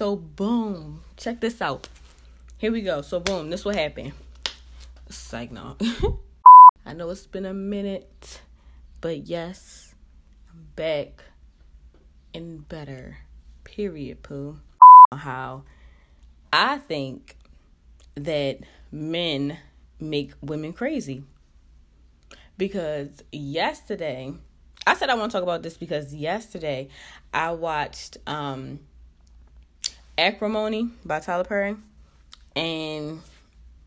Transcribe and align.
So 0.00 0.16
boom, 0.16 1.02
check 1.18 1.40
this 1.40 1.60
out. 1.60 1.86
Here 2.56 2.72
we 2.72 2.80
go. 2.80 3.02
So 3.02 3.20
boom, 3.20 3.50
this 3.50 3.66
will 3.66 3.74
happen. 3.74 4.14
Psych 5.10 5.52
no. 5.52 5.76
I 6.86 6.94
know 6.94 7.10
it's 7.10 7.26
been 7.26 7.44
a 7.44 7.52
minute, 7.52 8.40
but 9.02 9.26
yes, 9.26 9.94
I'm 10.50 10.68
back 10.74 11.22
and 12.32 12.66
better. 12.66 13.18
Period, 13.64 14.22
poo. 14.22 14.60
How 15.12 15.64
I 16.50 16.78
think 16.78 17.36
that 18.14 18.60
men 18.90 19.58
make 20.00 20.32
women 20.40 20.72
crazy. 20.72 21.24
Because 22.56 23.22
yesterday, 23.32 24.32
I 24.86 24.94
said 24.94 25.10
I 25.10 25.14
want 25.14 25.30
to 25.30 25.36
talk 25.36 25.42
about 25.42 25.62
this 25.62 25.76
because 25.76 26.14
yesterday 26.14 26.88
I 27.34 27.52
watched 27.52 28.16
um 28.26 28.80
Acrimony 30.18 30.90
by 31.04 31.20
Tyler 31.20 31.44
Perry. 31.44 31.76
And 32.56 33.20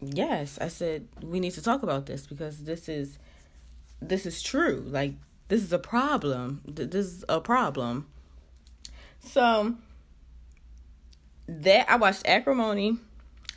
yes, 0.02 0.58
I 0.60 0.68
said 0.68 1.08
we 1.22 1.40
need 1.40 1.52
to 1.52 1.62
talk 1.62 1.84
about 1.84 2.06
this 2.06 2.28
because 2.28 2.64
this 2.64 2.90
is 2.90 3.18
this 4.02 4.26
is 4.26 4.42
true. 4.42 4.84
Like 4.88 5.14
this 5.48 5.62
is 5.62 5.74
a 5.74 5.80
problem. 5.80 6.62
This 6.66 7.06
is 7.06 7.26
a 7.30 7.40
problem. 7.40 8.08
So 9.20 9.76
that 11.48 11.90
I 11.90 11.96
watched 11.98 12.28
Acrimony. 12.28 12.98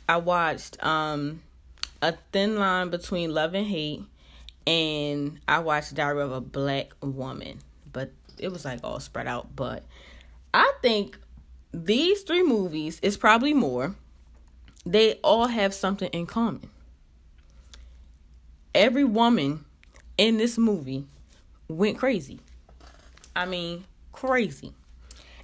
I 0.09 0.17
watched 0.17 0.81
um 0.83 1.41
A 2.01 2.13
Thin 2.31 2.57
Line 2.57 2.89
Between 2.89 3.33
Love 3.33 3.53
and 3.53 3.67
Hate 3.67 4.03
and 4.67 5.39
I 5.47 5.59
watched 5.59 5.95
Diary 5.95 6.21
of 6.21 6.33
a 6.33 6.41
Black 6.41 6.91
Woman. 7.01 7.59
But 7.91 8.11
it 8.37 8.51
was 8.51 8.65
like 8.65 8.81
all 8.83 8.99
spread 8.99 9.25
out, 9.25 9.55
but 9.55 9.83
I 10.53 10.71
think 10.81 11.17
these 11.73 12.21
three 12.23 12.43
movies 12.43 12.99
is 13.01 13.17
probably 13.17 13.53
more. 13.53 13.95
They 14.85 15.15
all 15.15 15.47
have 15.47 15.73
something 15.73 16.09
in 16.09 16.25
common. 16.25 16.69
Every 18.73 19.03
woman 19.03 19.65
in 20.17 20.37
this 20.37 20.57
movie 20.57 21.05
went 21.67 21.97
crazy. 21.97 22.39
I 23.35 23.45
mean, 23.45 23.85
crazy. 24.11 24.73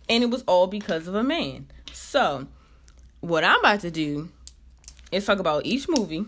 And 0.09 0.23
it 0.23 0.29
was 0.29 0.43
all 0.47 0.67
because 0.67 1.07
of 1.07 1.15
a 1.15 1.23
man. 1.23 1.67
So, 1.91 2.47
what 3.21 3.43
I'm 3.43 3.59
about 3.59 3.81
to 3.81 3.91
do 3.91 4.29
is 5.11 5.25
talk 5.25 5.39
about 5.39 5.65
each 5.65 5.87
movie 5.87 6.25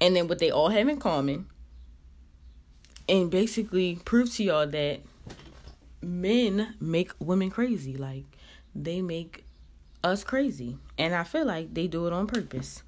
and 0.00 0.16
then 0.16 0.28
what 0.28 0.38
they 0.38 0.50
all 0.50 0.68
have 0.68 0.88
in 0.88 0.98
common 0.98 1.46
and 3.08 3.30
basically 3.30 4.00
prove 4.04 4.32
to 4.34 4.44
y'all 4.44 4.66
that 4.66 5.00
men 6.02 6.74
make 6.80 7.12
women 7.18 7.50
crazy. 7.50 7.96
Like, 7.96 8.24
they 8.74 9.02
make 9.02 9.44
us 10.04 10.24
crazy. 10.24 10.78
And 10.98 11.14
I 11.14 11.24
feel 11.24 11.46
like 11.46 11.74
they 11.74 11.86
do 11.86 12.06
it 12.06 12.12
on 12.12 12.26
purpose. 12.26 12.82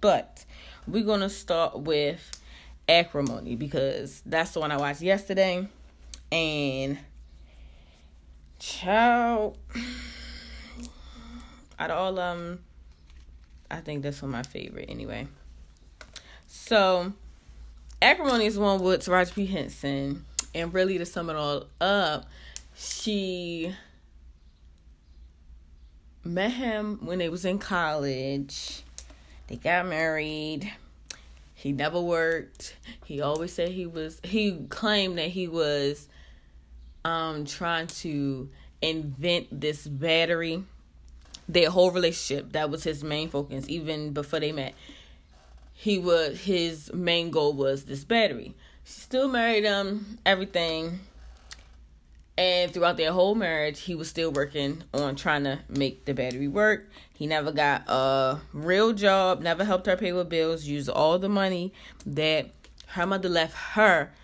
But 0.00 0.44
we're 0.86 1.04
going 1.04 1.20
to 1.20 1.28
start 1.28 1.80
with 1.80 2.40
Acrimony 2.88 3.56
because 3.56 4.22
that's 4.24 4.52
the 4.52 4.60
one 4.60 4.72
I 4.72 4.76
watched 4.76 5.02
yesterday. 5.02 5.68
And 6.32 6.98
child 8.58 9.56
out 11.78 11.90
of 11.90 11.96
all 11.96 12.18
um 12.20 12.58
I 13.70 13.76
think 13.76 14.02
that's 14.02 14.20
one 14.20 14.32
my 14.32 14.42
favorite 14.42 14.86
anyway. 14.88 15.28
So 16.46 17.12
Acrimony 18.02 18.46
is 18.46 18.58
one 18.58 18.82
with 18.82 19.02
Taraji 19.02 19.34
P. 19.34 19.46
Henson. 19.46 20.24
And 20.54 20.74
really 20.74 20.98
to 20.98 21.06
sum 21.06 21.30
it 21.30 21.36
all 21.36 21.66
up, 21.80 22.26
she 22.76 23.74
met 26.24 26.52
him 26.52 26.98
when 27.04 27.18
they 27.18 27.28
was 27.28 27.44
in 27.44 27.58
college. 27.58 28.82
They 29.46 29.56
got 29.56 29.86
married. 29.86 30.72
He 31.54 31.72
never 31.72 32.00
worked. 32.00 32.76
He 33.04 33.20
always 33.20 33.52
said 33.52 33.70
he 33.70 33.86
was 33.86 34.20
he 34.22 34.64
claimed 34.68 35.18
that 35.18 35.28
he 35.28 35.48
was 35.48 36.08
um 37.04 37.44
trying 37.44 37.86
to 37.88 38.48
invent 38.80 39.60
this 39.60 39.86
battery. 39.86 40.64
Their 41.48 41.70
whole 41.70 41.90
relationship, 41.90 42.52
that 42.52 42.70
was 42.70 42.84
his 42.84 43.02
main 43.02 43.28
focus 43.28 43.64
even 43.68 44.12
before 44.12 44.40
they 44.40 44.52
met. 44.52 44.74
He 45.72 45.98
was 45.98 46.40
his 46.40 46.92
main 46.92 47.30
goal 47.30 47.52
was 47.52 47.84
this 47.84 48.04
battery. 48.04 48.54
She 48.84 49.00
still 49.00 49.28
married 49.28 49.64
him, 49.64 50.18
everything. 50.24 51.00
And 52.40 52.72
throughout 52.72 52.96
their 52.96 53.12
whole 53.12 53.34
marriage, 53.34 53.80
he 53.80 53.94
was 53.94 54.08
still 54.08 54.32
working 54.32 54.82
on 54.94 55.14
trying 55.14 55.44
to 55.44 55.58
make 55.68 56.06
the 56.06 56.14
battery 56.14 56.48
work. 56.48 56.88
He 57.12 57.26
never 57.26 57.52
got 57.52 57.82
a 57.86 58.40
real 58.54 58.94
job, 58.94 59.42
never 59.42 59.62
helped 59.62 59.84
her 59.84 59.94
pay 59.94 60.14
with 60.14 60.30
bills, 60.30 60.64
used 60.64 60.88
all 60.88 61.18
the 61.18 61.28
money 61.28 61.74
that 62.06 62.48
her 62.86 63.06
mother 63.06 63.28
left 63.28 63.74
her. 63.74 64.14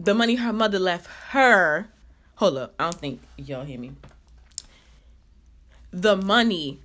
The 0.00 0.14
money 0.14 0.36
her 0.36 0.50
mother 0.50 0.78
left 0.78 1.08
her. 1.32 1.90
Hold 2.36 2.56
up, 2.56 2.74
I 2.78 2.84
don't 2.84 2.94
think 2.94 3.20
y'all 3.36 3.66
hear 3.66 3.78
me. 3.78 3.92
The 5.90 6.16
money 6.16 6.80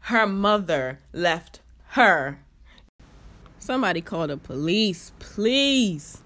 her 0.00 0.26
mother 0.26 1.00
left 1.12 1.60
her. 1.88 2.38
Somebody 3.58 4.00
call 4.00 4.28
the 4.28 4.38
police, 4.38 5.12
please. 5.18 6.22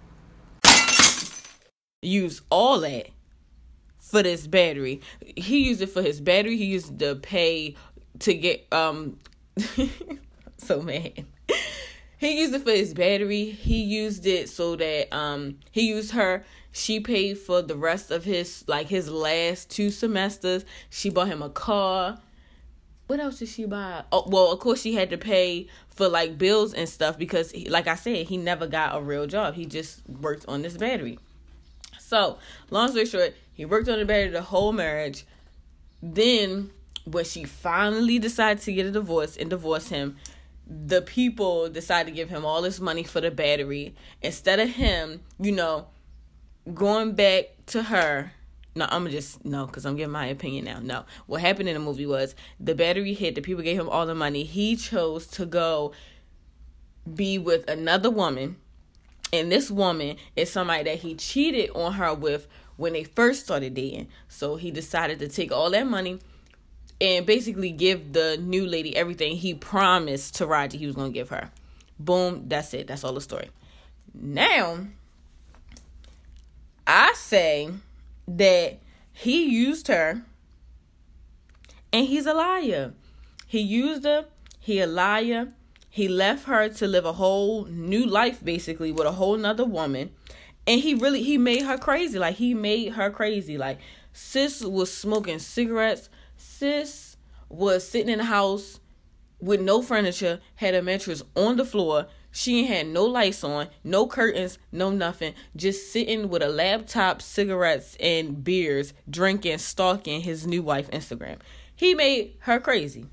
Use 2.03 2.43
all 2.51 2.79
that 2.81 3.09
for 4.07 4.23
this 4.23 4.47
battery. 4.47 5.01
He 5.37 5.67
used 5.67 5.83
it 5.83 5.91
for 5.91 6.03
his 6.03 6.21
battery. 6.21 6.57
He 6.57 6.67
used 6.67 6.99
to 7.01 7.17
pay 7.17 7.75
to 8.21 8.35
get 8.35 8.67
um 8.73 9.19
so 10.59 10.81
mad. 10.81 11.25
He 12.19 12.41
used 12.41 12.55
it 12.55 12.63
for 12.63 12.71
his 12.71 12.95
battery. 12.95 13.51
He 13.51 13.83
used 13.83 14.27
it 14.27 14.49
so 14.49 14.77
that 14.77 15.15
um 15.15 15.59
he 15.73 15.89
used 15.89 16.13
her. 16.13 16.45
She 16.73 17.01
paid 17.01 17.39
for 17.39 17.63
the 17.63 17.77
rest 17.77 18.11
of 18.11 18.25
his 18.25 18.65
like 18.69 18.89
his 18.89 19.11
last 19.11 19.71
two 19.71 19.91
semesters. 19.91 20.65
She 20.89 21.11
bought 21.11 21.29
him 21.29 21.43
a 21.43 21.51
car. 21.51 22.19
What 23.09 23.21
else 23.21 23.39
did 23.39 23.49
she 23.49 23.67
buy? 23.67 24.03
Oh, 24.11 24.25
well, 24.27 24.51
of 24.51 24.59
course 24.59 24.83
she 24.83 24.95
had 24.95 25.11
to 25.11 25.19
pay 25.19 25.69
for 25.91 26.09
like 26.09 26.39
bills 26.39 26.75
and 26.75 26.89
stuff 26.89 27.19
because 27.19 27.55
like 27.69 27.87
I 27.87 27.95
said, 27.97 28.27
he 28.27 28.37
never 28.37 28.67
got 28.67 28.97
a 28.97 29.01
real 29.01 29.27
job. 29.27 29.55
He 29.55 29.67
just 29.67 30.09
worked 30.09 30.45
on 30.49 30.63
this 30.63 30.77
battery. 30.77 31.19
So, 32.07 32.39
long 32.71 32.91
story 32.91 33.05
short, 33.05 33.35
he 33.53 33.65
worked 33.65 33.89
on 33.89 33.99
the 33.99 34.05
battery 34.05 34.29
the 34.29 34.41
whole 34.41 34.71
marriage. 34.71 35.27
Then, 36.01 36.71
when 37.05 37.25
she 37.25 37.43
finally 37.43 38.21
decided 38.21 38.63
to 38.63 38.73
get 38.73 38.87
a 38.87 38.93
divorce 38.93 39.37
and 39.37 39.51
divorce 39.51 39.89
him, 39.89 40.17
the 40.69 41.03
people 41.03 41.69
decided 41.69 42.11
to 42.11 42.15
give 42.15 42.29
him 42.29 42.45
all 42.45 42.63
this 42.63 42.79
money 42.79 43.03
for 43.03 43.21
the 43.21 43.33
battery 43.33 43.97
instead 44.23 44.61
of 44.61 44.69
him, 44.69 45.21
you 45.41 45.51
know, 45.51 45.89
going 46.73 47.15
back 47.15 47.47
to 47.67 47.83
her. 47.83 48.31
No, 48.77 48.87
I'm 48.89 49.09
just 49.11 49.45
no, 49.45 49.67
cause 49.67 49.85
I'm 49.85 49.97
giving 49.97 50.13
my 50.13 50.27
opinion 50.27 50.67
now. 50.67 50.79
No, 50.79 51.07
what 51.27 51.41
happened 51.41 51.69
in 51.69 51.75
the 51.75 51.81
movie 51.81 52.07
was 52.07 52.37
the 52.61 52.77
battery 52.77 53.15
hit. 53.15 53.35
The 53.35 53.41
people 53.41 53.65
gave 53.65 53.81
him 53.81 53.89
all 53.89 54.07
the 54.07 54.15
money. 54.15 54.45
He 54.45 54.77
chose 54.77 55.27
to 55.29 55.45
go 55.45 55.91
be 57.13 57.37
with 57.37 57.69
another 57.69 58.11
woman 58.11 58.59
and 59.37 59.53
this 59.53 59.71
woman 59.71 60.17
is 60.35 60.51
somebody 60.51 60.85
that 60.85 60.99
he 60.99 61.15
cheated 61.15 61.71
on 61.71 61.95
her 61.95 62.15
with 62.15 62.47
when 62.77 62.93
they 62.93 63.05
first 63.05 63.45
started 63.45 63.75
dating. 63.75 64.09
So 64.29 64.57
he 64.57 64.71
decided 64.71 65.19
to 65.21 65.29
take 65.29 65.53
all 65.53 65.71
that 65.71 65.87
money 65.87 66.19
and 67.01 67.27
basically 67.27 67.71
give 67.71 68.13
the 68.13 68.39
new 68.39 68.67
lady 68.67 68.97
everything 68.97 69.37
he 69.37 69.55
promised 69.55 70.35
to 70.37 70.47
Roger 70.47 70.79
he 70.79 70.87
was 70.87 70.95
going 70.95 71.13
to 71.13 71.15
give 71.15 71.29
her. 71.29 71.51
Boom, 71.99 72.45
that's 72.49 72.75
it. 72.75 72.87
That's 72.87 73.05
all 73.05 73.13
the 73.13 73.21
story. 73.21 73.51
Now, 74.15 74.87
I 76.87 77.13
say 77.15 77.71
that 78.29 78.79
he 79.13 79.47
used 79.47 79.89
her 79.89 80.23
and 81.93 82.07
he's 82.07 82.27
a 82.27 82.35
liar. 82.35 82.93
He 83.47 83.61
used 83.61 84.05
her, 84.05 84.27
he 84.59 84.81
a 84.81 84.87
liar, 84.87 85.49
he 85.97 86.09
left 86.09 86.45
her 86.45 86.69
to 86.69 86.87
live 86.87 87.07
a 87.07 87.15
whole 87.15 87.65
new 87.65 88.05
life 88.05 88.45
basically 88.45 88.93
with 88.93 89.07
a 89.07 89.13
whole 89.13 89.35
nother 89.35 89.65
woman. 89.65 90.11
And 90.67 90.83
he 90.83 90.93
really 90.93 91.23
he 91.23 91.39
made 91.39 91.63
her 91.63 91.79
crazy. 91.79 92.19
Like 92.19 92.37
he 92.37 92.53
made 92.53 92.93
her 92.93 93.09
crazy. 93.09 93.57
Like 93.57 93.79
sis 94.13 94.63
was 94.63 94.93
smoking 94.93 95.39
cigarettes. 95.39 96.11
Sis 96.37 97.17
was 97.49 97.89
sitting 97.89 98.11
in 98.11 98.19
the 98.19 98.25
house 98.25 98.79
with 99.41 99.63
no 99.63 99.81
furniture, 99.81 100.41
had 100.57 100.75
a 100.75 100.83
mattress 100.83 101.23
on 101.35 101.57
the 101.57 101.65
floor. 101.65 102.09
She 102.31 102.67
had 102.67 102.89
no 102.89 103.07
lights 103.07 103.43
on, 103.43 103.69
no 103.83 104.07
curtains, 104.07 104.59
no 104.71 104.91
nothing. 104.91 105.33
Just 105.57 105.91
sitting 105.91 106.29
with 106.29 106.43
a 106.43 106.49
laptop, 106.51 107.23
cigarettes, 107.23 107.97
and 108.01 108.45
beers, 108.45 108.93
drinking, 109.09 109.57
stalking 109.57 110.21
his 110.21 110.47
new 110.47 110.63
wife 110.63 110.91
Instagram. 110.91 111.39
He 111.75 111.95
made 111.95 112.35
her 112.41 112.61
crazy. 112.61 113.07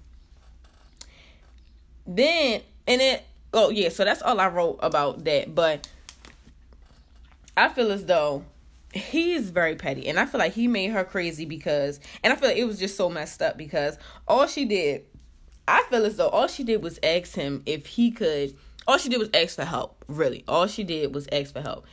Then 2.06 2.64
and 2.88 3.02
it 3.02 3.24
oh 3.54 3.70
yeah 3.70 3.90
so 3.90 4.04
that's 4.04 4.22
all 4.22 4.40
i 4.40 4.48
wrote 4.48 4.78
about 4.82 5.24
that 5.24 5.54
but 5.54 5.88
i 7.56 7.70
feel 7.70 7.92
as 7.92 8.06
though 8.06 8.44
he's 8.94 9.50
very 9.50 9.76
petty 9.76 10.08
and 10.08 10.20
i 10.20 10.26
feel 10.26 10.40
like 10.40 10.54
he 10.54 10.68
made 10.68 10.92
her 10.92 11.04
crazy 11.04 11.46
because 11.46 12.00
and 12.24 12.34
i 12.34 12.36
feel 12.36 12.50
like 12.50 12.58
it 12.58 12.66
was 12.66 12.80
just 12.80 12.98
so 12.98 13.10
messed 13.10 13.42
up 13.42 13.58
because 13.58 13.98
all 14.28 14.48
she 14.48 14.66
did 14.66 15.04
i 15.68 15.84
feel 15.90 16.06
as 16.06 16.18
though 16.18 16.30
all 16.30 16.48
she 16.48 16.64
did 16.64 16.82
was 16.82 17.00
ask 17.04 17.36
him 17.36 17.62
if 17.66 17.86
he 17.86 18.12
could 18.12 18.56
all 18.88 18.98
she 18.98 19.10
did 19.10 19.20
was 19.20 19.30
ask 19.34 19.56
for 19.56 19.66
help 19.66 20.04
really 20.08 20.44
all 20.48 20.68
she 20.68 20.84
did 20.84 21.14
was 21.14 21.28
ask 21.32 21.54
for 21.54 21.62
help 21.62 21.86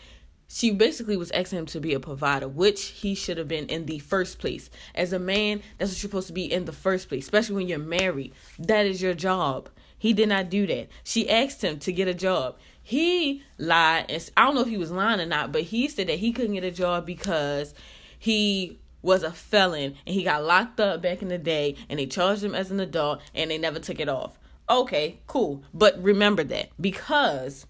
she 0.53 0.73
basically 0.73 1.17
was 1.17 1.31
asking 1.31 1.61
him 1.61 1.67
to 1.67 1.81
be 1.81 1.95
a 1.95 2.01
provider, 2.01 2.49
which 2.49 2.87
he 2.87 3.15
should 3.15 3.39
have 3.39 3.47
been 3.47 3.67
in 3.67 3.87
the 3.87 4.01
first 4.01 4.41
place. 4.41 4.69
As 4.97 5.13
a 5.13 5.19
man, 5.21 5.63
that's 5.79 5.93
what 5.93 6.03
you're 6.03 6.11
supposed 6.11 6.27
to 6.27 6.33
be 6.33 6.53
in 6.53 6.65
the 6.65 6.73
first 6.73 7.09
place, 7.09 7.23
especially 7.23 7.55
when 7.55 7.69
you're 7.69 7.79
married. 7.79 8.33
That 8.59 8.85
is 8.85 9.01
your 9.01 9.15
job. 9.15 9.69
He 10.01 10.15
did 10.15 10.31
not 10.31 10.49
do 10.49 10.67
that. 10.67 10.89
She 11.05 11.29
asked 11.29 11.63
him 11.63 11.79
to 11.81 11.93
get 11.93 12.09
a 12.09 12.15
job. 12.15 12.57
He 12.83 13.43
lied, 13.59 14.07
and 14.09 14.31
I 14.35 14.47
don't 14.47 14.55
know 14.55 14.63
if 14.63 14.69
he 14.69 14.79
was 14.79 14.91
lying 14.91 15.21
or 15.21 15.27
not, 15.27 15.53
but 15.53 15.63
he 15.63 15.89
said 15.89 16.07
that 16.09 16.19
he 16.19 16.33
couldn't 16.33 16.55
get 16.55 16.65
a 16.65 16.71
job 16.71 17.05
because 17.05 17.75
he 18.19 18.81
was 19.03 19.23
a 19.23 19.31
felon 19.31 19.95
and 20.07 20.15
he 20.15 20.25
got 20.25 20.43
locked 20.43 20.81
up 20.81 21.03
back 21.03 21.21
in 21.21 21.29
the 21.29 21.37
day 21.37 21.77
and 21.89 21.99
they 21.99 22.07
charged 22.07 22.43
him 22.43 22.55
as 22.55 22.71
an 22.71 22.81
adult 22.81 23.21
and 23.35 23.51
they 23.51 23.59
never 23.59 23.79
took 23.79 24.01
it 24.01 24.09
off. 24.09 24.39
Okay, 24.69 25.21
cool. 25.27 25.63
But 25.75 26.03
remember 26.03 26.45
that 26.45 26.71
because 26.81 27.67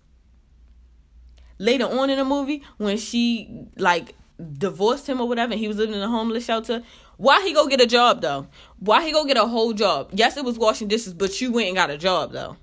later 1.59 1.85
on 1.85 2.11
in 2.11 2.19
the 2.19 2.25
movie 2.25 2.62
when 2.79 2.97
she 2.97 3.67
like 3.77 4.15
divorced 4.56 5.09
him 5.09 5.21
or 5.21 5.29
whatever 5.29 5.53
and 5.53 5.61
he 5.61 5.69
was 5.69 5.77
living 5.77 5.97
in 5.97 6.03
a 6.03 6.09
homeless 6.09 6.44
shelter 6.44 6.82
why 7.20 7.43
he 7.43 7.52
go 7.52 7.67
get 7.67 7.82
a 7.82 7.87
job 7.87 8.22
though? 8.22 8.46
Why 8.78 9.05
he 9.05 9.12
go 9.12 9.26
get 9.26 9.37
a 9.37 9.44
whole 9.46 9.75
job? 9.75 10.08
Yes 10.14 10.38
it 10.38 10.44
was 10.44 10.58
washing 10.58 10.88
dishes 10.88 11.12
but 11.12 11.38
you 11.38 11.52
went 11.52 11.69
and 11.69 11.76
got 11.76 11.90
a 11.90 11.99
job 11.99 12.32
though. 12.32 12.56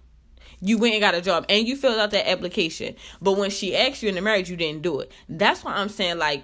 You 0.60 0.80
went 0.80 0.96
and 0.96 1.02
got 1.02 1.14
a 1.14 1.22
job 1.22 1.46
and 1.48 1.68
you 1.68 1.76
filled 1.76 2.00
out 2.00 2.10
that 2.10 2.28
application. 2.28 2.96
But 3.22 3.38
when 3.38 3.52
she 3.52 3.78
asked 3.78 4.02
you 4.02 4.10
in 4.10 4.16
the 4.16 4.22
marriage 4.22 4.50
you 4.50 4.58
didn't 4.58 4.82
do 4.82 5.00
it. 5.00 5.12
That's 5.30 5.64
why 5.64 5.74
i'm 5.74 5.90
saying 5.90 6.18
like 6.18 6.42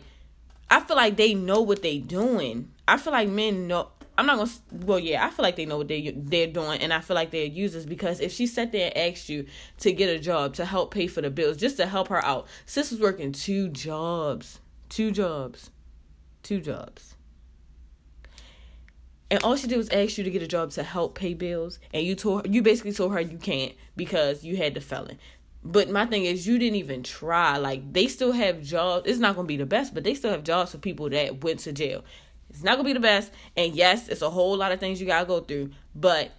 i 0.69 0.79
feel 0.79 0.95
like 0.95 1.17
they 1.17 1.33
know 1.33 1.61
what 1.61 1.81
they 1.81 1.97
doing. 1.97 2.71
I 2.87 2.97
feel 2.97 3.13
like 3.13 3.29
men 3.29 3.67
know 3.67 3.89
I'm 4.15 4.27
not 4.27 4.37
gonna. 4.37 4.85
Well, 4.85 4.99
yeah, 4.99 5.25
I 5.25 5.31
feel 5.31 5.41
like 5.41 5.55
they 5.55 5.65
know 5.65 5.77
what 5.79 5.87
they 5.87 6.13
they're 6.15 6.45
doing, 6.45 6.81
and 6.81 6.93
I 6.93 6.99
feel 6.99 7.15
like 7.15 7.31
they're 7.31 7.45
users 7.45 7.85
because 7.85 8.19
if 8.19 8.31
she 8.31 8.45
sat 8.45 8.71
there 8.71 8.91
and 8.93 9.11
asked 9.11 9.27
you 9.27 9.47
to 9.79 9.91
get 9.91 10.07
a 10.07 10.19
job 10.19 10.53
to 10.55 10.65
help 10.65 10.93
pay 10.93 11.07
for 11.07 11.21
the 11.21 11.31
bills, 11.31 11.57
just 11.57 11.77
to 11.77 11.87
help 11.87 12.09
her 12.09 12.23
out, 12.23 12.47
sis 12.67 12.91
was 12.91 12.99
working 12.99 13.31
two 13.31 13.69
jobs, 13.69 14.59
two 14.87 15.09
jobs, 15.09 15.71
two 16.43 16.61
jobs, 16.61 17.12
and 19.29 19.43
all 19.43 19.55
she 19.55 19.67
did 19.67 19.77
was 19.77 19.89
ask 19.89 20.17
you 20.17 20.23
to 20.23 20.31
get 20.31 20.41
a 20.41 20.47
job 20.47 20.71
to 20.71 20.83
help 20.83 21.15
pay 21.15 21.33
bills, 21.33 21.79
and 21.93 22.05
you 22.05 22.15
told 22.15 22.45
her, 22.45 22.51
you 22.51 22.61
basically 22.61 22.93
told 22.93 23.13
her 23.13 23.19
you 23.19 23.37
can't 23.37 23.73
because 23.95 24.43
you 24.43 24.57
had 24.57 24.73
the 24.73 24.81
felon. 24.81 25.17
But 25.63 25.89
my 25.89 26.05
thing 26.05 26.25
is, 26.25 26.45
you 26.45 26.59
didn't 26.59 26.75
even 26.75 27.03
try. 27.03 27.57
Like 27.57 27.93
they 27.93 28.07
still 28.07 28.33
have 28.33 28.61
jobs. 28.61 29.07
It's 29.07 29.19
not 29.19 29.35
gonna 29.35 29.47
be 29.47 29.57
the 29.57 29.65
best, 29.65 29.93
but 29.93 30.03
they 30.03 30.13
still 30.13 30.31
have 30.31 30.43
jobs 30.43 30.71
for 30.71 30.77
people 30.77 31.09
that 31.09 31.43
went 31.43 31.59
to 31.61 31.71
jail. 31.71 32.03
It's 32.49 32.63
not 32.63 32.75
gonna 32.75 32.87
be 32.87 32.93
the 32.93 32.99
best. 32.99 33.31
And 33.55 33.73
yes, 33.73 34.09
it's 34.09 34.21
a 34.21 34.29
whole 34.29 34.57
lot 34.57 34.71
of 34.71 34.79
things 34.79 34.99
you 34.99 35.07
gotta 35.07 35.25
go 35.25 35.39
through. 35.39 35.71
But 35.95 36.31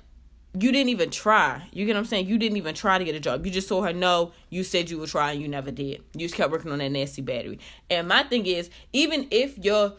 you 0.57 0.71
didn't 0.71 0.91
even 0.91 1.11
try. 1.11 1.67
You 1.73 1.85
get 1.85 1.95
what 1.95 2.01
I'm 2.01 2.05
saying? 2.05 2.29
You 2.29 2.39
didn't 2.39 2.59
even 2.59 2.75
try 2.75 2.99
to 2.99 3.05
get 3.05 3.17
a 3.17 3.21
job. 3.21 3.45
You 3.45 3.51
just 3.51 3.69
told 3.69 3.87
her 3.87 3.93
no. 3.93 4.33
You 4.51 4.63
said 4.63 4.89
you 4.89 4.99
would 4.99 5.09
try 5.09 5.33
and 5.33 5.43
you 5.43 5.49
never 5.49 5.73
did. 5.73 6.05
You 6.13 6.21
just 6.21 6.37
kept 6.37 6.53
working 6.53 6.71
on 6.71 6.79
that 6.79 6.91
nasty 6.91 7.23
battery. 7.23 7.59
And 7.91 8.07
my 8.07 8.23
thing 8.23 8.47
is, 8.47 8.71
even 8.93 9.27
if 9.33 9.59
your 9.59 9.95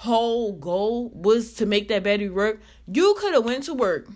whole 0.00 0.52
goal 0.52 1.10
was 1.10 1.52
to 1.52 1.66
make 1.66 1.88
that 1.88 2.02
battery 2.02 2.30
work, 2.30 2.58
you 2.90 3.14
could 3.18 3.34
have 3.34 3.44
went 3.44 3.64
to 3.64 3.74
work 3.74 4.08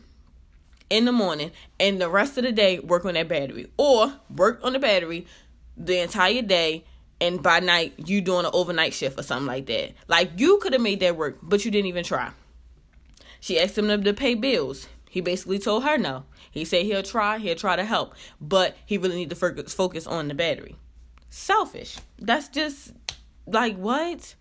in 0.89 1.05
the 1.05 1.13
morning 1.13 1.51
and 1.79 2.01
the 2.01 2.09
rest 2.09 2.39
of 2.39 2.45
the 2.45 2.53
day 2.53 2.79
work 2.79 3.05
on 3.05 3.13
that 3.13 3.29
battery. 3.29 3.71
Or 3.77 4.15
work 4.35 4.61
on 4.63 4.73
the 4.73 4.79
battery 4.79 5.27
the 5.77 5.99
entire 5.99 6.41
day 6.41 6.87
and 7.21 7.43
by 7.43 7.61
night 7.61 7.93
you 7.99 8.23
doing 8.23 8.47
an 8.47 8.51
overnight 8.55 8.95
shift 8.95 9.21
or 9.21 9.23
something 9.23 9.47
like 9.47 9.67
that. 9.67 9.93
Like 10.09 10.31
you 10.39 10.57
could 10.57 10.73
have 10.73 10.81
made 10.81 11.01
that 11.01 11.19
work, 11.19 11.37
but 11.43 11.67
you 11.67 11.71
didn't 11.71 11.89
even 11.89 12.05
try. 12.05 12.31
She 13.41 13.61
asked 13.61 13.77
him 13.77 14.05
to 14.05 14.15
pay 14.15 14.35
bills. 14.35 14.89
He 15.11 15.21
basically 15.21 15.59
told 15.59 15.85
her 15.85 15.99
no. 15.99 16.25
He 16.51 16.65
said 16.65 16.87
he'll 16.87 17.03
try, 17.03 17.37
he'll 17.37 17.57
try 17.57 17.77
to 17.77 17.85
help, 17.85 18.15
but 18.41 18.75
he 18.87 18.97
really 18.97 19.17
need 19.17 19.29
to 19.29 19.37
focus 19.37 20.07
on 20.07 20.29
the 20.29 20.35
battery. 20.35 20.77
Selfish. 21.29 21.99
That's 22.19 22.49
just 22.49 22.95
like 23.47 23.77
what? 23.77 24.35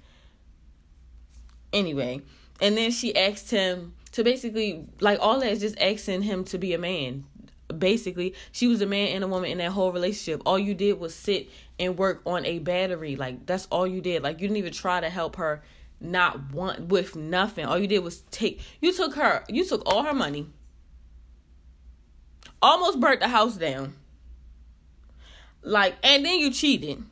Anyway, 1.73 2.21
and 2.61 2.77
then 2.77 2.91
she 2.91 3.15
asked 3.15 3.51
him 3.51 3.93
to 4.13 4.23
basically 4.23 4.85
like 5.01 5.19
all 5.19 5.39
that 5.39 5.51
is 5.51 5.59
just 5.59 5.77
asking 5.81 6.21
him 6.21 6.45
to 6.45 6.57
be 6.57 6.73
a 6.73 6.77
man. 6.77 7.25
Basically 7.75 8.35
she 8.51 8.67
was 8.67 8.81
a 8.81 8.85
man 8.85 9.07
and 9.09 9.23
a 9.23 9.27
woman 9.27 9.49
in 9.49 9.57
that 9.57 9.71
whole 9.71 9.91
relationship. 9.91 10.41
All 10.45 10.59
you 10.59 10.75
did 10.75 10.99
was 10.99 11.15
sit 11.15 11.49
and 11.79 11.97
work 11.97 12.21
on 12.25 12.45
a 12.45 12.59
battery. 12.59 13.15
Like 13.15 13.45
that's 13.47 13.67
all 13.71 13.87
you 13.87 13.99
did. 13.99 14.21
Like 14.21 14.39
you 14.39 14.47
didn't 14.47 14.57
even 14.57 14.73
try 14.73 15.01
to 15.01 15.09
help 15.09 15.37
her 15.37 15.63
not 15.99 16.51
want 16.51 16.87
with 16.89 17.15
nothing. 17.15 17.65
All 17.65 17.79
you 17.79 17.87
did 17.87 17.99
was 17.99 18.21
take 18.29 18.61
you 18.79 18.93
took 18.93 19.15
her 19.15 19.43
you 19.49 19.65
took 19.65 19.81
all 19.87 20.03
her 20.03 20.13
money 20.13 20.47
almost 22.61 22.99
burnt 22.99 23.19
the 23.19 23.27
house 23.27 23.57
down. 23.57 23.95
Like 25.63 25.95
and 26.03 26.23
then 26.23 26.39
you 26.39 26.51
cheated 26.51 27.03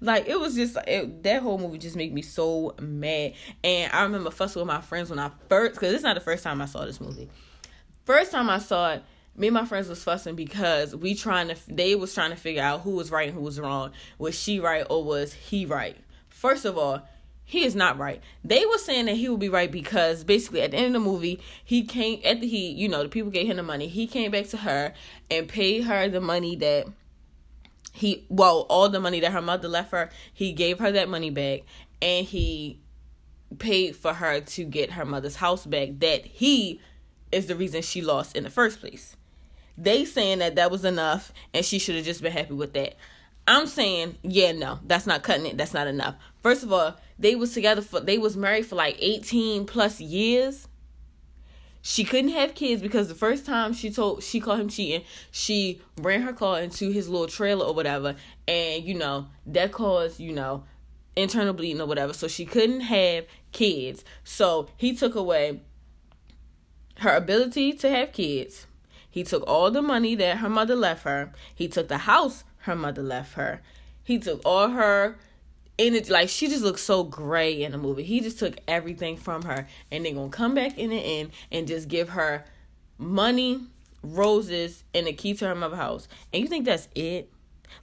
like 0.00 0.28
it 0.28 0.38
was 0.38 0.54
just 0.54 0.76
it, 0.86 1.22
that 1.22 1.42
whole 1.42 1.58
movie 1.58 1.78
just 1.78 1.96
made 1.96 2.12
me 2.12 2.22
so 2.22 2.74
mad 2.80 3.32
and 3.64 3.92
i 3.92 4.02
remember 4.02 4.30
fussing 4.30 4.60
with 4.60 4.66
my 4.66 4.80
friends 4.80 5.10
when 5.10 5.18
i 5.18 5.30
first 5.48 5.74
because 5.74 5.92
it's 5.92 6.04
not 6.04 6.14
the 6.14 6.20
first 6.20 6.44
time 6.44 6.60
i 6.62 6.66
saw 6.66 6.84
this 6.84 7.00
movie 7.00 7.28
first 8.04 8.30
time 8.30 8.48
i 8.48 8.58
saw 8.58 8.92
it 8.92 9.02
me 9.38 9.46
and 9.46 9.54
my 9.54 9.64
friends 9.64 9.88
was 9.88 10.02
fussing 10.02 10.34
because 10.34 10.94
we 10.94 11.14
trying 11.14 11.48
to 11.48 11.56
they 11.68 11.94
was 11.94 12.12
trying 12.12 12.30
to 12.30 12.36
figure 12.36 12.62
out 12.62 12.80
who 12.80 12.90
was 12.90 13.10
right 13.10 13.28
and 13.28 13.38
who 13.38 13.44
was 13.44 13.60
wrong. 13.60 13.92
Was 14.18 14.38
she 14.38 14.58
right 14.58 14.84
or 14.90 15.04
was 15.04 15.32
he 15.32 15.64
right? 15.64 15.96
First 16.28 16.64
of 16.64 16.76
all, 16.76 17.02
he 17.44 17.64
is 17.64 17.74
not 17.74 17.96
right. 17.98 18.20
They 18.44 18.66
were 18.66 18.78
saying 18.78 19.06
that 19.06 19.14
he 19.14 19.28
would 19.28 19.40
be 19.40 19.48
right 19.48 19.70
because 19.70 20.24
basically 20.24 20.60
at 20.62 20.72
the 20.72 20.76
end 20.76 20.88
of 20.88 20.92
the 21.04 21.08
movie, 21.08 21.40
he 21.64 21.84
came 21.84 22.20
at 22.24 22.40
the 22.40 22.48
he, 22.48 22.70
you 22.70 22.88
know, 22.88 23.04
the 23.04 23.08
people 23.08 23.30
gave 23.30 23.46
him 23.46 23.56
the 23.56 23.62
money. 23.62 23.86
He 23.86 24.06
came 24.06 24.32
back 24.32 24.48
to 24.48 24.58
her 24.58 24.92
and 25.30 25.48
paid 25.48 25.84
her 25.84 26.08
the 26.08 26.20
money 26.20 26.56
that 26.56 26.88
he 27.98 28.24
well, 28.28 28.66
all 28.68 28.88
the 28.88 29.00
money 29.00 29.20
that 29.20 29.32
her 29.32 29.42
mother 29.42 29.68
left 29.68 29.90
her, 29.90 30.10
he 30.32 30.52
gave 30.52 30.78
her 30.78 30.92
that 30.92 31.08
money 31.08 31.30
back 31.30 31.62
and 32.00 32.24
he 32.24 32.78
paid 33.58 33.96
for 33.96 34.14
her 34.14 34.40
to 34.40 34.64
get 34.64 34.92
her 34.92 35.04
mother's 35.04 35.36
house 35.36 35.66
back 35.66 35.88
that 35.98 36.24
he 36.24 36.80
is 37.32 37.46
the 37.46 37.56
reason 37.56 37.82
she 37.82 38.00
lost 38.00 38.36
in 38.36 38.44
the 38.44 38.50
first 38.50 38.80
place. 38.80 39.16
They 39.76 40.04
saying 40.04 40.38
that 40.38 40.54
that 40.56 40.70
was 40.70 40.84
enough 40.84 41.32
and 41.52 41.64
she 41.64 41.78
should 41.78 41.96
have 41.96 42.04
just 42.04 42.22
been 42.22 42.32
happy 42.32 42.54
with 42.54 42.72
that. 42.74 42.94
I'm 43.46 43.66
saying, 43.66 44.16
yeah, 44.22 44.52
no, 44.52 44.78
that's 44.86 45.06
not 45.06 45.22
cutting 45.22 45.46
it. 45.46 45.56
That's 45.56 45.74
not 45.74 45.86
enough. 45.86 46.16
First 46.42 46.62
of 46.62 46.72
all, 46.72 46.96
they 47.18 47.34
was 47.34 47.52
together 47.52 47.82
for 47.82 47.98
they 47.98 48.18
was 48.18 48.36
married 48.36 48.66
for 48.66 48.76
like 48.76 48.96
18 49.00 49.64
plus 49.64 50.00
years. 50.00 50.67
She 51.88 52.04
couldn't 52.04 52.32
have 52.32 52.54
kids 52.54 52.82
because 52.82 53.08
the 53.08 53.14
first 53.14 53.46
time 53.46 53.72
she 53.72 53.90
told 53.90 54.22
she 54.22 54.40
called 54.40 54.60
him 54.60 54.68
cheating, 54.68 55.04
she 55.30 55.80
ran 55.96 56.20
her 56.20 56.34
car 56.34 56.60
into 56.60 56.90
his 56.90 57.08
little 57.08 57.26
trailer 57.26 57.64
or 57.64 57.74
whatever, 57.74 58.14
and 58.46 58.84
you 58.84 58.94
know 58.94 59.28
that 59.46 59.72
caused 59.72 60.20
you 60.20 60.32
know 60.32 60.64
internal 61.16 61.54
bleeding 61.54 61.80
or 61.80 61.86
whatever. 61.86 62.12
So 62.12 62.28
she 62.28 62.44
couldn't 62.44 62.82
have 62.82 63.24
kids. 63.52 64.04
So 64.22 64.68
he 64.76 64.94
took 64.94 65.14
away 65.14 65.62
her 66.98 67.16
ability 67.16 67.72
to 67.72 67.88
have 67.88 68.12
kids 68.12 68.66
he 69.10 69.24
took 69.24 69.42
all 69.46 69.70
the 69.70 69.82
money 69.82 70.14
that 70.14 70.38
her 70.38 70.48
mother 70.48 70.76
left 70.76 71.04
her. 71.04 71.32
He 71.54 71.66
took 71.68 71.88
the 71.88 71.98
house 71.98 72.44
her 72.58 72.76
mother 72.76 73.02
left 73.02 73.34
her. 73.34 73.62
He 74.04 74.18
took 74.18 74.40
all 74.44 74.68
her 74.68 75.18
energy. 75.78 76.10
Like 76.10 76.28
she 76.28 76.48
just 76.48 76.62
looks 76.62 76.82
so 76.82 77.04
gray 77.04 77.62
in 77.62 77.72
the 77.72 77.78
movie. 77.78 78.02
He 78.02 78.20
just 78.20 78.38
took 78.38 78.56
everything 78.66 79.16
from 79.16 79.42
her, 79.42 79.66
and 79.90 80.04
they're 80.04 80.14
gonna 80.14 80.30
come 80.30 80.54
back 80.54 80.78
in 80.78 80.90
the 80.90 80.96
end 80.96 81.30
and 81.50 81.66
just 81.66 81.88
give 81.88 82.10
her 82.10 82.44
money, 82.98 83.60
roses, 84.02 84.84
and 84.94 85.06
a 85.06 85.12
key 85.12 85.34
to 85.34 85.46
her 85.46 85.54
mother 85.54 85.76
house. 85.76 86.08
And 86.32 86.42
you 86.42 86.48
think 86.48 86.64
that's 86.64 86.88
it? 86.94 87.30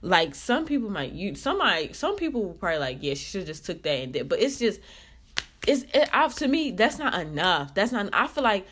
Like 0.02 0.34
some 0.34 0.64
people 0.64 0.90
might 0.90 1.12
you 1.12 1.34
somebody 1.34 1.92
some 1.92 2.16
people 2.16 2.42
will 2.42 2.54
probably 2.54 2.78
like 2.78 2.98
yeah 3.00 3.14
she 3.14 3.24
should 3.24 3.46
just 3.46 3.64
took 3.64 3.82
that 3.82 3.90
and 3.90 4.12
did 4.12 4.28
but 4.28 4.40
it's 4.40 4.58
just 4.58 4.80
it's 5.66 5.84
it, 5.94 6.10
to 6.36 6.48
me 6.48 6.72
that's 6.72 6.98
not 6.98 7.14
enough 7.14 7.72
that's 7.72 7.92
not 7.92 8.08
I 8.12 8.26
feel 8.26 8.44
like 8.44 8.66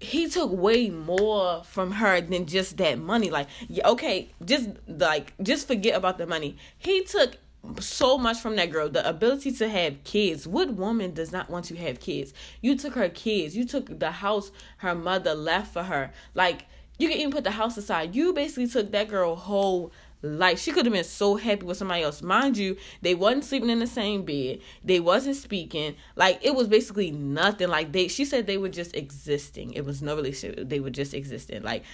he 0.00 0.28
took 0.28 0.52
way 0.52 0.90
more 0.90 1.62
from 1.64 1.92
her 1.92 2.20
than 2.20 2.46
just 2.46 2.76
that 2.76 2.98
money. 2.98 3.30
Like, 3.30 3.48
okay, 3.84 4.30
just 4.44 4.70
like 4.86 5.32
just 5.42 5.66
forget 5.66 5.96
about 5.96 6.18
the 6.18 6.26
money. 6.26 6.56
He 6.76 7.04
took 7.04 7.36
so 7.80 8.18
much 8.18 8.38
from 8.38 8.56
that 8.56 8.70
girl. 8.70 8.88
The 8.88 9.08
ability 9.08 9.52
to 9.52 9.68
have 9.68 10.04
kids. 10.04 10.46
What 10.46 10.74
woman 10.74 11.14
does 11.14 11.32
not 11.32 11.50
want 11.50 11.64
to 11.66 11.76
have 11.76 12.00
kids? 12.00 12.32
You 12.60 12.76
took 12.76 12.94
her 12.94 13.08
kids. 13.08 13.56
You 13.56 13.64
took 13.64 13.98
the 13.98 14.10
house 14.10 14.50
her 14.78 14.94
mother 14.94 15.34
left 15.34 15.72
for 15.72 15.84
her. 15.84 16.12
Like 16.34 16.66
you 16.98 17.08
can 17.08 17.18
even 17.18 17.32
put 17.32 17.44
the 17.44 17.52
house 17.52 17.76
aside. 17.76 18.14
You 18.14 18.32
basically 18.32 18.68
took 18.68 18.92
that 18.92 19.08
girl 19.08 19.36
whole 19.36 19.92
like 20.22 20.58
she 20.58 20.72
could 20.72 20.86
have 20.86 20.92
been 20.92 21.04
so 21.04 21.36
happy 21.36 21.64
with 21.64 21.76
somebody 21.76 22.02
else. 22.02 22.22
Mind 22.22 22.56
you, 22.56 22.76
they 23.02 23.14
wasn't 23.14 23.44
sleeping 23.44 23.70
in 23.70 23.78
the 23.78 23.86
same 23.86 24.24
bed. 24.24 24.60
They 24.82 25.00
wasn't 25.00 25.36
speaking. 25.36 25.96
Like 26.16 26.44
it 26.44 26.54
was 26.54 26.68
basically 26.68 27.10
nothing. 27.10 27.68
Like 27.68 27.92
they 27.92 28.08
she 28.08 28.24
said 28.24 28.46
they 28.46 28.58
were 28.58 28.68
just 28.68 28.96
existing. 28.96 29.72
It 29.72 29.84
was 29.84 30.02
no 30.02 30.16
relationship. 30.16 30.68
They 30.68 30.80
were 30.80 30.90
just 30.90 31.14
existing. 31.14 31.62
Like 31.62 31.84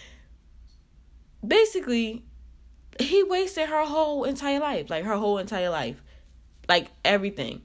basically 1.47 2.25
he 3.01 3.23
wasted 3.23 3.69
her 3.69 3.85
whole 3.85 4.25
entire 4.25 4.61
life, 4.61 4.91
like 4.91 5.05
her 5.05 5.17
whole 5.17 5.39
entire 5.39 5.71
life, 5.71 6.03
like 6.69 6.89
everything. 7.05 7.63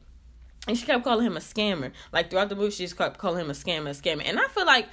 And 0.67 0.77
she 0.77 0.85
kept 0.85 1.03
calling 1.03 1.25
him 1.25 1.37
a 1.37 1.41
scammer. 1.41 1.91
Like 2.11 2.29
throughout 2.29 2.49
the 2.49 2.55
movie, 2.55 2.71
she 2.71 2.83
just 2.83 2.97
kept 2.97 3.17
calling 3.19 3.45
him 3.45 3.49
a 3.49 3.53
scammer, 3.53 3.89
a 3.89 3.93
scammer. 3.93 4.23
And 4.25 4.39
I 4.39 4.47
feel 4.47 4.65
like 4.65 4.87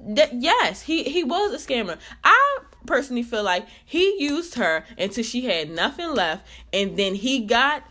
that 0.00 0.34
yes, 0.34 0.82
he 0.82 1.04
he 1.04 1.24
was 1.24 1.52
a 1.52 1.66
scammer. 1.66 1.98
I 2.24 2.58
personally 2.86 3.22
feel 3.22 3.42
like 3.42 3.66
he 3.84 4.16
used 4.22 4.54
her 4.54 4.84
until 4.98 5.24
she 5.24 5.46
had 5.46 5.70
nothing 5.70 6.14
left, 6.14 6.46
and 6.72 6.96
then 6.96 7.14
he 7.14 7.40
got 7.40 7.84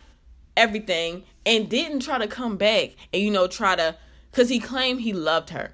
everything 0.56 1.24
and 1.46 1.70
didn't 1.70 2.02
try 2.02 2.18
to 2.18 2.28
come 2.28 2.58
back 2.58 2.92
and 3.14 3.22
you 3.22 3.32
know 3.32 3.48
try 3.48 3.76
to 3.76 3.96
because 4.30 4.50
he 4.50 4.60
claimed 4.60 5.02
he 5.02 5.14
loved 5.14 5.50
her. 5.50 5.74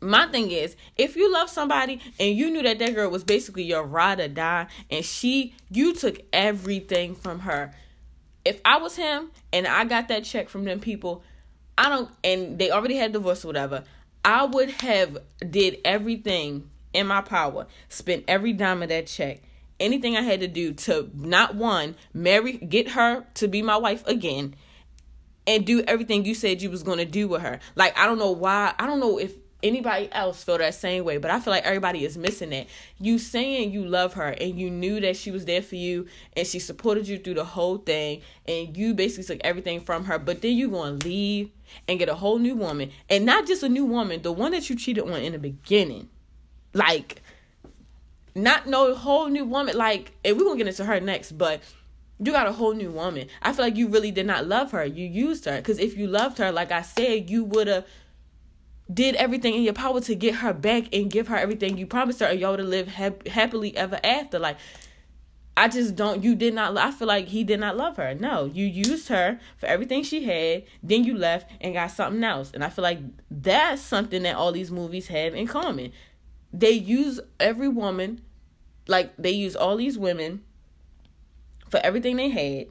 My 0.00 0.26
thing 0.26 0.50
is 0.50 0.76
if 0.96 1.16
you 1.16 1.32
love 1.32 1.48
somebody 1.48 2.00
and 2.18 2.36
you 2.36 2.50
knew 2.50 2.62
that 2.62 2.78
that 2.80 2.94
girl 2.94 3.10
was 3.10 3.24
basically 3.24 3.62
your 3.62 3.84
ride 3.84 4.20
or 4.20 4.28
die 4.28 4.66
and 4.90 5.04
she 5.04 5.54
you 5.70 5.94
took 5.94 6.20
everything 6.32 7.14
from 7.14 7.40
her. 7.40 7.72
If 8.44 8.60
i 8.64 8.76
was 8.76 8.96
him 8.96 9.30
and 9.52 9.68
i 9.68 9.84
got 9.84 10.08
that 10.08 10.24
check 10.24 10.48
from 10.48 10.64
them 10.64 10.80
people 10.80 11.22
i 11.78 11.88
don't 11.88 12.10
and 12.24 12.58
they 12.58 12.72
already 12.72 12.96
had 12.96 13.12
divorce 13.12 13.44
or 13.44 13.46
whatever 13.46 13.84
i 14.24 14.44
would 14.44 14.68
have 14.68 15.18
did 15.48 15.78
everything 15.84 16.68
in 16.92 17.06
my 17.06 17.20
power 17.20 17.66
spent 17.88 18.24
every 18.28 18.52
dime 18.52 18.82
of 18.82 18.88
that 18.88 19.06
check 19.06 19.40
anything 19.80 20.16
i 20.16 20.22
had 20.22 20.40
to 20.40 20.48
do 20.48 20.72
to 20.72 21.10
not 21.14 21.54
one 21.54 21.94
marry 22.12 22.52
get 22.52 22.90
her 22.90 23.24
to 23.34 23.48
be 23.48 23.62
my 23.62 23.76
wife 23.76 24.06
again 24.06 24.54
and 25.46 25.66
do 25.66 25.82
everything 25.88 26.24
you 26.24 26.34
said 26.34 26.62
you 26.62 26.70
was 26.70 26.82
to 26.82 27.04
do 27.04 27.28
with 27.28 27.42
her 27.42 27.58
like 27.74 27.96
i 27.98 28.06
don't 28.06 28.18
know 28.18 28.32
why 28.32 28.74
i 28.78 28.86
don't 28.86 29.00
know 29.00 29.18
if 29.18 29.32
anybody 29.62 30.08
else 30.12 30.42
feel 30.42 30.58
that 30.58 30.74
same 30.74 31.04
way, 31.04 31.18
but 31.18 31.30
I 31.30 31.40
feel 31.40 31.52
like 31.52 31.64
everybody 31.64 32.04
is 32.04 32.18
missing 32.18 32.52
it. 32.52 32.68
You 32.98 33.18
saying 33.18 33.72
you 33.72 33.84
love 33.84 34.14
her 34.14 34.28
and 34.28 34.58
you 34.58 34.70
knew 34.70 35.00
that 35.00 35.16
she 35.16 35.30
was 35.30 35.44
there 35.44 35.62
for 35.62 35.76
you 35.76 36.06
and 36.36 36.46
she 36.46 36.58
supported 36.58 37.06
you 37.06 37.18
through 37.18 37.34
the 37.34 37.44
whole 37.44 37.78
thing 37.78 38.22
and 38.46 38.76
you 38.76 38.94
basically 38.94 39.24
took 39.24 39.44
everything 39.44 39.80
from 39.80 40.04
her, 40.06 40.18
but 40.18 40.42
then 40.42 40.56
you 40.56 40.68
going 40.68 40.98
to 40.98 41.06
leave 41.06 41.50
and 41.88 41.98
get 41.98 42.08
a 42.08 42.14
whole 42.14 42.38
new 42.38 42.54
woman 42.54 42.90
and 43.08 43.24
not 43.24 43.46
just 43.46 43.62
a 43.62 43.68
new 43.68 43.84
woman, 43.84 44.22
the 44.22 44.32
one 44.32 44.52
that 44.52 44.68
you 44.68 44.76
cheated 44.76 45.04
on 45.04 45.20
in 45.20 45.32
the 45.32 45.38
beginning. 45.38 46.08
Like 46.74 47.22
not 48.34 48.66
no 48.66 48.94
whole 48.94 49.28
new 49.28 49.44
woman 49.44 49.76
like 49.76 50.12
and 50.24 50.36
we're 50.38 50.50
to 50.52 50.56
get 50.56 50.66
into 50.66 50.84
her 50.84 51.00
next, 51.00 51.32
but 51.32 51.60
you 52.18 52.32
got 52.32 52.46
a 52.46 52.52
whole 52.52 52.72
new 52.72 52.90
woman. 52.90 53.26
I 53.42 53.52
feel 53.52 53.64
like 53.64 53.76
you 53.76 53.88
really 53.88 54.12
did 54.12 54.26
not 54.26 54.46
love 54.46 54.70
her. 54.70 54.84
You 54.84 55.06
used 55.06 55.44
her. 55.46 55.56
Because 55.56 55.78
if 55.78 55.96
you 55.96 56.06
loved 56.06 56.38
her, 56.38 56.52
like 56.52 56.70
I 56.70 56.82
said, 56.82 57.28
you 57.28 57.44
would 57.44 57.66
have 57.66 57.84
did 58.92 59.16
everything 59.16 59.54
in 59.54 59.62
your 59.62 59.72
power 59.72 60.00
to 60.00 60.14
get 60.14 60.36
her 60.36 60.52
back 60.52 60.94
and 60.94 61.10
give 61.10 61.28
her 61.28 61.36
everything 61.36 61.78
you 61.78 61.86
promised 61.86 62.20
her, 62.20 62.26
and 62.26 62.38
y'all 62.38 62.56
to 62.56 62.62
live 62.62 62.88
ha- 62.88 63.10
happily 63.26 63.76
ever 63.76 63.98
after. 64.04 64.38
Like, 64.38 64.56
I 65.56 65.68
just 65.68 65.96
don't. 65.96 66.22
You 66.22 66.34
did 66.34 66.54
not. 66.54 66.76
I 66.76 66.90
feel 66.92 67.08
like 67.08 67.28
he 67.28 67.44
did 67.44 67.60
not 67.60 67.76
love 67.76 67.96
her. 67.96 68.14
No, 68.14 68.44
you 68.44 68.66
used 68.66 69.08
her 69.08 69.38
for 69.56 69.66
everything 69.66 70.02
she 70.02 70.24
had. 70.24 70.64
Then 70.82 71.04
you 71.04 71.16
left 71.16 71.50
and 71.60 71.74
got 71.74 71.90
something 71.90 72.22
else. 72.22 72.50
And 72.54 72.62
I 72.62 72.68
feel 72.68 72.82
like 72.82 73.00
that's 73.30 73.82
something 73.82 74.22
that 74.22 74.36
all 74.36 74.52
these 74.52 74.70
movies 74.70 75.08
have 75.08 75.34
in 75.34 75.46
common. 75.46 75.92
They 76.52 76.72
use 76.72 77.20
every 77.40 77.68
woman, 77.68 78.20
like 78.86 79.16
they 79.16 79.30
use 79.30 79.56
all 79.56 79.76
these 79.76 79.98
women 79.98 80.42
for 81.70 81.80
everything 81.82 82.16
they 82.16 82.28
had. 82.28 82.66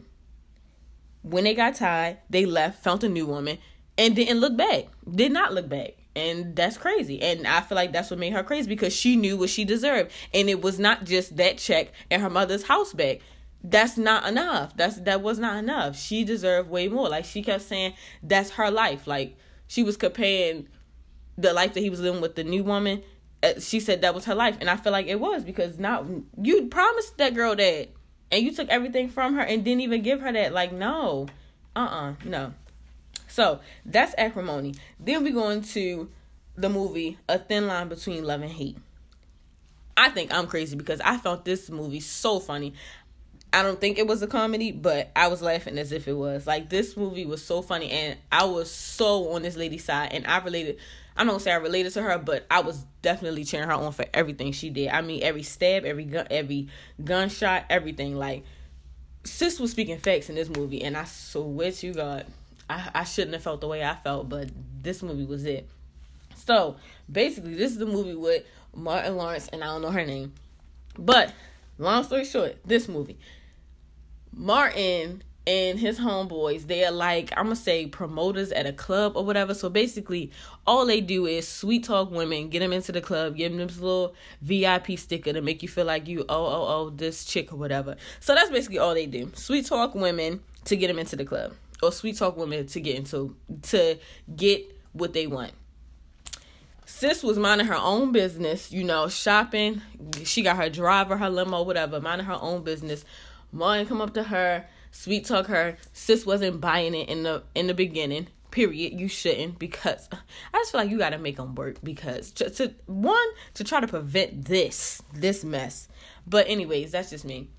When 1.23 1.43
they 1.43 1.53
got 1.53 1.75
tired, 1.75 2.17
they 2.29 2.45
left, 2.45 2.83
found 2.83 3.03
a 3.03 3.09
new 3.09 3.25
woman, 3.25 3.57
and 3.97 4.15
didn't 4.15 4.39
look 4.39 4.55
back. 4.57 4.85
Did 5.09 5.31
not 5.31 5.53
look 5.53 5.69
back. 5.69 5.95
And 6.15 6.55
that's 6.55 6.77
crazy. 6.77 7.21
And 7.21 7.47
i 7.47 7.61
feel 7.61 7.75
like 7.75 7.93
that's 7.93 8.09
what 8.09 8.19
made 8.19 8.33
her 8.33 8.43
crazy 8.43 8.67
because 8.67 8.93
she 8.93 9.15
knew 9.15 9.37
what 9.37 9.49
she 9.49 9.63
deserved. 9.63 10.11
And 10.33 10.49
it 10.49 10.61
was 10.61 10.79
not 10.79 11.05
just 11.05 11.37
that 11.37 11.57
check 11.57 11.91
and 12.09 12.21
her 12.21 12.29
mother's 12.29 12.63
house 12.63 12.93
back. 12.93 13.19
That's 13.63 13.97
not 13.97 14.27
enough. 14.27 14.75
That's 14.75 14.99
that 15.01 15.21
was 15.21 15.39
not 15.39 15.57
enough. 15.57 15.95
She 15.95 16.23
deserved 16.23 16.69
way 16.69 16.87
more. 16.87 17.07
Like 17.09 17.25
she 17.25 17.43
kept 17.43 17.63
saying 17.63 17.93
that's 18.23 18.51
her 18.51 18.71
life. 18.71 19.07
Like 19.07 19.37
she 19.67 19.83
was 19.83 19.95
comparing 19.95 20.67
the 21.37 21.53
life 21.53 21.73
that 21.75 21.81
he 21.81 21.89
was 21.89 22.01
living 22.01 22.21
with 22.21 22.35
the 22.35 22.43
new 22.43 22.63
woman 22.63 23.03
Uh, 23.43 23.59
she 23.59 23.79
said 23.79 24.01
that 24.01 24.13
was 24.13 24.25
her 24.25 24.35
life 24.35 24.55
and 24.59 24.69
i 24.69 24.75
feel 24.75 24.91
like 24.91 25.07
it 25.07 25.19
was 25.19 25.43
because 25.43 25.79
now 25.79 26.05
you 26.39 26.67
promised 26.67 27.17
that 27.17 27.33
girl 27.33 27.55
that 27.55 27.89
and 28.31 28.43
you 28.43 28.51
took 28.53 28.69
everything 28.69 29.09
from 29.09 29.33
her 29.33 29.41
and 29.41 29.63
didn't 29.65 29.81
even 29.81 30.01
give 30.03 30.21
her 30.21 30.31
that 30.31 30.53
like 30.53 30.71
no 30.71 31.27
uh-uh 31.75 32.13
no 32.23 32.53
so 33.31 33.61
that's 33.85 34.13
acrimony. 34.17 34.75
Then 34.99 35.23
we 35.23 35.31
go 35.31 35.49
into 35.49 36.09
the 36.57 36.67
movie 36.67 37.17
A 37.29 37.39
Thin 37.39 37.65
Line 37.65 37.87
Between 37.87 38.25
Love 38.25 38.41
and 38.41 38.51
Hate. 38.51 38.77
I 39.95 40.09
think 40.09 40.33
I'm 40.33 40.47
crazy 40.47 40.75
because 40.75 40.99
I 40.99 41.15
found 41.15 41.45
this 41.45 41.69
movie 41.69 42.01
so 42.01 42.41
funny. 42.41 42.73
I 43.53 43.63
don't 43.63 43.79
think 43.79 43.97
it 43.97 44.05
was 44.05 44.21
a 44.21 44.27
comedy, 44.27 44.73
but 44.73 45.11
I 45.15 45.27
was 45.27 45.41
laughing 45.41 45.77
as 45.77 45.93
if 45.93 46.09
it 46.09 46.13
was. 46.13 46.45
Like 46.45 46.69
this 46.69 46.97
movie 46.97 47.25
was 47.25 47.41
so 47.41 47.61
funny 47.61 47.89
and 47.89 48.19
I 48.33 48.43
was 48.43 48.69
so 48.69 49.31
on 49.31 49.43
this 49.43 49.55
lady's 49.55 49.85
side 49.85 50.09
and 50.11 50.27
I 50.27 50.39
related 50.39 50.77
I'm 51.15 51.27
not 51.27 51.33
gonna 51.33 51.43
say 51.43 51.51
I 51.51 51.57
related 51.57 51.93
to 51.93 52.01
her, 52.01 52.17
but 52.17 52.45
I 52.49 52.61
was 52.61 52.85
definitely 53.01 53.43
cheering 53.43 53.67
her 53.67 53.73
on 53.73 53.91
for 53.91 54.05
everything 54.13 54.51
she 54.51 54.69
did. 54.69 54.89
I 54.89 55.01
mean 55.01 55.23
every 55.23 55.43
stab, 55.43 55.85
every 55.85 56.05
gun 56.05 56.27
every 56.31 56.69
gunshot, 57.03 57.65
everything. 57.69 58.15
Like 58.15 58.43
sis 59.23 59.59
was 59.59 59.71
speaking 59.71 59.97
facts 59.97 60.29
in 60.29 60.35
this 60.35 60.49
movie 60.49 60.83
and 60.83 60.97
I 60.97 61.03
swear 61.05 61.71
to 61.71 61.93
God 61.93 62.25
I, 62.71 62.89
I 62.95 63.03
shouldn't 63.03 63.33
have 63.33 63.43
felt 63.43 63.59
the 63.59 63.67
way 63.67 63.83
I 63.83 63.95
felt, 63.95 64.29
but 64.29 64.49
this 64.81 65.03
movie 65.03 65.25
was 65.25 65.43
it. 65.43 65.67
So 66.35 66.77
basically, 67.11 67.53
this 67.53 67.71
is 67.71 67.77
the 67.77 67.85
movie 67.85 68.15
with 68.15 68.45
Martin 68.73 69.17
Lawrence, 69.17 69.49
and 69.49 69.61
I 69.63 69.67
don't 69.67 69.81
know 69.81 69.91
her 69.91 70.05
name. 70.05 70.33
But 70.97 71.33
long 71.77 72.03
story 72.03 72.23
short, 72.23 72.57
this 72.65 72.87
movie, 72.87 73.17
Martin 74.33 75.23
and 75.47 75.79
his 75.79 75.99
homeboys, 75.99 76.67
they 76.67 76.85
are 76.85 76.91
like, 76.91 77.31
I'm 77.35 77.45
gonna 77.45 77.55
say 77.55 77.87
promoters 77.87 78.51
at 78.51 78.65
a 78.65 78.73
club 78.73 79.13
or 79.15 79.25
whatever. 79.25 79.53
So 79.53 79.69
basically, 79.69 80.31
all 80.67 80.85
they 80.85 81.01
do 81.01 81.25
is 81.25 81.47
sweet 81.47 81.83
talk 81.83 82.11
women, 82.11 82.49
get 82.49 82.59
them 82.59 82.73
into 82.73 82.91
the 82.91 83.01
club, 83.01 83.35
give 83.35 83.51
them 83.51 83.65
this 83.67 83.79
little 83.79 84.13
VIP 84.41 84.97
sticker 84.99 85.33
to 85.33 85.41
make 85.41 85.63
you 85.63 85.69
feel 85.69 85.85
like 85.85 86.07
you, 86.07 86.25
oh, 86.29 86.45
oh, 86.45 86.65
oh, 86.67 86.89
this 86.91 87.25
chick 87.25 87.51
or 87.51 87.55
whatever. 87.55 87.95
So 88.19 88.35
that's 88.35 88.51
basically 88.51 88.77
all 88.79 88.93
they 88.93 89.07
do. 89.07 89.31
Sweet 89.33 89.65
talk 89.65 89.95
women 89.95 90.41
to 90.65 90.75
get 90.75 90.87
them 90.87 90.99
into 90.99 91.15
the 91.15 91.25
club 91.25 91.53
or 91.81 91.91
sweet 91.91 92.17
talk 92.17 92.37
women 92.37 92.67
to 92.67 92.79
get 92.79 92.95
into 92.95 93.35
to 93.63 93.97
get 94.35 94.79
what 94.93 95.13
they 95.13 95.27
want. 95.27 95.53
Sis 96.85 97.23
was 97.23 97.39
minding 97.39 97.67
her 97.67 97.77
own 97.77 98.11
business, 98.11 98.71
you 98.71 98.83
know, 98.83 99.07
shopping. 99.07 99.81
She 100.23 100.43
got 100.43 100.57
her 100.57 100.69
driver, 100.69 101.17
her 101.17 101.29
limo, 101.29 101.63
whatever, 101.63 102.01
minding 102.01 102.27
her 102.27 102.37
own 102.39 102.63
business. 102.63 103.05
Martin 103.51 103.87
come 103.87 104.01
up 104.01 104.13
to 104.13 104.23
her, 104.23 104.65
sweet 104.91 105.25
talk 105.25 105.47
her. 105.47 105.77
Sis 105.93 106.25
wasn't 106.25 106.61
buying 106.61 106.93
it 106.93 107.09
in 107.09 107.23
the 107.23 107.43
in 107.55 107.67
the 107.67 107.73
beginning. 107.73 108.27
Period. 108.51 108.99
You 108.99 109.07
shouldn't 109.07 109.59
because 109.59 110.09
I 110.11 110.57
just 110.57 110.71
feel 110.71 110.81
like 110.81 110.89
you 110.89 110.97
got 110.97 111.11
to 111.11 111.17
make 111.17 111.37
them 111.37 111.55
work 111.55 111.77
because 111.81 112.31
to, 112.33 112.49
to 112.49 112.73
one 112.85 113.27
to 113.53 113.63
try 113.63 113.79
to 113.79 113.87
prevent 113.87 114.45
this 114.45 115.01
this 115.13 115.43
mess. 115.43 115.87
But 116.27 116.47
anyways, 116.49 116.91
that's 116.91 117.09
just 117.09 117.25
me. 117.25 117.49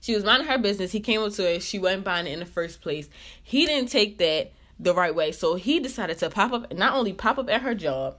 She 0.00 0.14
was 0.14 0.24
minding 0.24 0.48
her 0.48 0.58
business. 0.58 0.92
He 0.92 1.00
came 1.00 1.22
up 1.22 1.32
to 1.34 1.42
her. 1.42 1.60
She 1.60 1.78
wasn't 1.78 2.04
buying 2.04 2.26
it 2.26 2.32
in 2.32 2.40
the 2.40 2.46
first 2.46 2.80
place. 2.80 3.08
He 3.42 3.66
didn't 3.66 3.90
take 3.90 4.18
that 4.18 4.52
the 4.78 4.94
right 4.94 5.14
way. 5.14 5.32
So 5.32 5.56
he 5.56 5.80
decided 5.80 6.18
to 6.18 6.30
pop 6.30 6.52
up, 6.52 6.72
not 6.72 6.94
only 6.94 7.12
pop 7.12 7.38
up 7.38 7.50
at 7.50 7.62
her 7.62 7.74
job, 7.74 8.18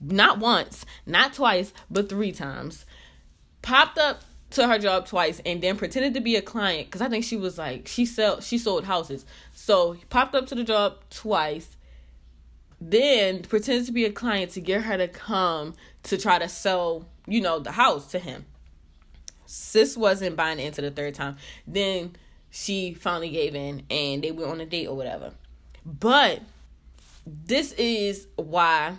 not 0.00 0.38
once, 0.38 0.84
not 1.06 1.32
twice, 1.32 1.72
but 1.90 2.08
three 2.08 2.32
times. 2.32 2.84
Popped 3.62 3.98
up 3.98 4.22
to 4.56 4.66
her 4.66 4.78
job 4.78 5.06
twice 5.06 5.40
and 5.46 5.62
then 5.62 5.76
pretended 5.76 6.14
to 6.14 6.20
be 6.20 6.36
a 6.36 6.42
client 6.42 6.88
because 6.88 7.00
I 7.00 7.08
think 7.08 7.24
she 7.24 7.36
was 7.36 7.56
like 7.56 7.86
she 7.86 8.04
sell 8.04 8.40
she 8.40 8.58
sold 8.58 8.84
houses. 8.84 9.24
So 9.52 9.92
he 9.92 10.04
popped 10.06 10.34
up 10.34 10.46
to 10.48 10.54
the 10.54 10.64
job 10.64 10.98
twice, 11.10 11.76
then 12.80 13.42
pretended 13.42 13.86
to 13.86 13.92
be 13.92 14.04
a 14.04 14.12
client 14.12 14.50
to 14.52 14.60
get 14.60 14.82
her 14.82 14.96
to 14.96 15.08
come 15.08 15.74
to 16.04 16.18
try 16.18 16.38
to 16.38 16.48
sell, 16.48 17.06
you 17.26 17.40
know, 17.40 17.58
the 17.58 17.72
house 17.72 18.10
to 18.12 18.18
him. 18.18 18.44
Sis 19.46 19.96
wasn't 19.96 20.36
buying 20.36 20.58
into 20.58 20.82
the 20.82 20.90
third 20.90 21.14
time. 21.14 21.36
Then 21.66 22.16
she 22.50 22.94
finally 22.94 23.30
gave 23.30 23.54
in 23.54 23.84
and 23.90 24.24
they 24.24 24.32
went 24.32 24.50
on 24.50 24.60
a 24.60 24.66
date 24.66 24.86
or 24.86 24.96
whatever. 24.96 25.32
But 25.84 26.42
this 27.26 27.72
is 27.72 28.26
why 28.36 28.96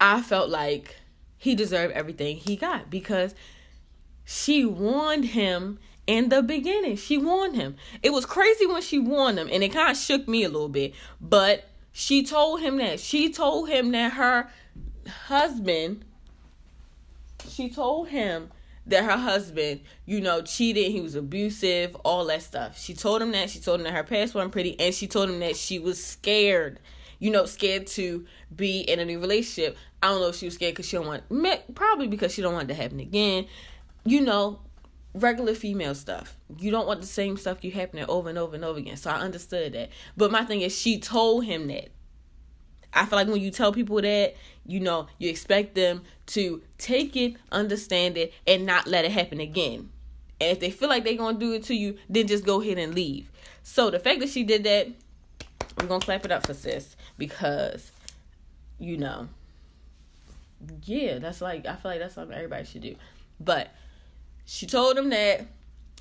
I 0.00 0.22
felt 0.22 0.48
like 0.48 0.96
he 1.38 1.54
deserved 1.54 1.92
everything 1.94 2.36
he 2.36 2.56
got 2.56 2.90
because 2.90 3.34
she 4.26 4.66
warned 4.66 5.26
him 5.26 5.78
in 6.06 6.28
the 6.28 6.42
beginning. 6.42 6.96
She 6.96 7.16
warned 7.16 7.56
him. 7.56 7.76
It 8.02 8.12
was 8.12 8.26
crazy 8.26 8.66
when 8.66 8.82
she 8.82 8.98
warned 8.98 9.38
him 9.38 9.48
and 9.50 9.62
it 9.62 9.72
kind 9.72 9.90
of 9.90 9.96
shook 9.96 10.28
me 10.28 10.44
a 10.44 10.48
little 10.48 10.68
bit, 10.68 10.94
but 11.20 11.64
she 11.92 12.22
told 12.22 12.60
him 12.60 12.76
that 12.76 13.00
she 13.00 13.32
told 13.32 13.70
him 13.70 13.92
that 13.92 14.12
her 14.12 14.50
husband 15.08 16.04
she 17.48 17.70
told 17.70 18.08
him 18.08 18.50
that 18.86 19.04
her 19.04 19.16
husband, 19.16 19.80
you 20.04 20.20
know, 20.20 20.42
cheated, 20.42 20.92
he 20.92 21.00
was 21.00 21.14
abusive, 21.14 21.94
all 22.04 22.24
that 22.26 22.42
stuff. 22.42 22.78
She 22.78 22.94
told 22.94 23.22
him 23.22 23.32
that. 23.32 23.50
She 23.50 23.58
told 23.60 23.80
him 23.80 23.84
that 23.84 23.92
her 23.92 24.04
past 24.04 24.34
wasn't 24.34 24.52
pretty, 24.52 24.78
and 24.78 24.94
she 24.94 25.06
told 25.06 25.28
him 25.30 25.40
that 25.40 25.56
she 25.56 25.78
was 25.78 26.02
scared, 26.02 26.78
you 27.18 27.30
know, 27.30 27.46
scared 27.46 27.86
to 27.88 28.26
be 28.54 28.80
in 28.80 29.00
a 29.00 29.04
new 29.04 29.18
relationship. 29.18 29.76
I 30.02 30.08
don't 30.08 30.20
know 30.20 30.28
if 30.28 30.36
she 30.36 30.46
was 30.46 30.54
scared 30.54 30.74
because 30.74 30.86
she 30.86 30.96
don't 30.96 31.06
want, 31.06 31.74
probably 31.74 32.06
because 32.06 32.32
she 32.32 32.42
don't 32.42 32.52
want 32.52 32.70
it 32.70 32.74
to 32.74 32.80
happen 32.80 33.00
again. 33.00 33.46
You 34.06 34.20
know, 34.20 34.60
regular 35.14 35.54
female 35.54 35.94
stuff. 35.94 36.36
You 36.58 36.70
don't 36.70 36.86
want 36.86 37.00
the 37.00 37.06
same 37.06 37.36
stuff 37.36 37.64
you 37.64 37.70
happening 37.70 38.04
over 38.08 38.28
and 38.28 38.38
over 38.38 38.54
and 38.54 38.64
over 38.64 38.78
again. 38.78 38.96
So 38.96 39.10
I 39.10 39.16
understood 39.16 39.72
that. 39.72 39.90
But 40.16 40.30
my 40.30 40.44
thing 40.44 40.60
is 40.60 40.76
she 40.76 40.98
told 40.98 41.44
him 41.44 41.68
that. 41.68 41.88
I 42.92 43.04
feel 43.04 43.18
like 43.18 43.28
when 43.28 43.42
you 43.42 43.50
tell 43.50 43.72
people 43.72 44.00
that, 44.00 44.36
you 44.64 44.80
know, 44.80 45.08
you 45.18 45.28
expect 45.28 45.74
them 45.74 46.02
to 46.28 46.62
take 46.78 47.14
it, 47.14 47.34
understand 47.52 48.16
it, 48.16 48.32
and 48.46 48.64
not 48.64 48.86
let 48.86 49.04
it 49.04 49.10
happen 49.10 49.38
again. 49.38 49.90
And 50.40 50.50
if 50.50 50.60
they 50.60 50.70
feel 50.70 50.88
like 50.88 51.04
they're 51.04 51.14
gonna 51.14 51.38
do 51.38 51.52
it 51.52 51.64
to 51.64 51.74
you, 51.74 51.98
then 52.08 52.26
just 52.26 52.44
go 52.44 52.62
ahead 52.62 52.78
and 52.78 52.94
leave. 52.94 53.30
So 53.62 53.90
the 53.90 53.98
fact 53.98 54.20
that 54.20 54.30
she 54.30 54.44
did 54.44 54.64
that, 54.64 54.88
we're 55.78 55.88
gonna 55.88 56.00
clap 56.00 56.24
it 56.24 56.30
up 56.30 56.46
for 56.46 56.54
sis 56.54 56.96
because, 57.18 57.92
you 58.78 58.96
know, 58.96 59.28
yeah, 60.84 61.18
that's 61.18 61.42
like 61.42 61.66
I 61.66 61.76
feel 61.76 61.90
like 61.90 62.00
that's 62.00 62.14
something 62.14 62.34
everybody 62.34 62.64
should 62.64 62.82
do. 62.82 62.96
But 63.40 63.68
she 64.46 64.64
told 64.66 64.96
him 64.96 65.10
that 65.10 65.46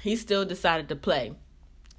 he 0.01 0.15
still 0.15 0.45
decided 0.45 0.87
to 0.89 0.95
play. 0.95 1.33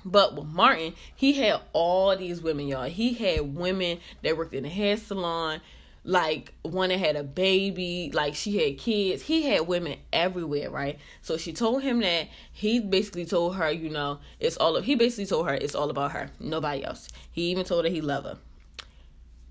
But 0.04 0.36
with 0.36 0.46
Martin, 0.46 0.94
he 1.16 1.32
had 1.32 1.60
all 1.72 2.16
these 2.16 2.40
women, 2.40 2.68
y'all. 2.68 2.84
He 2.84 3.14
had 3.14 3.56
women 3.56 3.98
that 4.22 4.36
worked 4.36 4.54
in 4.54 4.62
the 4.62 4.68
hair 4.68 4.96
salon, 4.96 5.60
like 6.04 6.54
one 6.62 6.90
that 6.90 6.98
had 6.98 7.16
a 7.16 7.24
baby, 7.24 8.12
like 8.14 8.36
she 8.36 8.56
had 8.56 8.78
kids. 8.78 9.22
He 9.22 9.42
had 9.42 9.66
women 9.66 9.98
everywhere, 10.12 10.70
right? 10.70 11.00
So 11.22 11.36
she 11.36 11.52
told 11.52 11.82
him 11.82 11.98
that 12.00 12.28
he 12.52 12.78
basically 12.78 13.24
told 13.24 13.56
her, 13.56 13.72
you 13.72 13.90
know, 13.90 14.20
it's 14.38 14.56
all 14.56 14.76
of 14.76 14.84
he 14.84 14.94
basically 14.94 15.26
told 15.26 15.48
her 15.48 15.54
it's 15.54 15.74
all 15.74 15.90
about 15.90 16.12
her, 16.12 16.30
nobody 16.38 16.84
else. 16.84 17.08
He 17.32 17.50
even 17.50 17.64
told 17.64 17.84
her 17.84 17.90
he 17.90 18.00
loved 18.00 18.26
her. 18.26 18.38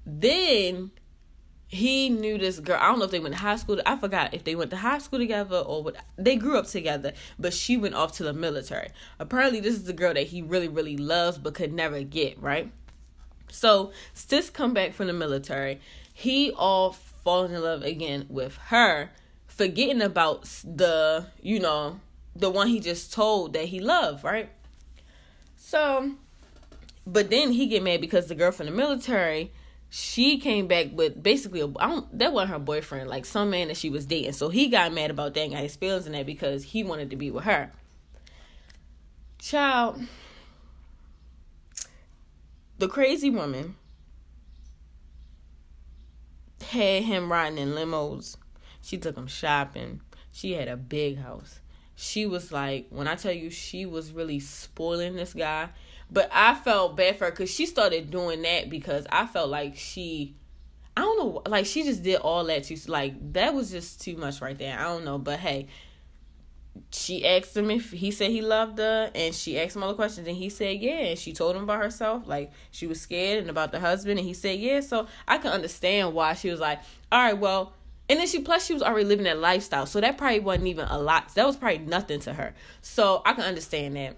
Then 0.05 0.91
he 1.67 2.09
knew 2.09 2.37
this 2.37 2.59
girl. 2.59 2.77
I 2.79 2.87
don't 2.87 2.99
know 2.99 3.05
if 3.05 3.11
they 3.11 3.19
went 3.19 3.35
to 3.35 3.41
high 3.41 3.55
school. 3.55 3.81
I 3.85 3.95
forgot 3.95 4.33
if 4.33 4.43
they 4.43 4.55
went 4.55 4.69
to 4.71 4.77
high 4.77 4.99
school 4.99 5.19
together 5.19 5.57
or 5.57 5.83
what. 5.83 5.95
They 6.15 6.35
grew 6.35 6.57
up 6.57 6.67
together, 6.67 7.13
but 7.39 7.53
she 7.53 7.75
went 7.75 7.95
off 7.95 8.11
to 8.13 8.23
the 8.23 8.33
military. 8.33 8.89
Apparently, 9.19 9.59
this 9.59 9.73
is 9.73 9.85
the 9.85 9.93
girl 9.93 10.13
that 10.13 10.27
he 10.27 10.41
really, 10.41 10.67
really 10.67 10.95
loves 10.97 11.37
but 11.37 11.55
could 11.55 11.73
never 11.73 12.03
get, 12.03 12.39
right? 12.41 12.71
So, 13.49 13.91
Sis 14.13 14.49
come 14.49 14.73
back 14.73 14.93
from 14.93 15.07
the 15.07 15.13
military. 15.13 15.79
He 16.13 16.51
all 16.51 16.93
falls 16.93 17.51
in 17.51 17.61
love 17.61 17.83
again 17.83 18.25
with 18.29 18.57
her, 18.67 19.09
forgetting 19.47 20.01
about 20.01 20.43
the, 20.63 21.27
you 21.41 21.59
know, 21.59 21.99
the 22.35 22.49
one 22.49 22.67
he 22.67 22.79
just 22.79 23.11
told 23.11 23.53
that 23.53 23.65
he 23.65 23.79
loved, 23.79 24.23
right? 24.23 24.49
So, 25.57 26.11
but 27.07 27.29
then 27.29 27.51
he 27.53 27.65
get 27.65 27.81
mad 27.81 28.01
because 28.01 28.27
the 28.27 28.35
girl 28.35 28.51
from 28.51 28.67
the 28.67 28.71
military 28.71 29.51
she 29.97 30.39
came 30.39 30.67
back 30.67 30.87
with 30.91 31.23
basically 31.23 31.61
a, 31.61 31.67
I 31.79 31.87
don't 31.87 32.19
that 32.19 32.33
wasn't 32.33 32.51
her 32.51 32.59
boyfriend, 32.59 33.09
like 33.09 33.25
some 33.25 33.51
man 33.51 33.69
that 33.69 33.77
she 33.77 33.89
was 33.89 34.05
dating. 34.05 34.33
So 34.33 34.49
he 34.49 34.67
got 34.67 34.91
mad 34.91 35.09
about 35.09 35.33
that 35.33 35.39
and 35.39 35.53
got 35.53 35.61
his 35.61 35.77
feelings 35.77 36.05
in 36.05 36.11
that 36.11 36.25
because 36.25 36.65
he 36.65 36.83
wanted 36.83 37.11
to 37.11 37.15
be 37.15 37.31
with 37.31 37.45
her. 37.45 37.71
Child, 39.39 40.01
the 42.77 42.89
crazy 42.89 43.29
woman 43.29 43.77
had 46.61 47.03
him 47.03 47.31
riding 47.31 47.57
in 47.57 47.69
limos. 47.69 48.35
She 48.81 48.97
took 48.97 49.15
him 49.15 49.27
shopping. 49.27 50.01
She 50.29 50.55
had 50.55 50.67
a 50.67 50.75
big 50.75 51.19
house. 51.19 51.61
She 51.95 52.25
was 52.25 52.51
like, 52.51 52.87
when 52.89 53.07
I 53.07 53.15
tell 53.15 53.31
you, 53.31 53.49
she 53.49 53.85
was 53.85 54.11
really 54.11 54.39
spoiling 54.39 55.15
this 55.15 55.33
guy. 55.33 55.69
But 56.11 56.29
I 56.31 56.53
felt 56.53 56.95
bad 56.95 57.17
for 57.17 57.25
her 57.25 57.31
because 57.31 57.49
she 57.49 57.65
started 57.65 58.11
doing 58.11 58.41
that 58.43 58.69
because 58.69 59.07
I 59.11 59.25
felt 59.25 59.49
like 59.49 59.75
she, 59.75 60.35
I 60.95 61.01
don't 61.01 61.17
know, 61.17 61.41
like 61.47 61.65
she 61.65 61.83
just 61.83 62.03
did 62.03 62.17
all 62.17 62.43
that 62.45 62.65
too. 62.65 62.77
Like 62.87 63.33
that 63.33 63.53
was 63.53 63.71
just 63.71 64.01
too 64.01 64.17
much 64.17 64.41
right 64.41 64.57
there. 64.57 64.77
I 64.77 64.83
don't 64.83 65.05
know, 65.05 65.17
but 65.17 65.39
hey, 65.39 65.67
she 66.91 67.25
asked 67.25 67.55
him 67.55 67.71
if 67.71 67.91
he 67.91 68.11
said 68.11 68.29
he 68.29 68.41
loved 68.41 68.77
her, 68.77 69.09
and 69.15 69.33
she 69.33 69.59
asked 69.59 69.75
him 69.75 69.83
all 69.83 69.89
the 69.89 69.95
questions, 69.95 70.27
and 70.27 70.37
he 70.37 70.49
said 70.49 70.79
yeah. 70.79 70.99
And 70.99 71.17
she 71.17 71.33
told 71.33 71.55
him 71.55 71.63
about 71.63 71.81
herself, 71.81 72.27
like 72.27 72.51
she 72.71 72.85
was 72.85 72.99
scared 73.01 73.39
and 73.39 73.49
about 73.49 73.71
the 73.71 73.79
husband, 73.79 74.19
and 74.19 74.27
he 74.27 74.33
said 74.33 74.59
yeah. 74.59 74.81
So 74.81 75.07
I 75.27 75.37
can 75.37 75.51
understand 75.51 76.13
why 76.13 76.33
she 76.33 76.49
was 76.51 76.59
like, 76.59 76.79
all 77.11 77.23
right, 77.23 77.37
well. 77.37 77.73
And 78.07 78.19
then 78.19 78.27
she 78.27 78.39
plus 78.39 78.65
she 78.65 78.73
was 78.73 78.83
already 78.83 79.05
living 79.05 79.25
that 79.25 79.39
lifestyle, 79.39 79.85
so 79.85 79.99
that 79.99 80.17
probably 80.17 80.39
wasn't 80.39 80.67
even 80.67 80.87
a 80.87 80.99
lot. 80.99 81.33
That 81.35 81.47
was 81.47 81.57
probably 81.57 81.79
nothing 81.79 82.19
to 82.21 82.33
her. 82.33 82.53
So 82.81 83.21
I 83.25 83.33
can 83.33 83.43
understand 83.43 83.95
that. 83.95 84.17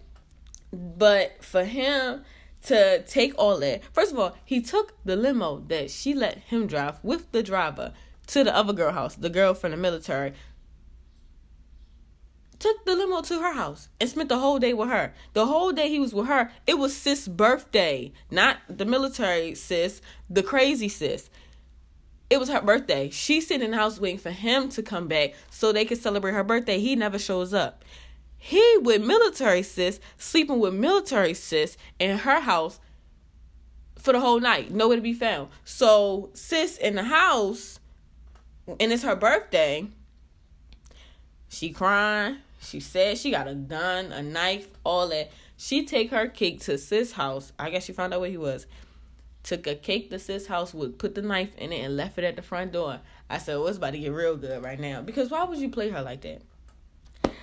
But 0.73 1.43
for 1.43 1.63
him 1.63 2.23
to 2.63 3.03
take 3.03 3.33
all 3.37 3.57
that, 3.59 3.81
first 3.93 4.11
of 4.11 4.19
all, 4.19 4.35
he 4.43 4.61
took 4.61 4.93
the 5.05 5.15
limo 5.15 5.63
that 5.67 5.89
she 5.89 6.13
let 6.13 6.39
him 6.39 6.67
drive 6.67 7.01
with 7.03 7.31
the 7.31 7.41
driver 7.41 7.93
to 8.27 8.43
the 8.43 8.53
other 8.53 8.73
girl 8.73 8.91
house, 8.91 9.15
the 9.15 9.29
girl 9.29 9.53
from 9.53 9.71
the 9.71 9.77
military. 9.77 10.33
Took 12.59 12.85
the 12.85 12.95
limo 12.95 13.21
to 13.21 13.39
her 13.39 13.53
house 13.53 13.87
and 14.01 14.09
spent 14.09 14.29
the 14.29 14.39
whole 14.39 14.59
day 14.59 14.73
with 14.73 14.89
her. 14.89 15.13
The 15.33 15.45
whole 15.45 15.71
day 15.71 15.89
he 15.89 15.99
was 15.99 16.13
with 16.13 16.27
her, 16.27 16.51
it 16.65 16.77
was 16.77 16.97
sis' 16.97 17.27
birthday, 17.27 18.11
not 18.31 18.57
the 18.67 18.83
military 18.83 19.53
sis, 19.55 20.01
the 20.29 20.43
crazy 20.43 20.89
sis 20.89 21.29
it 22.29 22.39
was 22.39 22.49
her 22.49 22.61
birthday. 22.61 23.09
She's 23.09 23.47
sitting 23.47 23.65
in 23.65 23.71
the 23.71 23.77
house 23.77 23.99
waiting 23.99 24.19
for 24.19 24.31
him 24.31 24.69
to 24.69 24.83
come 24.83 25.07
back 25.07 25.33
so 25.49 25.71
they 25.71 25.85
could 25.85 25.97
celebrate 25.97 26.33
her 26.33 26.43
birthday. 26.43 26.79
He 26.79 26.95
never 26.95 27.17
shows 27.17 27.53
up. 27.53 27.83
He 28.37 28.77
with 28.81 29.03
military 29.03 29.63
sis, 29.63 29.99
sleeping 30.17 30.59
with 30.59 30.73
military 30.73 31.33
sis 31.33 31.77
in 31.99 32.19
her 32.19 32.41
house 32.41 32.79
for 33.97 34.13
the 34.13 34.19
whole 34.19 34.39
night, 34.39 34.71
nowhere 34.71 34.97
to 34.97 35.01
be 35.01 35.13
found. 35.13 35.49
So 35.63 36.29
sis 36.33 36.77
in 36.77 36.95
the 36.95 37.03
house, 37.03 37.79
and 38.79 38.91
it's 38.91 39.03
her 39.03 39.15
birthday. 39.15 39.87
She 41.49 41.71
crying. 41.71 42.37
She 42.61 42.79
said 42.79 43.17
she 43.17 43.31
got 43.31 43.47
a 43.47 43.55
gun, 43.55 44.11
a 44.11 44.21
knife, 44.21 44.67
all 44.83 45.07
that. 45.09 45.31
She 45.55 45.85
take 45.85 46.11
her 46.11 46.27
cake 46.27 46.59
to 46.61 46.77
sis 46.77 47.13
house. 47.13 47.51
I 47.57 47.69
guess 47.69 47.85
she 47.85 47.93
found 47.93 48.13
out 48.13 48.21
where 48.21 48.29
he 48.29 48.37
was. 48.37 48.67
Took 49.47 49.65
a 49.65 49.75
cake 49.75 50.09
to 50.09 50.19
sis 50.19 50.47
house, 50.47 50.73
would 50.73 50.99
put 50.99 51.15
the 51.15 51.21
knife 51.21 51.55
in 51.57 51.71
it 51.71 51.79
and 51.79 51.95
left 51.95 52.17
it 52.17 52.25
at 52.25 52.35
the 52.35 52.41
front 52.41 52.73
door. 52.73 52.99
I 53.29 53.37
said, 53.37 53.55
well, 53.55 53.67
it's 53.67 53.77
about 53.77 53.91
to 53.91 53.97
get 53.97 54.11
real 54.11 54.35
good 54.35 54.61
right 54.61 54.77
now. 54.77 55.01
Because 55.01 55.29
why 55.29 55.45
would 55.45 55.57
you 55.57 55.69
play 55.69 55.89
her 55.89 56.01
like 56.01 56.19
that? 56.21 56.41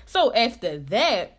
So 0.05 0.31
after 0.35 0.79
that, 0.79 1.39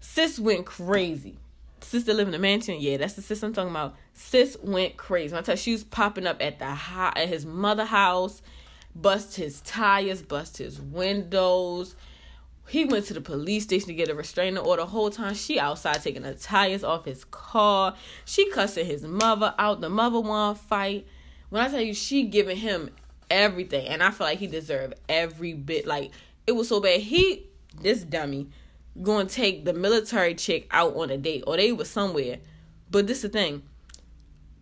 sis 0.00 0.38
went 0.38 0.66
crazy. 0.66 1.38
Sister 1.80 2.12
live 2.12 2.28
in 2.28 2.34
a 2.34 2.38
mansion. 2.38 2.76
Yeah, 2.80 2.98
that's 2.98 3.14
the 3.14 3.22
sis 3.22 3.42
I'm 3.42 3.54
talking 3.54 3.70
about. 3.70 3.96
Sis 4.12 4.58
went 4.62 4.98
crazy. 4.98 5.34
Tell 5.34 5.54
you, 5.54 5.56
she 5.56 5.72
was 5.72 5.84
popping 5.84 6.26
up 6.26 6.42
at 6.42 6.58
the 6.58 6.66
high, 6.66 7.14
at 7.16 7.30
his 7.30 7.46
mother 7.46 7.86
house, 7.86 8.42
bust 8.94 9.36
his 9.36 9.62
tires, 9.62 10.20
bust 10.20 10.58
his 10.58 10.82
windows. 10.82 11.96
He 12.68 12.84
went 12.84 13.06
to 13.06 13.14
the 13.14 13.20
police 13.20 13.64
station 13.64 13.88
to 13.88 13.94
get 13.94 14.08
a 14.08 14.14
restraining 14.14 14.58
order. 14.58 14.82
The 14.82 14.86
whole 14.86 15.10
time 15.10 15.34
she 15.34 15.58
outside 15.58 16.02
taking 16.02 16.22
the 16.22 16.34
tires 16.34 16.84
off 16.84 17.04
his 17.04 17.24
car. 17.24 17.94
She 18.24 18.48
cussing 18.50 18.86
his 18.86 19.02
mother 19.02 19.54
out. 19.58 19.80
The 19.80 19.90
mother 19.90 20.20
want 20.20 20.58
fight. 20.58 21.06
When 21.50 21.62
I 21.62 21.68
tell 21.68 21.80
you, 21.80 21.92
she 21.92 22.24
giving 22.24 22.56
him 22.56 22.90
everything, 23.30 23.86
and 23.88 24.02
I 24.02 24.10
feel 24.10 24.26
like 24.26 24.38
he 24.38 24.46
deserved 24.46 24.94
every 25.08 25.52
bit. 25.52 25.86
Like 25.86 26.12
it 26.46 26.52
was 26.52 26.68
so 26.68 26.80
bad. 26.80 27.00
He 27.00 27.46
this 27.80 28.02
dummy 28.02 28.48
going 29.00 29.26
to 29.26 29.34
take 29.34 29.64
the 29.64 29.72
military 29.72 30.34
chick 30.34 30.66
out 30.70 30.94
on 30.96 31.10
a 31.10 31.16
date 31.16 31.44
or 31.46 31.56
they 31.56 31.72
was 31.72 31.88
somewhere. 31.88 32.38
But 32.90 33.06
this 33.06 33.22
the 33.22 33.28
thing. 33.28 33.62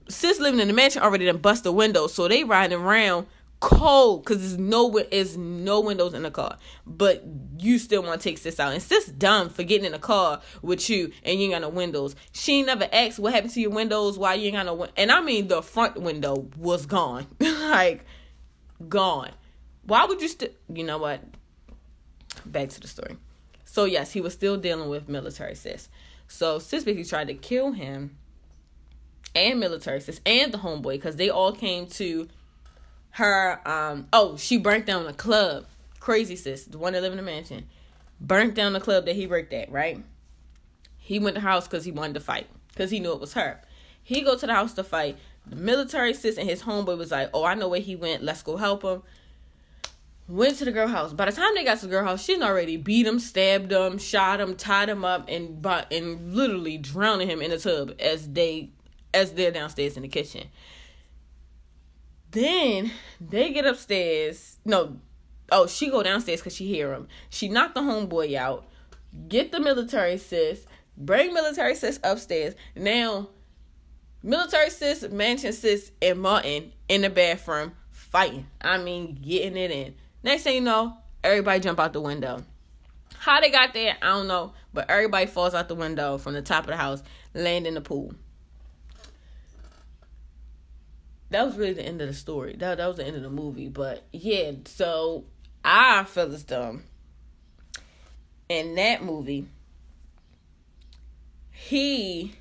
Sis 0.08 0.40
living 0.40 0.60
in 0.60 0.68
the 0.68 0.74
mansion 0.74 1.02
already 1.02 1.26
done 1.26 1.38
bust 1.38 1.62
the 1.62 1.72
window, 1.72 2.08
so 2.08 2.26
they 2.26 2.42
riding 2.42 2.80
around 2.80 3.26
cold 3.60 4.24
because 4.24 4.38
there's 4.38 4.58
no 4.58 4.96
is 4.96 5.36
no 5.36 5.80
windows 5.80 6.14
in 6.14 6.22
the 6.22 6.30
car. 6.30 6.56
But 6.86 7.24
you 7.58 7.78
still 7.78 8.02
want 8.02 8.20
to 8.20 8.28
take 8.28 8.38
sis 8.38 8.58
out, 8.58 8.72
and 8.72 8.82
sis 8.82 9.06
dumb 9.06 9.50
for 9.50 9.62
getting 9.62 9.86
in 9.86 9.92
the 9.92 9.98
car 9.98 10.40
with 10.62 10.90
you 10.90 11.12
and 11.22 11.38
you 11.38 11.44
ain't 11.44 11.52
got 11.54 11.62
no 11.62 11.68
windows. 11.68 12.16
She 12.32 12.62
never 12.62 12.88
asked 12.92 13.18
what 13.18 13.32
happened 13.32 13.52
to 13.54 13.60
your 13.60 13.70
windows, 13.70 14.18
why 14.18 14.34
you 14.34 14.46
ain't 14.46 14.56
got 14.56 14.66
no. 14.66 14.88
And 14.96 15.12
I 15.12 15.20
mean 15.20 15.48
the 15.48 15.62
front 15.62 16.00
window 16.00 16.48
was 16.56 16.86
gone, 16.86 17.26
like 17.40 18.04
gone. 18.88 19.30
Why 19.84 20.04
would 20.04 20.20
you 20.20 20.28
still? 20.28 20.50
You 20.68 20.84
know 20.84 20.98
what? 20.98 21.22
back 22.44 22.68
to 22.70 22.80
the 22.80 22.88
story. 22.88 23.16
So 23.64 23.84
yes, 23.84 24.12
he 24.12 24.20
was 24.20 24.32
still 24.32 24.56
dealing 24.56 24.88
with 24.88 25.08
military 25.08 25.54
sis. 25.54 25.88
So 26.28 26.58
sis 26.58 26.84
basically 26.84 27.04
tried 27.04 27.28
to 27.28 27.34
kill 27.34 27.72
him 27.72 28.16
and 29.34 29.60
military 29.60 30.00
sis 30.00 30.20
and 30.26 30.52
the 30.52 30.58
homeboy 30.58 30.92
because 30.92 31.16
they 31.16 31.30
all 31.30 31.52
came 31.52 31.86
to 31.86 32.28
her 33.12 33.60
um 33.68 34.06
oh 34.12 34.36
she 34.36 34.58
burnt 34.58 34.86
down 34.86 35.04
the 35.04 35.12
club. 35.12 35.66
Crazy 35.98 36.36
sis. 36.36 36.64
The 36.64 36.78
one 36.78 36.92
that 36.92 37.02
lived 37.02 37.12
in 37.12 37.16
the 37.18 37.22
mansion. 37.22 37.66
Burnt 38.20 38.54
down 38.54 38.72
the 38.72 38.80
club 38.80 39.06
that 39.06 39.16
he 39.16 39.26
worked 39.26 39.52
at 39.52 39.70
right? 39.70 40.02
He 40.98 41.18
went 41.18 41.34
to 41.36 41.40
house 41.40 41.66
because 41.66 41.84
he 41.84 41.92
wanted 41.92 42.14
to 42.14 42.20
fight 42.20 42.46
because 42.68 42.90
he 42.90 43.00
knew 43.00 43.12
it 43.12 43.20
was 43.20 43.34
her. 43.34 43.60
He 44.02 44.22
go 44.22 44.36
to 44.36 44.46
the 44.46 44.54
house 44.54 44.74
to 44.74 44.84
fight. 44.84 45.18
The 45.46 45.56
military 45.56 46.14
sis 46.14 46.36
and 46.36 46.48
his 46.48 46.62
homeboy 46.62 46.96
was 46.96 47.10
like 47.10 47.30
oh 47.34 47.44
i 47.44 47.54
know 47.54 47.68
where 47.68 47.80
he 47.80 47.96
went. 47.96 48.22
Let's 48.22 48.42
go 48.42 48.56
help 48.56 48.82
him. 48.82 49.02
Went 50.28 50.58
to 50.58 50.64
the 50.64 50.70
girl 50.70 50.86
house. 50.86 51.12
By 51.12 51.24
the 51.24 51.32
time 51.32 51.56
they 51.56 51.64
got 51.64 51.78
to 51.80 51.86
the 51.86 51.90
girl 51.90 52.04
house, 52.04 52.22
she'd 52.22 52.40
already 52.40 52.76
beat 52.76 53.04
him, 53.04 53.18
stabbed 53.18 53.72
him, 53.72 53.98
shot 53.98 54.40
him, 54.40 54.54
tied 54.54 54.88
him 54.88 55.04
up, 55.04 55.28
and 55.28 55.66
and 55.90 56.34
literally 56.34 56.78
drowning 56.78 57.28
him 57.28 57.42
in 57.42 57.50
a 57.50 57.58
tub 57.58 57.92
as 57.98 58.28
they 58.28 58.70
as 59.12 59.32
they're 59.32 59.50
downstairs 59.50 59.96
in 59.96 60.02
the 60.02 60.08
kitchen. 60.08 60.46
Then 62.30 62.92
they 63.20 63.52
get 63.52 63.66
upstairs. 63.66 64.58
No, 64.64 64.98
oh, 65.50 65.66
she 65.66 65.90
go 65.90 66.02
downstairs 66.02 66.40
because 66.40 66.54
she 66.54 66.66
hear 66.66 66.92
him. 66.92 67.08
She 67.28 67.48
knocked 67.48 67.74
the 67.74 67.80
homeboy 67.80 68.34
out. 68.36 68.66
Get 69.28 69.52
the 69.52 69.60
military 69.60 70.18
sis. 70.18 70.66
Bring 70.96 71.34
military 71.34 71.74
sis 71.74 71.98
upstairs. 72.04 72.54
Now, 72.76 73.30
military 74.22 74.70
sis, 74.70 75.02
mansion 75.10 75.52
sis, 75.52 75.90
and 76.00 76.20
Martin 76.20 76.72
in 76.88 77.02
the 77.02 77.10
bathroom 77.10 77.72
fighting. 77.90 78.46
I 78.60 78.78
mean, 78.78 79.18
getting 79.20 79.56
it 79.56 79.70
in. 79.70 79.94
Next 80.22 80.42
thing 80.42 80.56
you 80.56 80.60
know, 80.60 80.96
everybody 81.24 81.60
jump 81.60 81.80
out 81.80 81.92
the 81.92 82.00
window. 82.00 82.44
How 83.18 83.40
they 83.40 83.50
got 83.50 83.74
there, 83.74 83.96
I 84.00 84.08
don't 84.08 84.28
know. 84.28 84.52
But 84.72 84.90
everybody 84.90 85.26
falls 85.26 85.54
out 85.54 85.68
the 85.68 85.74
window 85.74 86.18
from 86.18 86.34
the 86.34 86.42
top 86.42 86.64
of 86.64 86.70
the 86.70 86.76
house, 86.76 87.02
land 87.34 87.66
in 87.66 87.74
the 87.74 87.80
pool. 87.80 88.14
That 91.30 91.46
was 91.46 91.56
really 91.56 91.74
the 91.74 91.84
end 91.84 92.00
of 92.00 92.08
the 92.08 92.14
story. 92.14 92.56
That 92.58 92.78
that 92.78 92.86
was 92.86 92.96
the 92.96 93.06
end 93.06 93.16
of 93.16 93.22
the 93.22 93.30
movie. 93.30 93.68
But 93.68 94.04
yeah, 94.12 94.52
so 94.64 95.24
I 95.64 96.04
feel 96.04 96.32
as 96.32 96.42
dumb. 96.42 96.84
In 98.48 98.74
that 98.74 99.04
movie, 99.04 99.46
he, 101.52 102.34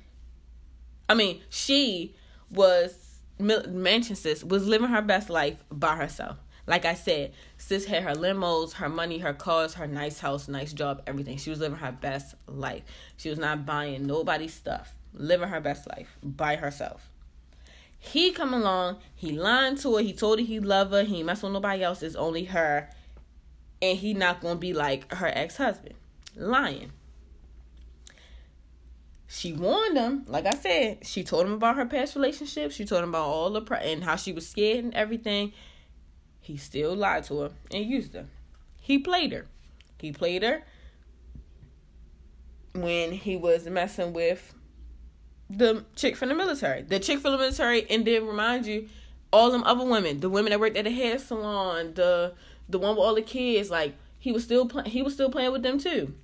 I 1.08 1.14
mean, 1.14 1.40
she 1.48 2.16
was 2.50 3.10
mansion 3.38 4.16
sis 4.16 4.44
was 4.44 4.66
living 4.66 4.88
her 4.88 5.02
best 5.02 5.30
life 5.30 5.62
by 5.70 5.96
herself. 5.96 6.36
Like 6.66 6.84
I 6.84 6.94
said, 6.94 7.32
sis 7.58 7.86
had 7.86 8.02
her 8.02 8.14
limos, 8.14 8.74
her 8.74 8.88
money, 8.88 9.18
her 9.18 9.32
cars, 9.32 9.74
her 9.74 9.86
nice 9.86 10.20
house, 10.20 10.46
nice 10.46 10.72
job, 10.72 11.02
everything. 11.06 11.36
She 11.38 11.50
was 11.50 11.58
living 11.58 11.78
her 11.78 11.92
best 11.92 12.34
life. 12.46 12.82
She 13.16 13.30
was 13.30 13.38
not 13.38 13.64
buying 13.64 14.06
nobody's 14.06 14.54
stuff, 14.54 14.94
living 15.14 15.48
her 15.48 15.60
best 15.60 15.88
life 15.88 16.16
by 16.22 16.56
herself. 16.56 17.09
He 18.02 18.32
come 18.32 18.54
along, 18.54 18.98
he 19.14 19.30
lied 19.32 19.76
to 19.78 19.96
her, 19.96 20.02
he 20.02 20.14
told 20.14 20.40
her 20.40 20.44
he 20.44 20.58
love 20.58 20.90
her, 20.90 21.04
he 21.04 21.22
mess 21.22 21.42
with 21.42 21.52
nobody 21.52 21.84
else, 21.84 22.02
it's 22.02 22.16
only 22.16 22.44
her, 22.46 22.88
and 23.82 23.98
he 23.98 24.14
not 24.14 24.40
gonna 24.40 24.58
be 24.58 24.72
like 24.72 25.12
her 25.12 25.28
ex 25.28 25.58
husband, 25.58 25.94
lying. 26.34 26.92
She 29.28 29.52
warned 29.52 29.96
him, 29.96 30.24
like 30.26 30.46
I 30.46 30.54
said, 30.54 31.06
she 31.06 31.22
told 31.22 31.44
him 31.46 31.52
about 31.52 31.76
her 31.76 31.84
past 31.84 32.16
relationship, 32.16 32.72
she 32.72 32.86
told 32.86 33.04
him 33.04 33.10
about 33.10 33.26
all 33.26 33.50
the 33.50 33.60
pre- 33.60 33.92
and 33.92 34.02
how 34.02 34.16
she 34.16 34.32
was 34.32 34.48
scared 34.48 34.82
and 34.82 34.94
everything. 34.94 35.52
He 36.40 36.56
still 36.56 36.96
lied 36.96 37.24
to 37.24 37.40
her 37.40 37.50
and 37.70 37.84
used 37.84 38.14
her. 38.14 38.26
He 38.80 38.98
played 38.98 39.30
her. 39.32 39.46
He 39.98 40.10
played 40.10 40.42
her 40.42 40.64
when 42.72 43.12
he 43.12 43.36
was 43.36 43.66
messing 43.66 44.14
with 44.14 44.54
the 45.50 45.84
chick 45.96 46.16
from 46.16 46.28
the 46.28 46.34
military. 46.34 46.82
The 46.82 47.00
chick 47.00 47.18
from 47.18 47.32
the 47.32 47.38
military, 47.38 47.88
and 47.90 48.06
then 48.06 48.26
remind 48.26 48.66
you, 48.66 48.88
all 49.32 49.50
them 49.50 49.64
other 49.64 49.84
women, 49.84 50.20
the 50.20 50.30
women 50.30 50.50
that 50.50 50.60
worked 50.60 50.76
at 50.76 50.84
the 50.84 50.90
hair 50.90 51.18
salon, 51.18 51.94
the 51.94 52.34
the 52.68 52.78
one 52.78 52.90
with 52.90 53.04
all 53.04 53.14
the 53.14 53.22
kids, 53.22 53.70
like 53.70 53.94
he 54.18 54.32
was 54.32 54.44
still 54.44 54.66
play, 54.66 54.88
he 54.88 55.02
was 55.02 55.14
still 55.14 55.30
playing 55.30 55.52
with 55.52 55.62
them 55.62 55.78
too. 55.78 56.14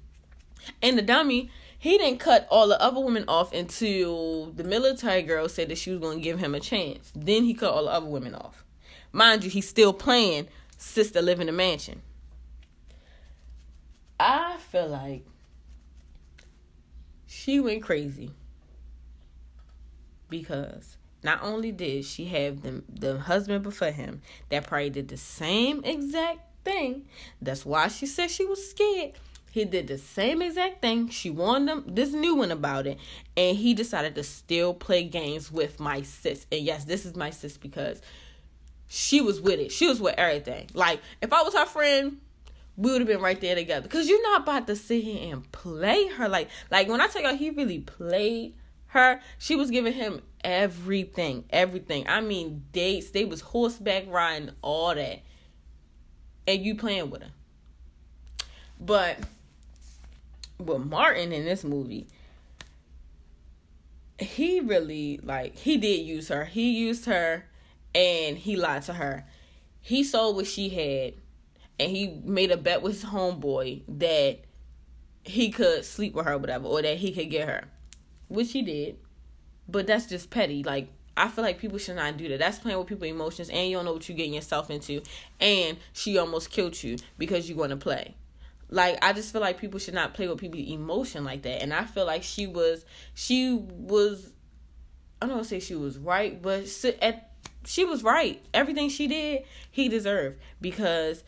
And 0.80 0.96
the 0.96 1.02
dummy, 1.02 1.50
he 1.78 1.98
didn't 1.98 2.20
cut 2.20 2.46
all 2.50 2.68
the 2.68 2.80
other 2.80 3.00
women 3.00 3.24
off 3.28 3.52
until 3.52 4.46
the 4.52 4.64
military 4.64 5.22
girl 5.22 5.48
said 5.48 5.68
that 5.68 5.78
she 5.78 5.90
was 5.90 6.00
going 6.00 6.18
to 6.18 6.24
give 6.24 6.38
him 6.38 6.54
a 6.54 6.60
chance. 6.60 7.12
Then 7.14 7.44
he 7.44 7.54
cut 7.54 7.72
all 7.72 7.84
the 7.84 7.90
other 7.90 8.06
women 8.06 8.34
off. 8.34 8.64
Mind 9.12 9.44
you, 9.44 9.50
he's 9.50 9.68
still 9.68 9.92
playing 9.92 10.48
sister 10.78 11.22
live 11.22 11.40
in 11.40 11.48
a 11.48 11.52
mansion. 11.52 12.02
I 14.18 14.56
feel 14.56 14.88
like 14.88 15.24
she 17.26 17.60
went 17.60 17.82
crazy 17.82 18.32
because 20.28 20.96
not 21.22 21.42
only 21.42 21.72
did 21.72 22.04
she 22.04 22.26
have 22.26 22.62
the 22.62 22.82
the 22.88 23.18
husband 23.18 23.62
before 23.62 23.90
him 23.90 24.22
that 24.48 24.66
probably 24.66 24.90
did 24.90 25.08
the 25.08 25.16
same 25.16 25.82
exact 25.84 26.40
thing. 26.64 27.06
That's 27.40 27.64
why 27.64 27.88
she 27.88 28.06
said 28.06 28.30
she 28.30 28.44
was 28.44 28.70
scared. 28.70 29.12
He 29.50 29.64
did 29.64 29.86
the 29.86 29.96
same 29.96 30.42
exact 30.42 30.82
thing. 30.82 31.08
She 31.08 31.30
warned 31.30 31.70
him 31.70 31.84
this 31.86 32.12
new 32.12 32.34
one 32.34 32.50
about 32.50 32.86
it, 32.86 32.98
and 33.38 33.56
he 33.56 33.72
decided 33.72 34.14
to 34.16 34.22
still 34.22 34.74
play 34.74 35.04
games 35.04 35.50
with 35.50 35.80
my 35.80 36.02
sis. 36.02 36.46
And 36.52 36.60
yes, 36.60 36.84
this 36.84 37.06
is 37.06 37.16
my 37.16 37.30
sis 37.30 37.56
because 37.56 38.02
she 38.86 39.22
was 39.22 39.40
with 39.40 39.58
it. 39.58 39.72
She 39.72 39.86
was 39.86 39.98
with 39.98 40.14
everything. 40.18 40.68
Like 40.74 41.00
if 41.22 41.32
I 41.32 41.42
was 41.42 41.54
her 41.54 41.64
friend, 41.64 42.18
we 42.76 42.90
would 42.90 43.00
have 43.00 43.08
been 43.08 43.22
right 43.22 43.40
there 43.40 43.54
together. 43.54 43.88
Cause 43.88 44.08
you're 44.08 44.22
not 44.30 44.42
about 44.42 44.66
to 44.66 44.76
sit 44.76 45.02
here 45.02 45.32
and 45.34 45.50
play 45.52 46.08
her 46.08 46.28
like 46.28 46.50
like 46.70 46.88
when 46.88 47.00
I 47.00 47.06
tell 47.06 47.22
y'all 47.22 47.34
he 47.34 47.48
really 47.50 47.80
played 47.80 48.54
her. 48.96 49.20
She 49.38 49.56
was 49.56 49.70
giving 49.70 49.92
him 49.92 50.22
everything, 50.42 51.44
everything. 51.50 52.06
I 52.08 52.20
mean 52.20 52.64
dates. 52.72 53.10
They 53.10 53.24
was 53.24 53.40
horseback 53.40 54.04
riding, 54.08 54.50
all 54.62 54.94
that, 54.94 55.20
and 56.46 56.62
you 56.62 56.74
playing 56.74 57.10
with 57.10 57.22
her. 57.22 57.30
But 58.80 59.20
with 60.58 60.84
Martin 60.84 61.32
in 61.32 61.44
this 61.44 61.64
movie, 61.64 62.08
he 64.18 64.60
really 64.60 65.20
like 65.22 65.56
he 65.56 65.76
did 65.76 66.06
use 66.06 66.28
her. 66.28 66.44
He 66.46 66.72
used 66.72 67.04
her 67.06 67.46
and 67.94 68.36
he 68.36 68.56
lied 68.56 68.82
to 68.82 68.94
her. 68.94 69.26
He 69.80 70.02
sold 70.02 70.36
what 70.36 70.46
she 70.46 70.68
had, 70.68 71.14
and 71.78 71.90
he 71.90 72.20
made 72.24 72.50
a 72.50 72.56
bet 72.56 72.82
with 72.82 73.00
his 73.00 73.10
homeboy 73.10 73.82
that 73.86 74.40
he 75.22 75.50
could 75.50 75.84
sleep 75.84 76.14
with 76.14 76.26
her, 76.26 76.38
whatever, 76.38 76.66
or 76.66 76.82
that 76.82 76.98
he 76.98 77.12
could 77.12 77.30
get 77.30 77.48
her, 77.48 77.68
which 78.28 78.52
he 78.52 78.62
did. 78.62 78.96
But 79.68 79.86
that's 79.86 80.06
just 80.06 80.30
petty. 80.30 80.62
Like 80.62 80.88
I 81.16 81.28
feel 81.28 81.42
like 81.42 81.58
people 81.58 81.78
should 81.78 81.96
not 81.96 82.16
do 82.16 82.28
that. 82.28 82.38
That's 82.38 82.58
playing 82.58 82.78
with 82.78 82.86
people's 82.86 83.10
emotions, 83.10 83.48
and 83.48 83.68
you 83.68 83.76
don't 83.76 83.84
know 83.84 83.94
what 83.94 84.08
you're 84.08 84.16
getting 84.16 84.34
yourself 84.34 84.70
into. 84.70 85.02
And 85.40 85.78
she 85.92 86.18
almost 86.18 86.50
killed 86.50 86.80
you 86.82 86.96
because 87.16 87.48
you 87.48 87.56
want 87.56 87.70
to 87.70 87.76
play. 87.76 88.14
Like 88.68 88.98
I 89.02 89.12
just 89.12 89.32
feel 89.32 89.40
like 89.40 89.58
people 89.58 89.78
should 89.78 89.94
not 89.94 90.14
play 90.14 90.28
with 90.28 90.38
people's 90.38 90.68
emotion 90.68 91.24
like 91.24 91.42
that. 91.42 91.62
And 91.62 91.72
I 91.72 91.84
feel 91.84 92.04
like 92.04 92.22
she 92.22 92.46
was, 92.46 92.84
she 93.14 93.54
was, 93.54 94.32
I 95.22 95.26
don't 95.26 95.36
want 95.36 95.44
to 95.44 95.48
say 95.48 95.60
she 95.60 95.74
was 95.74 95.98
right, 95.98 96.40
but 96.40 96.66
at 97.00 97.30
she 97.64 97.84
was 97.84 98.02
right. 98.02 98.44
Everything 98.52 98.88
she 98.88 99.06
did, 99.06 99.44
he 99.70 99.88
deserved 99.88 100.38
because 100.60 101.24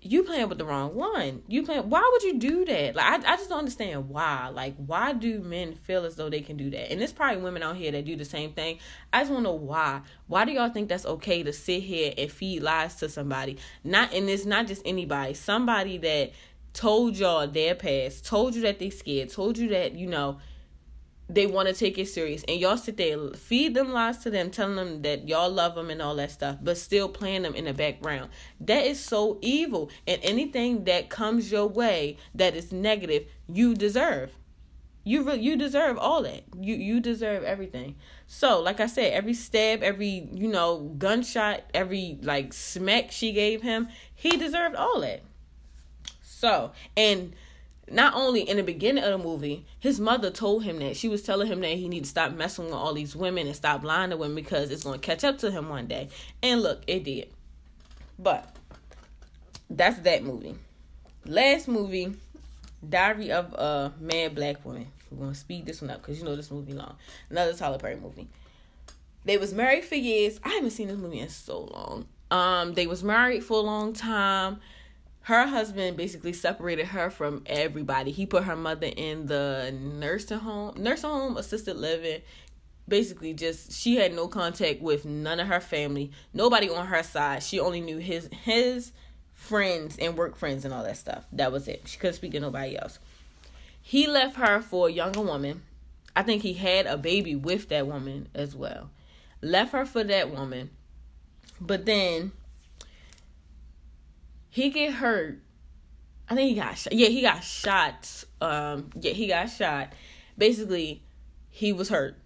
you 0.00 0.22
playing 0.22 0.48
with 0.48 0.58
the 0.58 0.64
wrong 0.64 0.94
one. 0.94 1.42
You 1.48 1.64
playing. 1.64 1.90
Why 1.90 2.08
would 2.12 2.22
you 2.22 2.38
do 2.38 2.64
that? 2.66 2.94
Like 2.94 3.26
I, 3.26 3.32
I 3.32 3.36
just 3.36 3.48
don't 3.48 3.58
understand 3.58 4.08
why. 4.08 4.48
Like 4.48 4.74
why 4.76 5.12
do 5.12 5.40
men 5.40 5.74
feel 5.74 6.04
as 6.04 6.16
though 6.16 6.30
they 6.30 6.40
can 6.40 6.56
do 6.56 6.70
that? 6.70 6.90
And 6.90 7.00
there's 7.00 7.12
probably 7.12 7.42
women 7.42 7.62
out 7.62 7.76
here 7.76 7.90
that 7.92 8.04
do 8.04 8.14
the 8.14 8.24
same 8.24 8.52
thing. 8.52 8.78
I 9.12 9.20
just 9.20 9.32
want 9.32 9.44
to 9.44 9.50
know 9.50 9.54
why. 9.54 10.02
Why 10.28 10.44
do 10.44 10.52
y'all 10.52 10.70
think 10.70 10.88
that's 10.88 11.06
okay 11.06 11.42
to 11.42 11.52
sit 11.52 11.82
here 11.82 12.12
and 12.16 12.30
feed 12.30 12.62
lies 12.62 12.94
to 12.96 13.08
somebody? 13.08 13.58
Not 13.82 14.12
and 14.12 14.28
it's 14.28 14.44
not 14.44 14.68
just 14.68 14.82
anybody. 14.84 15.34
Somebody 15.34 15.98
that 15.98 16.32
told 16.72 17.16
y'all 17.16 17.48
their 17.48 17.74
past, 17.74 18.24
told 18.24 18.54
you 18.54 18.62
that 18.62 18.78
they 18.78 18.90
scared, 18.90 19.30
told 19.30 19.58
you 19.58 19.68
that 19.70 19.94
you 19.94 20.06
know 20.06 20.38
they 21.28 21.46
want 21.46 21.68
to 21.68 21.74
take 21.74 21.98
it 21.98 22.08
serious. 22.08 22.44
And 22.48 22.58
y'all 22.58 22.76
sit 22.76 22.96
there 22.96 23.18
feed 23.34 23.74
them 23.74 23.92
lies 23.92 24.18
to 24.18 24.30
them 24.30 24.50
telling 24.50 24.76
them 24.76 25.02
that 25.02 25.28
y'all 25.28 25.50
love 25.50 25.74
them 25.74 25.90
and 25.90 26.00
all 26.00 26.14
that 26.16 26.30
stuff 26.30 26.56
but 26.62 26.78
still 26.78 27.08
playing 27.08 27.42
them 27.42 27.54
in 27.54 27.66
the 27.66 27.74
background. 27.74 28.30
That 28.60 28.86
is 28.86 28.98
so 29.00 29.38
evil. 29.42 29.90
And 30.06 30.20
anything 30.22 30.84
that 30.84 31.10
comes 31.10 31.52
your 31.52 31.66
way 31.66 32.16
that 32.34 32.56
is 32.56 32.72
negative 32.72 33.26
you 33.46 33.74
deserve. 33.74 34.32
You 35.04 35.22
re- 35.22 35.38
you 35.38 35.56
deserve 35.56 35.96
all 35.98 36.22
that. 36.22 36.44
You 36.58 36.74
you 36.74 37.00
deserve 37.00 37.42
everything. 37.42 37.96
So 38.26 38.60
like 38.60 38.80
i 38.80 38.86
said 38.86 39.12
every 39.12 39.34
stab 39.34 39.82
every 39.82 40.28
you 40.32 40.48
know 40.48 40.94
gunshot 40.98 41.62
every 41.72 42.18
like 42.22 42.52
smack 42.52 43.10
she 43.10 43.32
gave 43.32 43.62
him 43.62 43.88
he 44.14 44.36
deserved 44.36 44.76
all 44.76 45.00
that. 45.00 45.22
So 46.22 46.72
and 46.96 47.34
not 47.92 48.14
only 48.14 48.42
in 48.42 48.56
the 48.56 48.62
beginning 48.62 49.04
of 49.04 49.10
the 49.10 49.18
movie, 49.18 49.64
his 49.78 50.00
mother 50.00 50.30
told 50.30 50.64
him 50.64 50.78
that 50.78 50.96
she 50.96 51.08
was 51.08 51.22
telling 51.22 51.46
him 51.46 51.60
that 51.60 51.72
he 51.72 51.88
need 51.88 52.04
to 52.04 52.10
stop 52.10 52.32
messing 52.32 52.66
with 52.66 52.74
all 52.74 52.94
these 52.94 53.14
women 53.14 53.46
and 53.46 53.56
stop 53.56 53.84
lying 53.84 54.10
to 54.10 54.16
women 54.16 54.34
because 54.34 54.70
it's 54.70 54.84
going 54.84 54.98
to 54.98 55.06
catch 55.06 55.24
up 55.24 55.38
to 55.38 55.50
him 55.50 55.68
one 55.68 55.86
day. 55.86 56.08
And 56.42 56.62
look, 56.62 56.82
it 56.86 57.04
did. 57.04 57.30
But 58.18 58.56
that's 59.70 59.98
that 60.00 60.24
movie. 60.24 60.56
Last 61.24 61.68
movie, 61.68 62.14
Diary 62.86 63.32
of 63.32 63.52
a 63.54 63.92
Mad 64.00 64.34
Black 64.34 64.64
Woman. 64.64 64.88
We're 65.10 65.18
gonna 65.24 65.34
speed 65.34 65.66
this 65.66 65.80
one 65.80 65.90
up 65.90 66.02
because 66.02 66.18
you 66.18 66.24
know 66.24 66.36
this 66.36 66.50
movie 66.50 66.72
long. 66.72 66.96
Another 67.30 67.54
Tyler 67.54 67.78
Perry 67.78 67.96
movie. 67.96 68.28
They 69.24 69.38
was 69.38 69.52
married 69.52 69.84
for 69.84 69.94
years. 69.94 70.38
I 70.44 70.50
haven't 70.50 70.70
seen 70.70 70.88
this 70.88 70.98
movie 70.98 71.20
in 71.20 71.28
so 71.28 71.64
long. 71.72 72.06
Um, 72.30 72.74
they 72.74 72.86
was 72.86 73.02
married 73.02 73.42
for 73.42 73.58
a 73.58 73.62
long 73.62 73.92
time 73.94 74.60
her 75.28 75.46
husband 75.46 75.94
basically 75.94 76.32
separated 76.32 76.86
her 76.86 77.10
from 77.10 77.42
everybody. 77.44 78.12
He 78.12 78.24
put 78.24 78.44
her 78.44 78.56
mother 78.56 78.88
in 78.96 79.26
the 79.26 79.70
nursing 79.78 80.38
home, 80.38 80.72
nursing 80.78 81.10
home, 81.10 81.36
assisted 81.36 81.76
living. 81.76 82.22
Basically, 82.88 83.34
just 83.34 83.72
she 83.72 83.96
had 83.96 84.14
no 84.14 84.26
contact 84.26 84.80
with 84.80 85.04
none 85.04 85.38
of 85.38 85.48
her 85.48 85.60
family, 85.60 86.12
nobody 86.32 86.70
on 86.70 86.86
her 86.86 87.02
side. 87.02 87.42
She 87.42 87.60
only 87.60 87.82
knew 87.82 87.98
his 87.98 88.30
his 88.32 88.92
friends 89.34 89.98
and 89.98 90.16
work 90.16 90.34
friends 90.34 90.64
and 90.64 90.72
all 90.72 90.82
that 90.82 90.96
stuff. 90.96 91.26
That 91.30 91.52
was 91.52 91.68
it. 91.68 91.82
She 91.84 91.98
couldn't 91.98 92.14
speak 92.14 92.32
to 92.32 92.40
nobody 92.40 92.78
else. 92.78 92.98
He 93.82 94.06
left 94.06 94.36
her 94.36 94.62
for 94.62 94.88
a 94.88 94.92
younger 94.92 95.20
woman. 95.20 95.60
I 96.16 96.22
think 96.22 96.40
he 96.40 96.54
had 96.54 96.86
a 96.86 96.96
baby 96.96 97.36
with 97.36 97.68
that 97.68 97.86
woman 97.86 98.28
as 98.34 98.56
well. 98.56 98.88
Left 99.42 99.72
her 99.72 99.84
for 99.84 100.04
that 100.04 100.30
woman. 100.30 100.70
But 101.60 101.84
then 101.84 102.32
he 104.50 104.70
get 104.70 104.94
hurt. 104.94 105.40
I 106.28 106.34
think 106.34 106.50
he 106.50 106.54
got 106.54 106.76
shot. 106.76 106.92
Yeah, 106.92 107.08
he 107.08 107.22
got 107.22 107.42
shot. 107.42 108.24
Um, 108.40 108.90
yeah, 108.94 109.12
he 109.12 109.26
got 109.26 109.46
shot. 109.46 109.92
Basically, 110.36 111.02
he 111.50 111.72
was 111.72 111.88
hurt. 111.88 112.16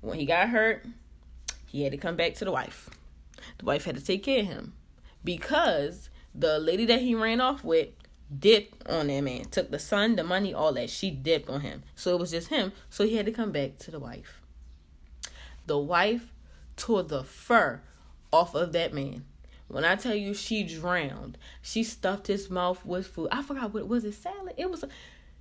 When 0.00 0.18
he 0.18 0.26
got 0.26 0.48
hurt, 0.48 0.86
he 1.66 1.82
had 1.82 1.92
to 1.92 1.98
come 1.98 2.16
back 2.16 2.34
to 2.34 2.44
the 2.44 2.52
wife. 2.52 2.90
The 3.58 3.64
wife 3.64 3.84
had 3.84 3.96
to 3.96 4.04
take 4.04 4.22
care 4.22 4.40
of 4.40 4.46
him 4.46 4.74
because 5.24 6.10
the 6.34 6.58
lady 6.58 6.84
that 6.86 7.00
he 7.00 7.14
ran 7.14 7.40
off 7.40 7.64
with 7.64 7.88
dipped 8.38 8.86
on 8.88 9.08
that 9.08 9.20
man. 9.22 9.44
Took 9.46 9.70
the 9.70 9.78
son, 9.78 10.16
the 10.16 10.24
money, 10.24 10.54
all 10.54 10.72
that. 10.74 10.90
She 10.90 11.10
dipped 11.10 11.48
on 11.48 11.62
him. 11.62 11.82
So 11.94 12.14
it 12.14 12.20
was 12.20 12.30
just 12.30 12.48
him. 12.48 12.72
So 12.88 13.04
he 13.04 13.16
had 13.16 13.26
to 13.26 13.32
come 13.32 13.52
back 13.52 13.78
to 13.78 13.90
the 13.90 13.98
wife. 13.98 14.40
The 15.66 15.78
wife 15.78 16.32
tore 16.76 17.02
the 17.02 17.24
fur 17.24 17.82
off 18.32 18.54
of 18.54 18.72
that 18.72 18.94
man. 18.94 19.24
When 19.70 19.84
I 19.84 19.96
tell 19.96 20.14
you 20.14 20.34
she 20.34 20.64
drowned, 20.64 21.38
she 21.62 21.84
stuffed 21.84 22.26
his 22.26 22.50
mouth 22.50 22.84
with 22.84 23.06
food. 23.06 23.28
I 23.30 23.42
forgot 23.42 23.72
what 23.72 23.80
it 23.80 23.88
was 23.88 24.04
it 24.04 24.14
salad? 24.14 24.54
It 24.56 24.70
was 24.70 24.84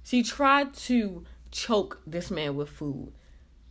she 0.04 0.24
tried 0.24 0.74
to 0.76 1.26
choke 1.52 2.02
this 2.06 2.30
man 2.30 2.56
with 2.56 2.70
food. 2.70 3.12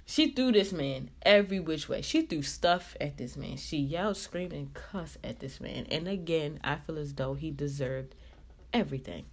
She 0.05 0.31
threw 0.31 0.53
this 0.53 0.73
man 0.73 1.11
every 1.23 1.61
which 1.61 1.89
way. 1.89 2.01
She 2.01 2.23
threw 2.23 2.43
stuff 2.43 2.97
at 3.01 3.19
this 3.19 3.37
man. 3.37 3.59
She 3.59 3.77
yelled, 3.77 4.17
screamed, 4.17 4.55
and 4.55 4.73
cussed 4.73 5.19
at 5.23 5.39
this 5.39 5.61
man. 5.61 5.87
And 5.91 6.09
again, 6.09 6.61
I 6.65 6.77
feel 6.77 6.99
as 6.99 7.13
though 7.13 7.35
he 7.35 7.51
deserved 7.51 8.15
everything. 8.73 9.27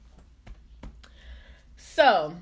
So 1.78 2.36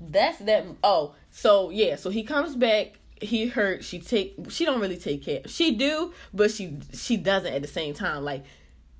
that's 0.00 0.38
that. 0.38 0.66
Oh, 0.82 1.14
so 1.30 1.70
yeah. 1.70 1.96
So 1.96 2.10
he 2.10 2.24
comes 2.24 2.56
back 2.56 2.98
he 3.20 3.48
hurt 3.48 3.84
she 3.84 3.98
take 3.98 4.34
she 4.50 4.64
don't 4.64 4.80
really 4.80 4.96
take 4.96 5.24
care. 5.24 5.40
She 5.46 5.72
do 5.72 6.12
but 6.32 6.50
she 6.50 6.78
she 6.92 7.16
doesn't 7.16 7.52
at 7.52 7.62
the 7.62 7.68
same 7.68 7.94
time. 7.94 8.24
Like 8.24 8.44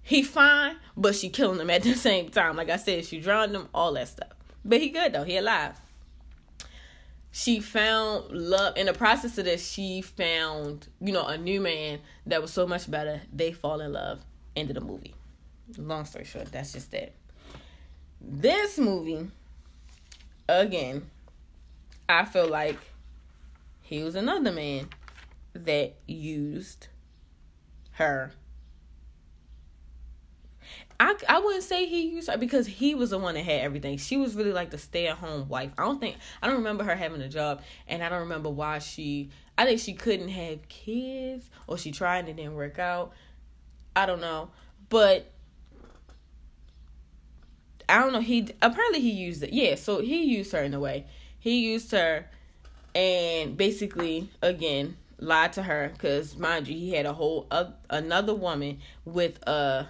he 0.02 0.22
fine 0.22 0.76
but 0.96 1.14
she 1.14 1.28
killing 1.28 1.60
him 1.60 1.70
at 1.70 1.82
the 1.82 1.94
same 2.08 2.28
time. 2.28 2.56
Like 2.56 2.70
i 2.70 2.76
said 2.76 3.04
she 3.04 3.20
drowned 3.20 3.54
him 3.54 3.68
all 3.74 3.92
that 3.94 4.08
stuff. 4.08 4.32
But 4.64 4.80
he 4.80 4.88
good 4.88 5.12
though. 5.12 5.24
He 5.24 5.36
alive. 5.36 5.78
She 7.30 7.60
found 7.60 8.30
love. 8.30 8.78
In 8.78 8.86
the 8.86 8.94
process 8.94 9.36
of 9.38 9.44
this 9.44 9.68
she 9.70 10.02
found 10.02 10.88
you 11.00 11.12
know 11.12 11.26
a 11.26 11.36
new 11.36 11.60
man 11.60 12.00
that 12.26 12.40
was 12.40 12.52
so 12.52 12.66
much 12.66 12.90
better. 12.90 13.22
They 13.32 13.52
fall 13.52 13.80
in 13.80 13.92
love. 13.92 14.20
End 14.54 14.70
of 14.70 14.74
the 14.74 14.80
movie. 14.80 15.14
Long 15.76 16.04
story 16.04 16.24
short 16.24 16.50
that's 16.52 16.72
just 16.72 16.90
that 16.92 17.12
this 18.20 18.78
movie 18.78 19.28
again 20.48 21.08
i 22.08 22.24
feel 22.24 22.48
like 22.48 22.78
he 23.86 24.02
was 24.02 24.16
another 24.16 24.50
man 24.50 24.88
that 25.54 25.94
used 26.08 26.88
her. 27.92 28.32
I, 30.98 31.14
I 31.28 31.38
wouldn't 31.38 31.62
say 31.62 31.86
he 31.86 32.08
used 32.08 32.28
her 32.28 32.36
because 32.36 32.66
he 32.66 32.96
was 32.96 33.10
the 33.10 33.18
one 33.18 33.36
that 33.36 33.44
had 33.44 33.60
everything. 33.60 33.98
She 33.98 34.16
was 34.16 34.34
really 34.34 34.52
like 34.52 34.70
the 34.70 34.78
stay 34.78 35.06
at 35.06 35.18
home 35.18 35.48
wife. 35.48 35.70
I 35.78 35.84
don't 35.84 36.00
think 36.00 36.16
I 36.42 36.48
don't 36.48 36.56
remember 36.56 36.82
her 36.82 36.96
having 36.96 37.20
a 37.20 37.28
job, 37.28 37.62
and 37.86 38.02
I 38.02 38.08
don't 38.08 38.22
remember 38.22 38.50
why 38.50 38.80
she. 38.80 39.30
I 39.56 39.64
think 39.64 39.78
she 39.78 39.92
couldn't 39.92 40.30
have 40.30 40.66
kids, 40.68 41.48
or 41.68 41.78
she 41.78 41.92
tried 41.92 42.20
and 42.20 42.30
it 42.30 42.36
didn't 42.36 42.54
work 42.54 42.80
out. 42.80 43.12
I 43.94 44.06
don't 44.06 44.20
know, 44.20 44.50
but 44.88 45.32
I 47.88 48.00
don't 48.00 48.12
know. 48.12 48.20
He 48.20 48.48
apparently 48.60 49.00
he 49.00 49.12
used 49.12 49.44
it. 49.44 49.52
Yeah, 49.52 49.76
so 49.76 50.00
he 50.00 50.24
used 50.24 50.50
her 50.50 50.62
in 50.62 50.74
a 50.74 50.80
way. 50.80 51.06
He 51.38 51.60
used 51.60 51.92
her 51.92 52.26
and 52.96 53.58
basically 53.58 54.30
again 54.40 54.96
lied 55.18 55.52
to 55.52 55.62
her 55.62 55.90
because 55.92 56.36
mind 56.38 56.66
you 56.66 56.74
he 56.74 56.94
had 56.94 57.04
a 57.04 57.12
whole 57.12 57.46
uh, 57.50 57.66
another 57.90 58.34
woman 58.34 58.78
with 59.04 59.38
a 59.46 59.86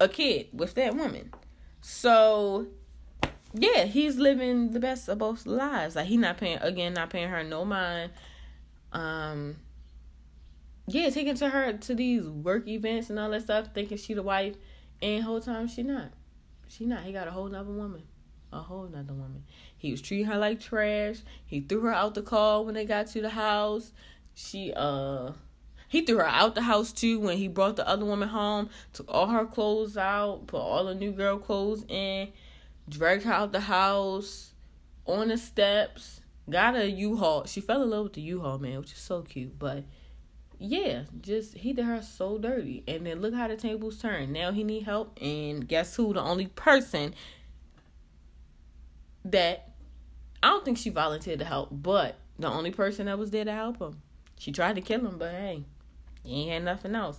a 0.00 0.08
kid 0.08 0.48
with 0.52 0.74
that 0.74 0.96
woman. 0.96 1.30
So 1.80 2.66
yeah 3.54 3.84
he's 3.84 4.16
living 4.16 4.72
the 4.72 4.80
best 4.80 5.08
of 5.08 5.18
both 5.18 5.46
lives. 5.46 5.94
Like 5.94 6.06
he 6.06 6.16
not 6.16 6.38
paying 6.38 6.58
again 6.58 6.94
not 6.94 7.10
paying 7.10 7.28
her 7.28 7.44
no 7.44 7.64
mind. 7.64 8.10
Um 8.92 9.56
yeah 10.88 11.08
taking 11.10 11.36
to 11.36 11.48
her 11.48 11.74
to 11.74 11.94
these 11.94 12.24
work 12.24 12.66
events 12.66 13.10
and 13.10 13.18
all 13.18 13.30
that 13.30 13.42
stuff 13.42 13.68
thinking 13.72 13.96
she 13.96 14.14
the 14.14 14.24
wife 14.24 14.56
and 15.00 15.22
whole 15.22 15.40
time 15.40 15.68
she 15.68 15.84
not. 15.84 16.10
She 16.66 16.84
not. 16.84 17.04
He 17.04 17.12
got 17.12 17.28
a 17.28 17.30
whole 17.30 17.48
nother 17.48 17.70
woman 17.70 18.02
a 18.52 18.60
whole 18.60 18.88
nother 18.88 19.14
woman 19.14 19.44
he 19.80 19.90
was 19.90 20.02
treating 20.02 20.26
her 20.26 20.36
like 20.36 20.60
trash. 20.60 21.20
He 21.46 21.60
threw 21.60 21.80
her 21.80 21.94
out 21.94 22.14
the 22.14 22.20
car 22.20 22.62
when 22.62 22.74
they 22.74 22.84
got 22.84 23.06
to 23.08 23.22
the 23.22 23.30
house. 23.30 23.92
She 24.34 24.74
uh 24.76 25.32
he 25.88 26.02
threw 26.02 26.18
her 26.18 26.26
out 26.26 26.54
the 26.54 26.62
house 26.62 26.92
too 26.92 27.18
when 27.18 27.38
he 27.38 27.48
brought 27.48 27.76
the 27.76 27.88
other 27.88 28.04
woman 28.04 28.28
home, 28.28 28.68
took 28.92 29.10
all 29.10 29.28
her 29.28 29.46
clothes 29.46 29.96
out, 29.96 30.46
put 30.48 30.58
all 30.60 30.84
the 30.84 30.94
new 30.94 31.12
girl 31.12 31.38
clothes 31.38 31.86
in, 31.88 32.28
dragged 32.90 33.24
her 33.24 33.32
out 33.32 33.52
the 33.52 33.60
house 33.60 34.52
on 35.06 35.28
the 35.28 35.38
steps, 35.38 36.20
got 36.50 36.76
a 36.76 36.90
U-Haul. 36.90 37.46
She 37.46 37.62
fell 37.62 37.82
in 37.82 37.88
love 37.88 38.04
with 38.04 38.12
the 38.12 38.20
U-Haul 38.20 38.58
man, 38.58 38.80
which 38.80 38.92
is 38.92 38.98
so 38.98 39.22
cute, 39.22 39.58
but 39.58 39.84
yeah, 40.58 41.04
just 41.22 41.56
he 41.56 41.72
did 41.72 41.86
her 41.86 42.02
so 42.02 42.36
dirty. 42.36 42.84
And 42.86 43.06
then 43.06 43.22
look 43.22 43.32
how 43.32 43.48
the 43.48 43.56
tables 43.56 43.98
turned. 43.98 44.34
Now 44.34 44.52
he 44.52 44.62
need 44.62 44.82
help 44.82 45.18
and 45.22 45.66
guess 45.66 45.96
who? 45.96 46.12
The 46.12 46.20
only 46.20 46.48
person 46.48 47.14
that 49.24 49.70
I 50.42 50.48
don't 50.48 50.64
think 50.64 50.78
she 50.78 50.90
volunteered 50.90 51.40
to 51.40 51.44
help, 51.44 51.68
but 51.70 52.16
the 52.38 52.48
only 52.48 52.70
person 52.70 53.06
that 53.06 53.18
was 53.18 53.30
there 53.30 53.44
to 53.44 53.52
help 53.52 53.78
him. 53.78 54.00
She 54.38 54.52
tried 54.52 54.76
to 54.76 54.80
kill 54.80 55.00
him, 55.00 55.18
but 55.18 55.32
hey, 55.32 55.64
he 56.24 56.42
ain't 56.42 56.52
had 56.52 56.64
nothing 56.64 56.94
else. 56.94 57.18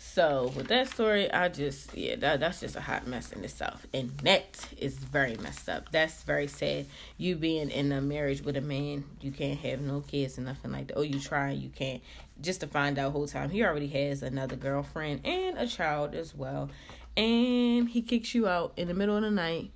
So 0.00 0.52
with 0.54 0.68
that 0.68 0.88
story, 0.88 1.30
I 1.30 1.48
just 1.48 1.96
yeah, 1.96 2.16
that 2.16 2.38
that's 2.38 2.60
just 2.60 2.76
a 2.76 2.80
hot 2.80 3.06
mess 3.06 3.32
in 3.32 3.42
itself. 3.42 3.84
And 3.92 4.10
that 4.18 4.68
is 4.78 4.94
very 4.94 5.36
messed 5.36 5.68
up. 5.68 5.90
That's 5.90 6.22
very 6.22 6.46
sad. 6.46 6.86
You 7.16 7.34
being 7.34 7.70
in 7.70 7.90
a 7.90 8.00
marriage 8.00 8.42
with 8.42 8.56
a 8.56 8.60
man, 8.60 9.04
you 9.20 9.32
can't 9.32 9.58
have 9.58 9.80
no 9.80 10.00
kids 10.00 10.36
and 10.36 10.46
nothing 10.46 10.70
like 10.70 10.88
that. 10.88 10.96
Oh, 10.96 11.02
you 11.02 11.18
try, 11.18 11.50
you 11.50 11.68
can't. 11.70 12.00
Just 12.40 12.60
to 12.60 12.68
find 12.68 12.96
out 12.98 13.10
whole 13.10 13.26
time 13.26 13.50
he 13.50 13.64
already 13.64 13.88
has 13.88 14.22
another 14.22 14.54
girlfriend 14.54 15.26
and 15.26 15.58
a 15.58 15.66
child 15.66 16.14
as 16.14 16.32
well. 16.32 16.70
And 17.16 17.88
he 17.88 18.02
kicks 18.02 18.34
you 18.34 18.46
out 18.46 18.74
in 18.76 18.86
the 18.86 18.94
middle 18.94 19.16
of 19.16 19.22
the 19.22 19.30
night 19.32 19.72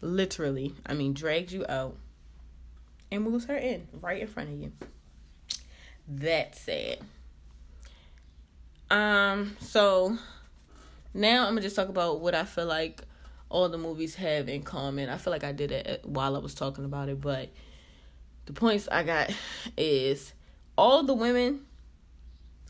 literally, 0.00 0.74
I 0.86 0.94
mean, 0.94 1.12
drags 1.12 1.52
you 1.52 1.64
out 1.68 1.96
and 3.10 3.24
moves 3.24 3.46
her 3.46 3.56
in 3.56 3.88
right 4.00 4.20
in 4.20 4.26
front 4.26 4.50
of 4.50 4.60
you. 4.60 4.72
That 6.08 6.56
said, 6.56 7.00
Um, 8.90 9.56
so 9.60 10.18
now 11.14 11.46
I'm 11.46 11.50
gonna 11.50 11.60
just 11.60 11.76
talk 11.76 11.88
about 11.88 12.20
what 12.20 12.34
I 12.34 12.44
feel 12.44 12.66
like 12.66 13.02
all 13.48 13.68
the 13.68 13.78
movies 13.78 14.16
have 14.16 14.48
in 14.48 14.62
common. 14.62 15.08
I 15.08 15.16
feel 15.16 15.32
like 15.32 15.44
I 15.44 15.52
did 15.52 15.70
it 15.70 16.04
while 16.04 16.36
I 16.36 16.38
was 16.38 16.54
talking 16.54 16.84
about 16.84 17.08
it, 17.08 17.20
but 17.20 17.50
the 18.46 18.52
points 18.52 18.88
I 18.90 19.02
got 19.02 19.30
is 19.76 20.32
all 20.76 21.02
the 21.02 21.14
women, 21.14 21.66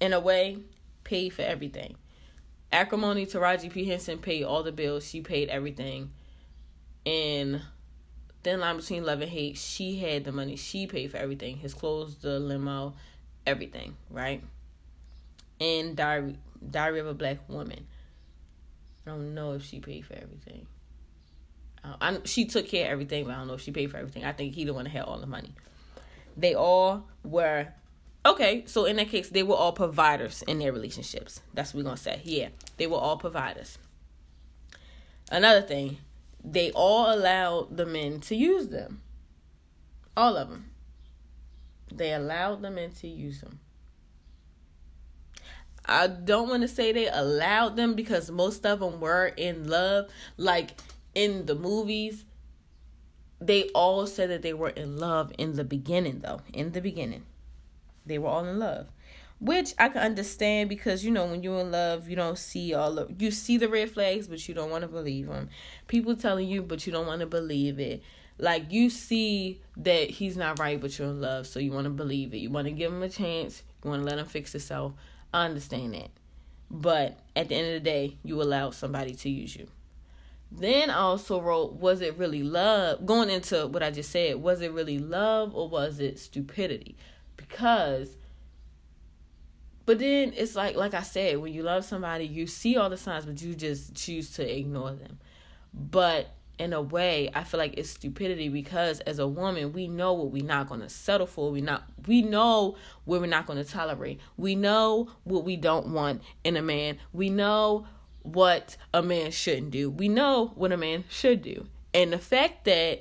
in 0.00 0.12
a 0.12 0.20
way, 0.20 0.58
paid 1.04 1.30
for 1.30 1.42
everything. 1.42 1.96
Acrimony 2.72 3.26
Taraji 3.26 3.70
P. 3.70 3.84
Henson 3.86 4.18
paid 4.18 4.44
all 4.44 4.62
the 4.62 4.72
bills. 4.72 5.08
She 5.08 5.20
paid 5.20 5.48
everything 5.48 6.10
in 7.04 7.62
Thin 8.42 8.60
Line 8.60 8.76
Between 8.76 9.04
Love 9.04 9.20
and 9.20 9.30
Hate, 9.30 9.56
she 9.56 9.98
had 9.98 10.24
the 10.24 10.32
money. 10.32 10.56
She 10.56 10.86
paid 10.86 11.10
for 11.10 11.16
everything. 11.16 11.56
His 11.56 11.74
clothes, 11.74 12.16
the 12.16 12.38
limo, 12.38 12.94
everything, 13.46 13.96
right? 14.10 14.42
In 15.58 15.94
Diary, 15.94 16.38
Diary 16.70 17.00
of 17.00 17.06
a 17.06 17.14
Black 17.14 17.48
Woman. 17.48 17.86
I 19.06 19.10
don't 19.10 19.34
know 19.34 19.52
if 19.52 19.64
she 19.64 19.80
paid 19.80 20.06
for 20.06 20.14
everything. 20.14 20.66
Uh, 21.82 21.96
I, 22.00 22.18
she 22.24 22.44
took 22.44 22.68
care 22.68 22.86
of 22.86 22.92
everything, 22.92 23.24
but 23.24 23.34
I 23.34 23.38
don't 23.38 23.48
know 23.48 23.54
if 23.54 23.62
she 23.62 23.72
paid 23.72 23.90
for 23.90 23.96
everything. 23.96 24.24
I 24.24 24.32
think 24.32 24.54
he 24.54 24.64
the 24.64 24.74
one 24.74 24.84
that 24.84 24.90
had 24.90 25.02
all 25.02 25.18
the 25.18 25.26
money. 25.26 25.52
They 26.36 26.54
all 26.54 27.04
were 27.24 27.68
okay. 28.24 28.64
So 28.66 28.84
in 28.84 28.96
that 28.96 29.08
case, 29.08 29.28
they 29.30 29.42
were 29.42 29.54
all 29.54 29.72
providers 29.72 30.42
in 30.42 30.58
their 30.58 30.72
relationships. 30.72 31.40
That's 31.54 31.72
what 31.72 31.78
we're 31.78 31.84
gonna 31.84 31.96
say. 31.96 32.20
Yeah, 32.24 32.48
they 32.76 32.86
were 32.86 32.98
all 32.98 33.16
providers. 33.16 33.78
Another 35.30 35.62
thing, 35.62 35.98
they 36.44 36.70
all 36.72 37.12
allowed 37.14 37.76
the 37.76 37.86
men 37.86 38.20
to 38.20 38.34
use 38.34 38.68
them. 38.68 39.02
All 40.16 40.36
of 40.36 40.48
them. 40.48 40.70
They 41.92 42.12
allowed 42.12 42.62
the 42.62 42.70
men 42.70 42.92
to 43.00 43.08
use 43.08 43.40
them. 43.40 43.60
I 45.84 46.06
don't 46.06 46.48
want 46.48 46.62
to 46.62 46.68
say 46.68 46.92
they 46.92 47.08
allowed 47.08 47.76
them 47.76 47.94
because 47.94 48.30
most 48.30 48.64
of 48.64 48.80
them 48.80 49.00
were 49.00 49.26
in 49.26 49.68
love. 49.68 50.10
Like 50.36 50.72
in 51.14 51.46
the 51.46 51.54
movies, 51.54 52.24
they 53.40 53.64
all 53.70 54.06
said 54.06 54.30
that 54.30 54.42
they 54.42 54.52
were 54.52 54.68
in 54.70 54.98
love 54.98 55.32
in 55.38 55.56
the 55.56 55.64
beginning, 55.64 56.20
though. 56.20 56.40
In 56.52 56.72
the 56.72 56.80
beginning, 56.80 57.24
they 58.06 58.18
were 58.18 58.28
all 58.28 58.44
in 58.44 58.58
love 58.58 58.88
which 59.40 59.74
I 59.78 59.88
can 59.88 60.02
understand 60.02 60.68
because 60.68 61.04
you 61.04 61.10
know 61.10 61.26
when 61.26 61.42
you're 61.42 61.60
in 61.60 61.72
love, 61.72 62.08
you 62.08 62.14
don't 62.14 62.38
see 62.38 62.74
all 62.74 62.98
of 62.98 63.20
you 63.20 63.30
see 63.30 63.56
the 63.56 63.68
red 63.68 63.90
flags, 63.90 64.28
but 64.28 64.46
you 64.46 64.54
don't 64.54 64.70
want 64.70 64.82
to 64.82 64.88
believe 64.88 65.26
them. 65.26 65.48
People 65.88 66.14
telling 66.14 66.48
you, 66.48 66.62
but 66.62 66.86
you 66.86 66.92
don't 66.92 67.06
want 67.06 67.20
to 67.20 67.26
believe 67.26 67.80
it. 67.80 68.02
Like 68.38 68.70
you 68.70 68.90
see 68.90 69.60
that 69.76 70.10
he's 70.10 70.36
not 70.36 70.58
right, 70.58 70.80
but 70.80 70.98
you're 70.98 71.08
in 71.08 71.20
love, 71.20 71.46
so 71.46 71.58
you 71.58 71.72
want 71.72 71.84
to 71.84 71.90
believe 71.90 72.32
it. 72.32 72.38
You 72.38 72.50
want 72.50 72.66
to 72.66 72.72
give 72.72 72.92
him 72.92 73.02
a 73.02 73.08
chance. 73.08 73.62
You 73.82 73.90
want 73.90 74.02
to 74.02 74.08
let 74.08 74.18
him 74.18 74.26
fix 74.26 74.52
himself. 74.52 74.92
I 75.32 75.46
understand 75.46 75.94
that. 75.94 76.10
But 76.70 77.18
at 77.34 77.48
the 77.48 77.56
end 77.56 77.66
of 77.68 77.72
the 77.74 77.80
day, 77.80 78.16
you 78.22 78.40
allow 78.40 78.70
somebody 78.70 79.14
to 79.14 79.28
use 79.28 79.56
you. 79.56 79.66
Then 80.52 80.90
I 80.90 80.98
also 80.98 81.40
wrote, 81.40 81.74
was 81.74 82.00
it 82.00 82.18
really 82.18 82.42
love? 82.42 83.06
Going 83.06 83.30
into 83.30 83.66
what 83.66 83.82
I 83.82 83.90
just 83.90 84.10
said, 84.10 84.36
was 84.36 84.60
it 84.60 84.72
really 84.72 84.98
love 84.98 85.54
or 85.54 85.68
was 85.68 86.00
it 86.00 86.18
stupidity? 86.18 86.96
Because, 87.36 88.16
but 89.90 89.98
then 89.98 90.32
it's 90.36 90.54
like, 90.54 90.76
like 90.76 90.94
I 90.94 91.02
said, 91.02 91.38
when 91.38 91.52
you 91.52 91.64
love 91.64 91.84
somebody, 91.84 92.24
you 92.24 92.46
see 92.46 92.76
all 92.76 92.88
the 92.88 92.96
signs, 92.96 93.26
but 93.26 93.42
you 93.42 93.56
just 93.56 93.92
choose 93.96 94.30
to 94.34 94.58
ignore 94.58 94.92
them. 94.92 95.18
But 95.74 96.28
in 96.60 96.72
a 96.72 96.80
way, 96.80 97.28
I 97.34 97.42
feel 97.42 97.58
like 97.58 97.74
it's 97.76 97.90
stupidity 97.90 98.48
because 98.50 99.00
as 99.00 99.18
a 99.18 99.26
woman, 99.26 99.72
we 99.72 99.88
know 99.88 100.12
what 100.12 100.30
we're 100.30 100.44
not 100.44 100.68
going 100.68 100.82
to 100.82 100.88
settle 100.88 101.26
for. 101.26 101.50
We 101.50 101.60
not 101.60 101.90
we 102.06 102.22
know 102.22 102.76
what 103.04 103.20
we're 103.20 103.26
not 103.26 103.46
going 103.46 103.58
to 103.58 103.68
tolerate. 103.68 104.20
We 104.36 104.54
know 104.54 105.10
what 105.24 105.42
we 105.44 105.56
don't 105.56 105.88
want 105.88 106.22
in 106.44 106.56
a 106.56 106.62
man. 106.62 106.98
We 107.12 107.28
know 107.28 107.88
what 108.22 108.76
a 108.94 109.02
man 109.02 109.32
shouldn't 109.32 109.72
do. 109.72 109.90
We 109.90 110.08
know 110.08 110.52
what 110.54 110.70
a 110.70 110.76
man 110.76 111.02
should 111.08 111.42
do. 111.42 111.66
And 111.92 112.12
the 112.12 112.18
fact 112.18 112.64
that 112.66 113.00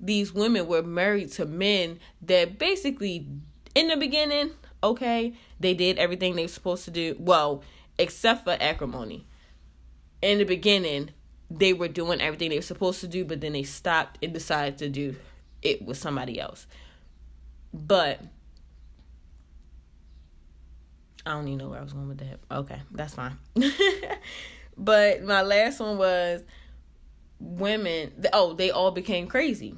these 0.00 0.32
women 0.32 0.66
were 0.66 0.82
married 0.82 1.30
to 1.32 1.44
men 1.44 2.00
that 2.22 2.58
basically, 2.58 3.28
in 3.74 3.88
the 3.88 3.98
beginning, 3.98 4.52
okay, 4.82 5.34
they 5.58 5.74
did 5.74 5.98
everything 5.98 6.36
they 6.36 6.42
were 6.42 6.48
supposed 6.48 6.84
to 6.84 6.90
do. 6.90 7.16
Well, 7.18 7.62
except 7.98 8.44
for 8.44 8.56
acrimony. 8.60 9.26
In 10.22 10.38
the 10.38 10.44
beginning, 10.44 11.10
they 11.50 11.72
were 11.72 11.88
doing 11.88 12.20
everything 12.20 12.50
they 12.50 12.56
were 12.56 12.62
supposed 12.62 13.00
to 13.00 13.08
do, 13.08 13.24
but 13.24 13.40
then 13.40 13.52
they 13.52 13.62
stopped 13.62 14.18
and 14.22 14.32
decided 14.32 14.78
to 14.78 14.88
do 14.88 15.16
it 15.62 15.82
with 15.82 15.98
somebody 15.98 16.40
else. 16.40 16.66
But 17.72 18.20
I 21.26 21.32
don't 21.32 21.46
even 21.48 21.58
know 21.58 21.68
where 21.68 21.80
I 21.80 21.82
was 21.82 21.92
going 21.92 22.08
with 22.08 22.18
that. 22.18 22.40
Okay, 22.50 22.80
that's 22.90 23.14
fine. 23.14 23.36
but 24.76 25.22
my 25.22 25.42
last 25.42 25.80
one 25.80 25.98
was 25.98 26.42
women. 27.38 28.12
Oh, 28.32 28.54
they 28.54 28.70
all 28.70 28.90
became 28.90 29.26
crazy. 29.26 29.76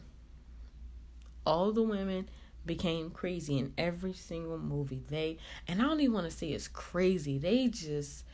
All 1.44 1.72
the 1.72 1.82
women 1.82 2.28
became 2.64 3.10
crazy 3.10 3.58
in 3.58 3.72
every 3.76 4.12
single 4.12 4.58
movie. 4.58 5.02
They 5.08 5.38
and 5.68 5.80
I 5.80 5.84
don't 5.84 6.00
even 6.00 6.14
want 6.14 6.30
to 6.30 6.36
say 6.36 6.48
it's 6.48 6.68
crazy. 6.68 7.38
They 7.38 7.68
just 7.68 8.24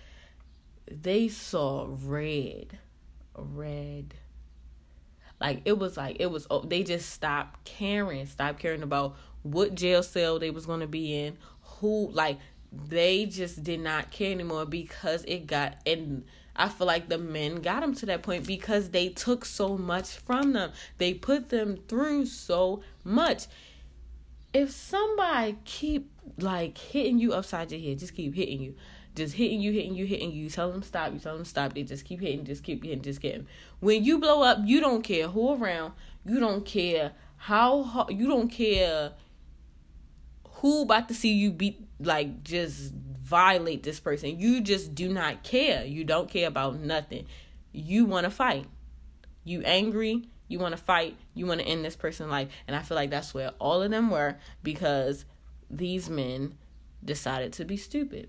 they 0.91 1.29
saw 1.29 1.87
red, 1.89 2.79
red. 3.35 4.15
Like 5.41 5.63
it 5.65 5.79
was 5.79 5.97
like 5.97 6.17
it 6.19 6.31
was. 6.31 6.47
Oh, 6.51 6.63
they 6.63 6.83
just 6.83 7.11
stopped 7.11 7.65
caring. 7.65 8.27
Stopped 8.27 8.59
caring 8.59 8.83
about 8.83 9.17
what 9.43 9.75
jail 9.75 10.03
cell 10.03 10.39
they 10.39 10.51
was 10.51 10.67
gonna 10.67 10.87
be 10.87 11.15
in. 11.15 11.39
Who 11.81 12.11
like 12.11 12.39
they 12.73 13.27
just 13.27 13.63
did 13.63 13.81
not 13.81 14.11
care 14.11 14.33
anymore 14.33 14.67
because 14.67 15.25
it 15.25 15.47
got 15.47 15.77
and 15.87 16.25
I 16.59 16.69
feel 16.69 16.89
like 16.89 17.09
the 17.09 17.19
men 17.19 17.57
got 17.57 17.81
them 17.81 17.95
to 17.95 18.07
that 18.07 18.23
point 18.23 18.45
because 18.45 18.91
they 18.91 19.11
took 19.11 19.45
so 19.45 19.79
much 19.79 20.19
from 20.19 20.55
them. 20.55 20.73
They 20.99 21.15
put 21.15 21.51
them 21.51 21.79
through 21.87 22.27
so 22.27 22.83
much. 23.05 23.47
If 24.53 24.71
somebody 24.71 25.59
keep 25.65 26.11
like 26.39 26.79
hitting 26.79 27.19
you 27.19 27.33
upside 27.33 27.71
your 27.71 27.81
head, 27.81 27.99
just 27.99 28.15
keep 28.15 28.35
hitting 28.35 28.61
you. 28.61 28.75
Just 29.15 29.35
hitting 29.35 29.61
you, 29.61 29.73
hitting 29.73 29.95
you, 29.95 30.07
hitting 30.07 30.31
you. 30.31 30.49
Tell 30.49 30.71
them 30.71 30.83
stop. 30.83 31.13
You 31.13 31.19
tell 31.19 31.35
them 31.35 31.45
stop. 31.45 31.75
They 31.75 31.83
just 31.83 32.05
keep 32.05 32.21
hitting, 32.21 32.45
just 32.45 32.63
keep 32.63 32.85
hitting, 32.85 33.03
just 33.03 33.21
getting. 33.21 33.47
When 33.81 34.05
you 34.05 34.19
blow 34.19 34.43
up, 34.43 34.59
you 34.65 34.81
don't 34.81 35.03
care 35.03 35.29
who 35.29 35.55
around. 35.55 35.95
You 36.25 36.39
don't 36.41 36.65
care 36.65 37.13
how. 37.37 38.07
You 38.09 38.29
don't 38.29 38.49
care 38.49 39.13
who 40.59 40.83
about 40.83 41.09
to 41.09 41.15
see 41.15 41.33
you 41.33 41.51
beat 41.51 41.81
like 42.01 42.43
just 42.45 42.93
violate 42.95 43.83
this 43.83 44.01
person. 44.01 44.39
You 44.39 44.61
just 44.61 44.95
do 44.95 45.13
not 45.13 45.43
care. 45.43 45.85
You 45.85 46.05
don't 46.05 46.31
care 46.31 46.49
about 46.49 46.79
nothing. 46.79 47.27
You 47.73 48.07
want 48.07 48.25
to 48.25 48.31
fight. 48.31 48.67
You 49.45 49.63
angry, 49.63 50.29
you 50.49 50.59
want 50.59 50.77
to 50.77 50.83
fight, 50.83 51.17
you 51.35 51.47
want 51.47 51.61
to 51.61 51.67
end 51.67 51.85
this 51.85 51.97
person's 51.97 52.31
life. 52.31 52.49
And 52.67 52.75
I 52.75 52.83
feel 52.83 52.97
like 52.97 53.11
that's 53.11 53.33
where 53.33 53.51
all 53.59 53.83
of 53.83 53.91
them 53.91 54.11
were 54.11 54.37
because 54.63 55.25
these 55.71 56.09
men 56.09 56.57
decided 57.05 57.53
to 57.55 57.65
be 57.65 57.77
stupid. 57.77 58.29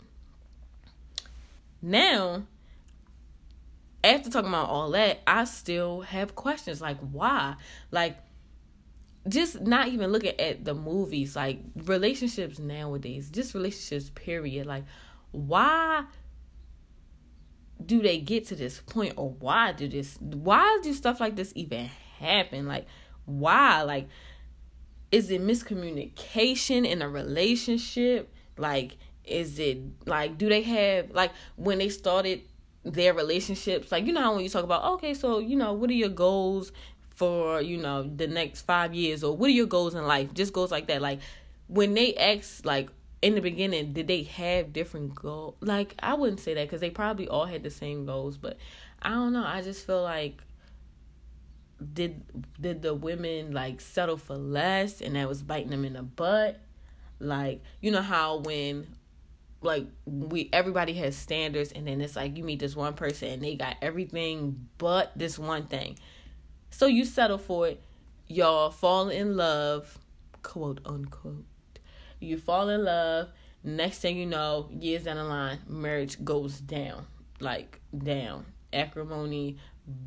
Now, 1.82 2.44
after 4.04 4.30
talking 4.30 4.50
about 4.50 4.70
all 4.70 4.92
that, 4.92 5.22
I 5.26 5.46
still 5.46 6.02
have 6.02 6.36
questions 6.36 6.82
like 6.82 6.98
why? 7.00 7.56
Like 7.92 8.18
just 9.28 9.62
not 9.62 9.88
even 9.90 10.12
looking 10.12 10.40
at 10.40 10.66
the 10.66 10.74
movies, 10.74 11.36
like 11.36 11.60
relationships 11.76 12.60
nowadays, 12.60 13.30
just 13.30 13.54
relationships, 13.54 14.12
period. 14.16 14.66
Like, 14.66 14.86
why 15.32 16.06
do 17.86 18.02
they 18.02 18.20
get 18.20 18.48
to 18.48 18.56
this 18.56 18.82
point, 18.82 19.14
or 19.16 19.32
why 19.40 19.72
do 19.72 19.88
this? 19.88 20.18
Why 20.20 20.80
do 20.84 20.94
stuff 20.94 21.20
like 21.20 21.36
this 21.36 21.52
even 21.56 21.90
happen? 22.20 22.68
Like, 22.68 22.86
why? 23.26 23.82
Like, 23.84 24.08
is 25.12 25.32
it 25.32 25.42
miscommunication 25.42 26.86
in 26.88 27.02
a 27.02 27.10
relationship? 27.10 28.34
Like, 28.58 28.98
is 29.24 29.60
it 29.60 29.80
like, 30.06 30.38
do 30.38 30.50
they 30.50 30.62
have 30.62 31.12
like 31.12 31.32
when 31.56 31.80
they 31.80 31.90
started 31.90 32.42
their 32.84 33.14
relationships? 33.14 33.92
Like, 33.92 34.06
you 34.06 34.14
know 34.14 34.22
how 34.22 34.34
when 34.34 34.44
you 34.44 34.50
talk 34.50 34.64
about, 34.64 34.84
okay, 34.94 35.14
so 35.14 35.40
you 35.40 35.56
know, 35.56 35.74
what 35.74 35.90
are 35.90 35.94
your 35.94 36.10
goals? 36.10 36.72
for 37.20 37.60
you 37.60 37.76
know 37.76 38.02
the 38.04 38.28
next 38.28 38.62
five 38.62 38.96
years 38.96 39.26
or 39.26 39.36
what 39.36 39.48
are 39.48 39.52
your 39.52 39.66
goals 39.66 39.94
in 39.94 40.08
life 40.08 40.34
just 40.34 40.54
goes 40.54 40.72
like 40.72 40.88
that 40.88 41.02
like 41.02 41.20
when 41.68 41.94
they 41.94 42.16
ask 42.16 42.66
like 42.66 42.90
in 43.22 43.36
the 43.36 43.42
beginning 43.42 43.92
did 43.92 44.08
they 44.08 44.24
have 44.24 44.72
different 44.72 45.14
goals 45.14 45.54
like 45.60 45.94
i 46.00 46.14
wouldn't 46.14 46.40
say 46.40 46.54
that 46.54 46.64
because 46.64 46.80
they 46.80 46.90
probably 46.90 47.28
all 47.28 47.46
had 47.46 47.62
the 47.62 47.70
same 47.70 48.06
goals 48.06 48.38
but 48.38 48.56
i 49.02 49.10
don't 49.10 49.34
know 49.34 49.44
i 49.44 49.62
just 49.62 49.86
feel 49.86 50.02
like 50.02 50.42
did 51.94 52.22
did 52.60 52.82
the 52.82 52.94
women 52.94 53.52
like 53.52 53.80
settle 53.80 54.18
for 54.18 54.36
less 54.36 55.02
and 55.02 55.16
that 55.16 55.28
was 55.28 55.42
biting 55.42 55.70
them 55.70 55.86
in 55.86 55.94
the 55.94 56.04
butt 56.04 56.60
like 57.20 57.62
you 57.82 57.90
know 57.92 58.02
how 58.02 58.38
when 58.38 58.86
like 59.62 59.86
we 60.06 60.50
everybody 60.54 60.94
has 60.94 61.16
standards 61.16 61.72
and 61.72 61.88
then 61.88 62.02
it's 62.02 62.16
like 62.16 62.38
you 62.38 62.44
meet 62.44 62.60
this 62.60 62.76
one 62.76 62.94
person 62.94 63.30
and 63.30 63.42
they 63.42 63.56
got 63.56 63.76
everything 63.82 64.68
but 64.78 65.12
this 65.18 65.40
one 65.40 65.66
thing 65.68 65.98
so 66.72 66.86
you 66.86 67.06
settle 67.06 67.38
for 67.38 67.68
it. 67.68 67.82
Y'all 68.28 68.70
fall 68.70 69.10
in 69.10 69.36
love, 69.36 69.98
quote 70.44 70.80
unquote. 70.86 71.46
You 72.20 72.38
fall 72.38 72.70
in 72.70 72.86
love. 72.86 73.30
Next 73.64 74.00
thing 74.00 74.18
you 74.18 74.26
know, 74.26 74.70
years 74.72 75.04
down 75.04 75.18
the 75.18 75.24
line, 75.24 75.60
marriage 75.68 76.24
goes 76.24 76.60
down. 76.60 77.08
Like 77.40 77.80
down. 77.98 78.46
Acrimony, 78.72 79.58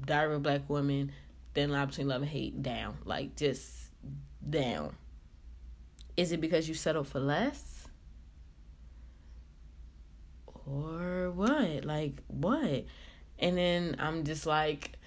of 0.09 0.43
black 0.43 0.63
women, 0.69 1.13
thin 1.55 1.71
line 1.71 1.89
between 1.89 2.09
love 2.09 2.23
and 2.23 2.31
hate, 2.31 2.63
down. 2.63 2.99
Like 3.05 3.37
just 3.37 3.91
down. 4.49 4.97
Is 6.17 6.33
it 6.33 6.41
because 6.41 6.69
you 6.69 6.75
settled 6.75 7.09
for 7.09 7.21
less? 7.21 7.89
Or 10.67 11.31
what? 11.31 11.85
Like 11.85 12.15
what? 12.29 12.85
And 13.39 13.57
then 13.57 13.97
I'm 13.99 14.25
just 14.25 14.47
like 14.47 14.99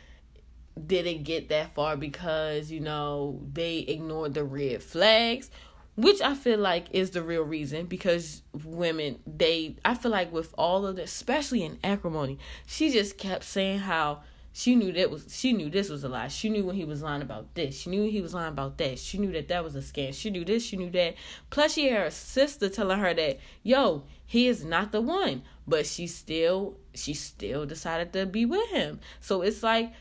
didn't 0.84 1.24
get 1.24 1.50
that 1.50 1.74
far 1.74 1.96
because 1.96 2.70
you 2.70 2.80
know 2.80 3.40
they 3.54 3.80
ignored 3.80 4.34
the 4.34 4.44
red 4.44 4.84
flags 4.84 5.50
which 5.96 6.22
i 6.22 6.36
feel 6.36 6.60
like 6.60 6.88
is 6.92 7.12
the 7.12 7.22
real 7.24 7.44
reason 7.44 7.86
because 7.86 8.42
women 8.66 9.18
they 9.26 9.76
i 9.86 9.96
feel 9.96 10.12
like 10.12 10.32
with 10.34 10.54
all 10.58 10.86
of 10.86 10.98
this 10.98 11.14
especially 11.14 11.64
in 11.64 11.80
acrimony 11.82 12.38
she 12.66 12.92
just 12.92 13.18
kept 13.18 13.46
saying 13.46 13.80
how 13.80 14.22
she 14.58 14.74
knew 14.74 14.94
that 14.94 15.12
was 15.12 15.36
she 15.36 15.52
knew 15.52 15.70
this 15.70 15.90
was 15.90 16.06
a 16.06 16.08
lie. 16.08 16.30
She 16.30 16.48
knew 16.48 16.66
when 16.66 16.78
he 16.78 16.86
was 16.86 17.04
lying 17.04 17.22
about 17.22 17.56
this. 17.56 17.78
She 17.78 17.90
knew 17.90 18.10
he 18.10 18.22
was 18.22 18.34
lying 18.34 18.54
about 18.54 18.78
that. 18.78 19.00
She 19.00 19.18
knew 19.18 19.34
that 19.34 19.50
that 19.50 19.66
was 19.66 19.76
a 19.76 19.80
scam. 19.80 20.14
She 20.14 20.30
knew 20.30 20.46
this 20.46 20.64
she 20.64 20.78
knew 20.78 20.90
that. 20.92 21.16
Plus 21.50 21.74
she 21.74 21.90
had 21.90 22.04
her 22.04 22.10
sister 22.10 22.70
telling 22.70 23.00
her 23.00 23.14
that 23.14 23.40
yo 23.64 24.04
he 24.26 24.48
is 24.48 24.64
not 24.64 24.94
the 24.94 25.02
one. 25.02 25.42
But 25.68 25.86
she 25.86 26.08
still 26.08 26.78
she 26.94 27.14
still 27.14 27.66
decided 27.66 28.14
to 28.14 28.26
be 28.26 28.46
with 28.46 28.70
him. 28.70 29.02
So 29.20 29.42
it's 29.42 29.62
like 29.62 29.92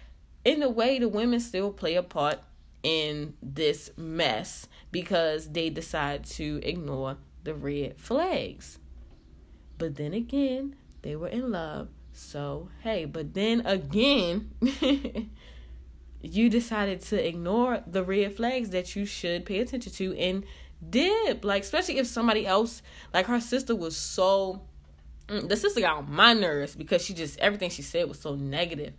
in 0.45 0.63
a 0.63 0.69
way, 0.69 1.01
the 1.01 1.09
women 1.09 1.41
still 1.41 1.73
play 1.73 1.97
a 1.97 2.03
part 2.05 2.39
in 2.85 3.35
this 3.43 3.91
mess 3.97 4.69
because 4.93 5.51
they 5.51 5.69
decide 5.69 6.27
to 6.27 6.61
ignore 6.63 7.17
the 7.43 7.55
red 7.57 7.99
flags. 7.99 8.79
But 9.79 9.97
then 9.97 10.15
again, 10.15 10.77
they 11.03 11.17
were 11.17 11.27
in 11.27 11.51
love. 11.51 11.89
So, 12.15 12.69
hey, 12.83 13.05
but 13.05 13.35
then 13.35 13.67
again, 13.67 14.51
you 16.23 16.49
decided 16.49 17.01
to 17.03 17.27
ignore 17.27 17.83
the 17.87 18.03
red 18.03 18.37
flags 18.37 18.71
that 18.71 18.97
you 18.97 19.05
should 19.05 19.45
pay 19.45 19.59
attention 19.59 19.93
to 19.93 20.17
and 20.17 20.45
dip. 20.89 21.45
Like, 21.45 21.63
especially 21.63 21.99
if 21.99 22.07
somebody 22.07 22.47
else, 22.47 22.83
like 23.13 23.27
her 23.27 23.41
sister 23.41 23.75
was 23.75 23.97
so. 23.97 24.63
Mm, 25.29 25.49
the 25.49 25.57
sister 25.57 25.81
got 25.81 25.99
on 25.99 26.13
my 26.13 26.35
nerves 26.35 26.77
because 26.77 27.03
she 27.03 27.15
just, 27.15 27.39
everything 27.41 27.71
she 27.71 27.83
said 27.83 28.09
was 28.09 28.21
so 28.21 28.35
negative. 28.35 28.93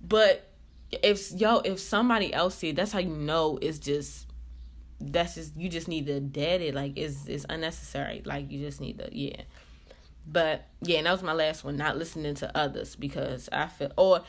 But 0.00 0.52
if 1.00 1.32
yo 1.32 1.58
if 1.60 1.80
somebody 1.80 2.32
else 2.34 2.62
it, 2.62 2.76
that's 2.76 2.92
how 2.92 2.98
you 2.98 3.16
know 3.16 3.58
it's 3.62 3.78
just 3.78 4.26
that's 5.00 5.34
just 5.34 5.56
you 5.56 5.68
just 5.68 5.88
need 5.88 6.06
to 6.06 6.20
dead 6.20 6.60
it 6.60 6.74
like 6.74 6.92
it's 6.96 7.26
it's 7.26 7.46
unnecessary 7.48 8.22
like 8.24 8.50
you 8.50 8.60
just 8.60 8.80
need 8.80 8.98
to 8.98 9.08
yeah 9.10 9.42
But 10.26 10.68
yeah, 10.82 10.98
and 10.98 11.06
that 11.06 11.12
was 11.12 11.22
my 11.22 11.32
last 11.32 11.64
one. 11.64 11.76
Not 11.76 11.96
listening 11.96 12.34
to 12.36 12.56
others 12.56 12.96
because 12.96 13.48
I 13.52 13.66
feel, 13.66 13.92
or 13.96 14.22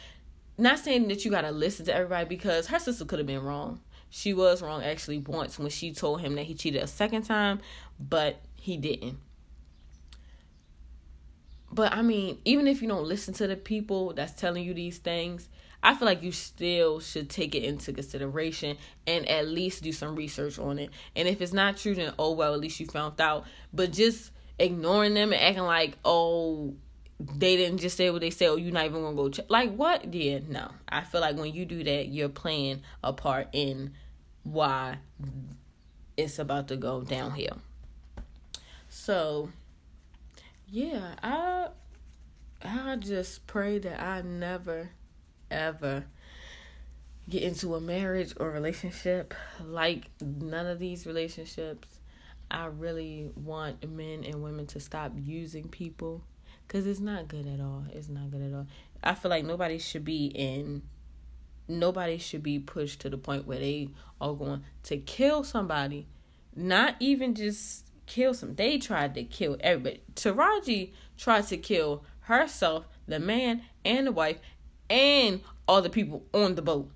not 0.57 0.79
saying 0.79 1.07
that 1.07 1.25
you 1.25 1.31
gotta 1.31 1.51
listen 1.51 1.85
to 1.85 1.95
everybody 1.95 2.25
because 2.25 2.67
her 2.67 2.79
sister 2.79 3.05
could 3.05 3.19
have 3.19 3.27
been 3.27 3.43
wrong. 3.43 3.79
She 4.09 4.33
was 4.33 4.61
wrong 4.61 4.83
actually 4.83 5.19
once 5.19 5.57
when 5.57 5.69
she 5.69 5.93
told 5.93 6.21
him 6.21 6.35
that 6.35 6.43
he 6.43 6.53
cheated 6.53 6.83
a 6.83 6.87
second 6.87 7.23
time, 7.23 7.59
but 7.99 8.41
he 8.55 8.77
didn't. 8.77 9.17
But 11.71 11.93
I 11.93 12.03
mean, 12.03 12.37
even 12.45 12.67
if 12.67 12.81
you 12.81 12.87
don't 12.87 13.05
listen 13.05 13.33
to 13.35 13.47
the 13.47 13.55
people 13.55 14.13
that's 14.13 14.33
telling 14.39 14.63
you 14.63 14.75
these 14.75 14.99
things, 14.99 15.49
I 15.81 15.95
feel 15.95 16.05
like 16.05 16.21
you 16.21 16.31
still 16.31 16.99
should 16.99 17.29
take 17.29 17.55
it 17.55 17.63
into 17.63 17.91
consideration 17.91 18.77
and 19.07 19.27
at 19.27 19.47
least 19.47 19.83
do 19.83 19.91
some 19.91 20.15
research 20.15 20.59
on 20.59 20.77
it. 20.77 20.91
And 21.15 21.27
if 21.27 21.41
it's 21.41 21.51
not 21.51 21.77
true, 21.77 21.95
then 21.95 22.13
oh 22.19 22.33
well, 22.33 22.53
at 22.53 22.59
least 22.59 22.79
you 22.79 22.85
found 22.85 23.19
out. 23.19 23.45
But 23.73 23.91
just 23.91 24.31
ignoring 24.60 25.14
them 25.14 25.34
and 25.34 25.41
acting 25.41 25.64
like, 25.64 25.97
oh, 26.06 26.76
they 27.20 27.56
didn't 27.56 27.80
just 27.80 27.97
say 27.97 28.10
what 28.10 28.22
they 28.22 28.30
said, 28.30 28.49
oh, 28.49 28.56
you're 28.56 28.74
not 28.74 28.86
even 28.86 29.01
gonna 29.01 29.16
go 29.16 29.30
check. 29.30 29.45
Like, 29.49 29.74
what? 29.76 30.14
Yeah, 30.14 30.39
no. 30.47 30.72
I 30.89 31.01
feel 31.01 31.22
like 31.22 31.38
when 31.38 31.54
you 31.54 31.66
do 31.66 31.84
that, 31.84 32.08
you're 32.08 32.30
playing 32.30 32.82
a 33.04 33.14
part 33.14 33.47
in 33.54 33.93
why 34.43 34.97
it's 36.18 36.39
about 36.39 36.68
to 36.68 36.78
go 36.78 37.01
downhill. 37.01 37.60
So, 38.89 39.49
yeah, 40.68 41.16
I 41.24 41.70
I 42.64 42.95
just 42.97 43.47
pray 43.47 43.80
that 43.80 44.01
I 44.01 44.22
never 44.22 44.91
ever 45.49 46.06
get 47.30 47.43
into 47.43 47.76
a 47.76 47.82
marriage 47.82 48.34
or 48.38 48.49
relationship 48.51 49.34
like 49.64 50.10
none 50.22 50.66
of 50.66 50.80
these 50.80 51.06
relationships 51.06 51.99
I 52.54 52.66
really 52.68 53.32
want 53.36 53.89
men 53.89 54.24
and 54.24 54.43
women 54.43 54.68
to 54.68 54.80
stop 54.80 55.14
using 55.16 55.68
people 55.68 56.24
because 56.68 56.86
it's 56.86 56.99
not 56.99 57.28
good 57.28 57.47
at 57.47 57.60
all. 57.60 57.86
It's 57.91 58.10
not 58.10 58.30
good 58.30 58.43
at 58.43 58.54
all. 58.54 58.68
I 59.04 59.16
feel 59.16 59.32
like 59.32 59.43
nobody 59.43 59.80
should 59.80 60.06
be 60.06 60.28
in, 60.28 60.84
nobody 61.68 62.20
should 62.20 62.43
be 62.43 62.60
pushed 62.60 63.01
to 63.01 63.10
the 63.10 63.18
point 63.18 63.47
where 63.47 63.60
they 63.60 63.89
are 64.22 64.36
going 64.36 64.64
to 64.84 64.97
kill 64.97 65.43
somebody. 65.43 66.08
Not 66.56 66.95
even 66.99 67.34
just 67.34 67.88
kill 68.06 68.36
some. 68.36 68.54
They 68.54 68.78
tried 68.78 69.16
to 69.16 69.24
kill 69.24 69.58
everybody. 69.60 70.04
Taraji 70.14 70.91
tried 71.18 71.47
to 71.47 71.58
kill 71.58 72.06
herself, 72.22 72.86
the 73.08 73.20
man, 73.20 73.64
and 73.84 74.08
the 74.08 74.12
wife, 74.12 74.38
and 74.89 75.41
all 75.68 75.82
the 75.82 75.89
people 75.89 76.24
on 76.34 76.54
the 76.54 76.62
boat. 76.62 76.91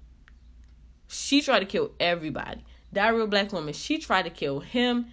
She 1.08 1.41
tried 1.41 1.60
to 1.60 1.66
kill 1.66 1.91
everybody. 1.99 2.64
That 2.91 3.16
real 3.16 3.28
black 3.28 3.51
woman, 3.51 3.74
she 3.74 3.97
tried 3.97 4.24
to 4.24 4.30
kill 4.30 4.60
him 4.60 5.08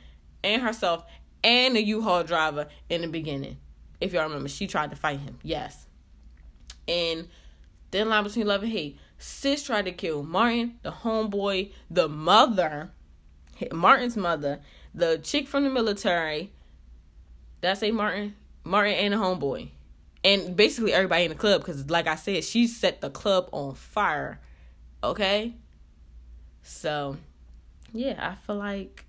and 0.44 0.62
herself 0.62 1.04
and 1.42 1.76
the 1.76 1.82
U-Haul 1.82 2.24
driver 2.24 2.68
in 2.88 3.02
the 3.02 3.08
beginning. 3.08 3.58
If 4.00 4.12
y'all 4.12 4.24
remember, 4.24 4.48
she 4.48 4.66
tried 4.66 4.90
to 4.90 4.96
fight 4.96 5.20
him. 5.20 5.38
Yes. 5.42 5.86
And 6.86 7.28
then 7.90 8.08
line 8.08 8.24
between 8.24 8.46
love 8.46 8.62
and 8.62 8.72
hate. 8.72 8.98
Sis 9.18 9.62
tried 9.62 9.86
to 9.86 9.92
kill 9.92 10.22
Martin, 10.22 10.78
the 10.82 10.90
homeboy, 10.90 11.72
the 11.90 12.08
mother, 12.08 12.90
Martin's 13.72 14.16
mother, 14.16 14.60
the 14.94 15.18
chick 15.18 15.48
from 15.48 15.64
the 15.64 15.70
military. 15.70 16.52
Did 17.62 17.70
I 17.70 17.74
say 17.74 17.90
Martin? 17.90 18.34
Martin 18.64 18.94
and 18.94 19.14
the 19.14 19.18
homeboy. 19.18 19.70
And 20.24 20.56
basically 20.56 20.92
everybody 20.92 21.24
in 21.24 21.30
the 21.30 21.36
club, 21.36 21.60
because 21.60 21.88
like 21.90 22.06
I 22.06 22.16
said, 22.16 22.44
she 22.44 22.66
set 22.66 23.00
the 23.00 23.10
club 23.10 23.48
on 23.52 23.74
fire. 23.74 24.40
Okay? 25.02 25.54
So, 26.62 27.18
yeah, 27.92 28.30
I 28.30 28.34
feel 28.34 28.56
like 28.56 29.03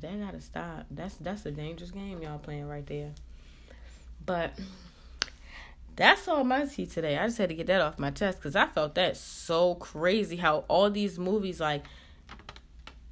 that 0.00 0.20
gotta 0.20 0.40
stop. 0.40 0.86
That's 0.90 1.14
that's 1.16 1.46
a 1.46 1.50
dangerous 1.50 1.90
game 1.90 2.22
y'all 2.22 2.38
playing 2.38 2.68
right 2.68 2.86
there. 2.86 3.12
But 4.24 4.58
that's 5.96 6.28
all 6.28 6.44
my 6.44 6.66
tea 6.66 6.86
today. 6.86 7.18
I 7.18 7.26
just 7.26 7.38
had 7.38 7.48
to 7.50 7.54
get 7.54 7.66
that 7.68 7.80
off 7.80 7.98
my 7.98 8.10
chest 8.10 8.38
because 8.38 8.56
I 8.56 8.66
felt 8.66 8.94
that 8.94 9.16
so 9.16 9.74
crazy 9.76 10.36
how 10.36 10.64
all 10.68 10.90
these 10.90 11.18
movies 11.18 11.60
like 11.60 11.84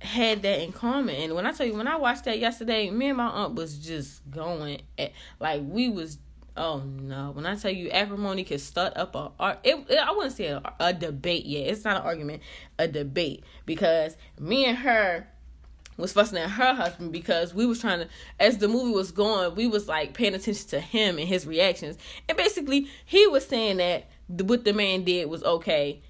had 0.01 0.43
that 0.43 0.61
in 0.61 0.73
common. 0.73 1.17
And 1.17 1.35
when 1.35 1.47
I 1.47 1.53
tell 1.53 1.67
you, 1.67 1.75
when 1.75 1.89
I 1.89 1.97
watched 1.97 2.25
that 2.25 2.39
yesterday, 2.39 2.91
me 2.91 3.09
and 3.09 3.17
my 3.17 3.27
aunt 3.27 3.55
was 3.55 3.79
just 3.79 4.29
going 4.31 4.83
at 4.99 5.13
like 5.41 5.63
we 5.65 5.89
was. 5.89 6.19
Oh 6.57 6.81
no! 6.81 7.31
When 7.35 7.47
I 7.47 7.55
tell 7.55 7.71
you 7.71 7.89
acrimony 7.91 8.43
can 8.43 8.59
start 8.59 8.97
up 8.97 9.15
a, 9.15 9.59
it, 9.63 9.77
it 9.89 9.97
I 9.97 10.11
wouldn't 10.11 10.35
say 10.35 10.47
a, 10.47 10.61
a 10.81 10.93
debate 10.93 11.47
yet. 11.47 11.69
It's 11.69 11.85
not 11.85 11.99
an 11.99 12.03
argument, 12.03 12.43
a 12.81 12.89
debate 12.89 13.45
because 13.65 14.17
me 14.41 14.65
and 14.65 14.79
her 14.79 15.29
was 15.99 16.13
fussing 16.13 16.39
at 16.39 16.51
her 16.51 16.75
husband 16.75 17.13
because 17.13 17.53
we 17.53 17.67
was 17.67 17.81
trying 17.81 17.99
to 17.99 18.09
as 18.41 18.59
the 18.59 18.69
movie 18.69 18.93
was 18.93 19.13
going 19.13 19.55
we 19.55 19.67
was 19.67 19.89
like 19.89 20.15
paying 20.15 20.35
attention 20.35 20.69
to 20.69 20.81
him 20.81 21.19
and 21.19 21.29
his 21.29 21.47
reactions 21.47 21.99
and 22.29 22.39
basically 22.39 22.89
he 23.05 23.27
was 23.27 23.47
saying 23.47 23.77
that 23.79 24.09
what 24.29 24.65
the 24.65 24.73
man 24.73 25.05
did 25.05 25.29
was 25.29 25.43
okay 25.43 26.01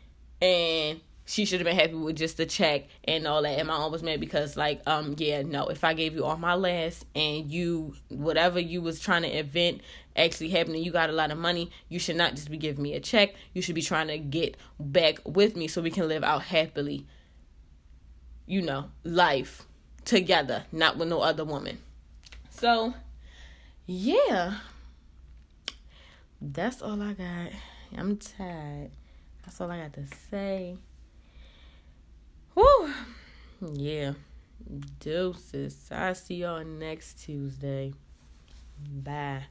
and 0.41 1.01
she 1.29 1.45
should 1.45 1.61
have 1.61 1.67
been 1.67 1.77
happy 1.77 1.93
with 1.93 2.17
just 2.17 2.39
the 2.39 2.47
check 2.47 2.87
and 3.05 3.27
all 3.27 3.43
that. 3.43 3.59
And 3.59 3.69
my 3.69 3.75
aunt 3.75 3.93
was 3.93 4.03
mad 4.03 4.19
because 4.19 4.57
like, 4.57 4.81
um, 4.87 5.15
yeah, 5.19 5.43
no, 5.43 5.67
if 5.67 5.85
I 5.85 5.93
gave 5.93 6.15
you 6.15 6.25
all 6.25 6.39
my 6.39 6.55
last 6.55 7.05
and 7.15 7.53
you 7.53 7.95
whatever 8.09 8.59
you 8.59 8.81
was 8.81 8.99
trying 8.99 9.23
to 9.23 9.39
invent 9.39 9.83
actually 10.17 10.49
happening, 10.49 10.83
you 10.83 10.91
got 10.91 11.11
a 11.11 11.13
lot 11.13 11.31
of 11.31 11.37
money, 11.37 11.71
you 11.91 11.99
should 11.99 12.17
not 12.17 12.35
just 12.35 12.51
be 12.51 12.57
giving 12.57 12.83
me 12.83 12.95
a 12.95 13.01
check. 13.01 13.35
You 13.53 13.61
should 13.61 13.75
be 13.75 13.83
trying 13.83 14.09
to 14.09 14.17
get 14.17 14.57
back 14.81 15.19
with 15.27 15.55
me 15.55 15.69
so 15.69 15.83
we 15.83 15.91
can 15.91 16.09
live 16.09 16.25
out 16.25 16.45
happily, 16.45 17.07
you 18.47 18.63
know, 18.63 18.87
life 19.05 19.68
together, 20.09 20.65
not 20.73 20.97
with 20.97 21.09
no 21.09 21.21
other 21.21 21.45
woman. 21.45 21.79
So, 22.51 22.95
yeah. 23.87 24.55
That's 26.41 26.81
all 26.83 27.01
I 27.03 27.13
got. 27.13 27.51
I'm 27.97 28.17
tired. 28.17 28.91
That's 29.45 29.61
all 29.61 29.71
I 29.71 29.81
got 29.81 29.93
to 29.95 30.07
say. 30.31 30.79
Whew. 32.55 32.93
Yeah. 33.75 34.13
Deuces. 35.01 35.89
i 35.91 36.13
see 36.15 36.37
y'all 36.37 36.65
next 36.65 37.25
Tuesday. 37.25 37.93
Bye. 38.91 39.45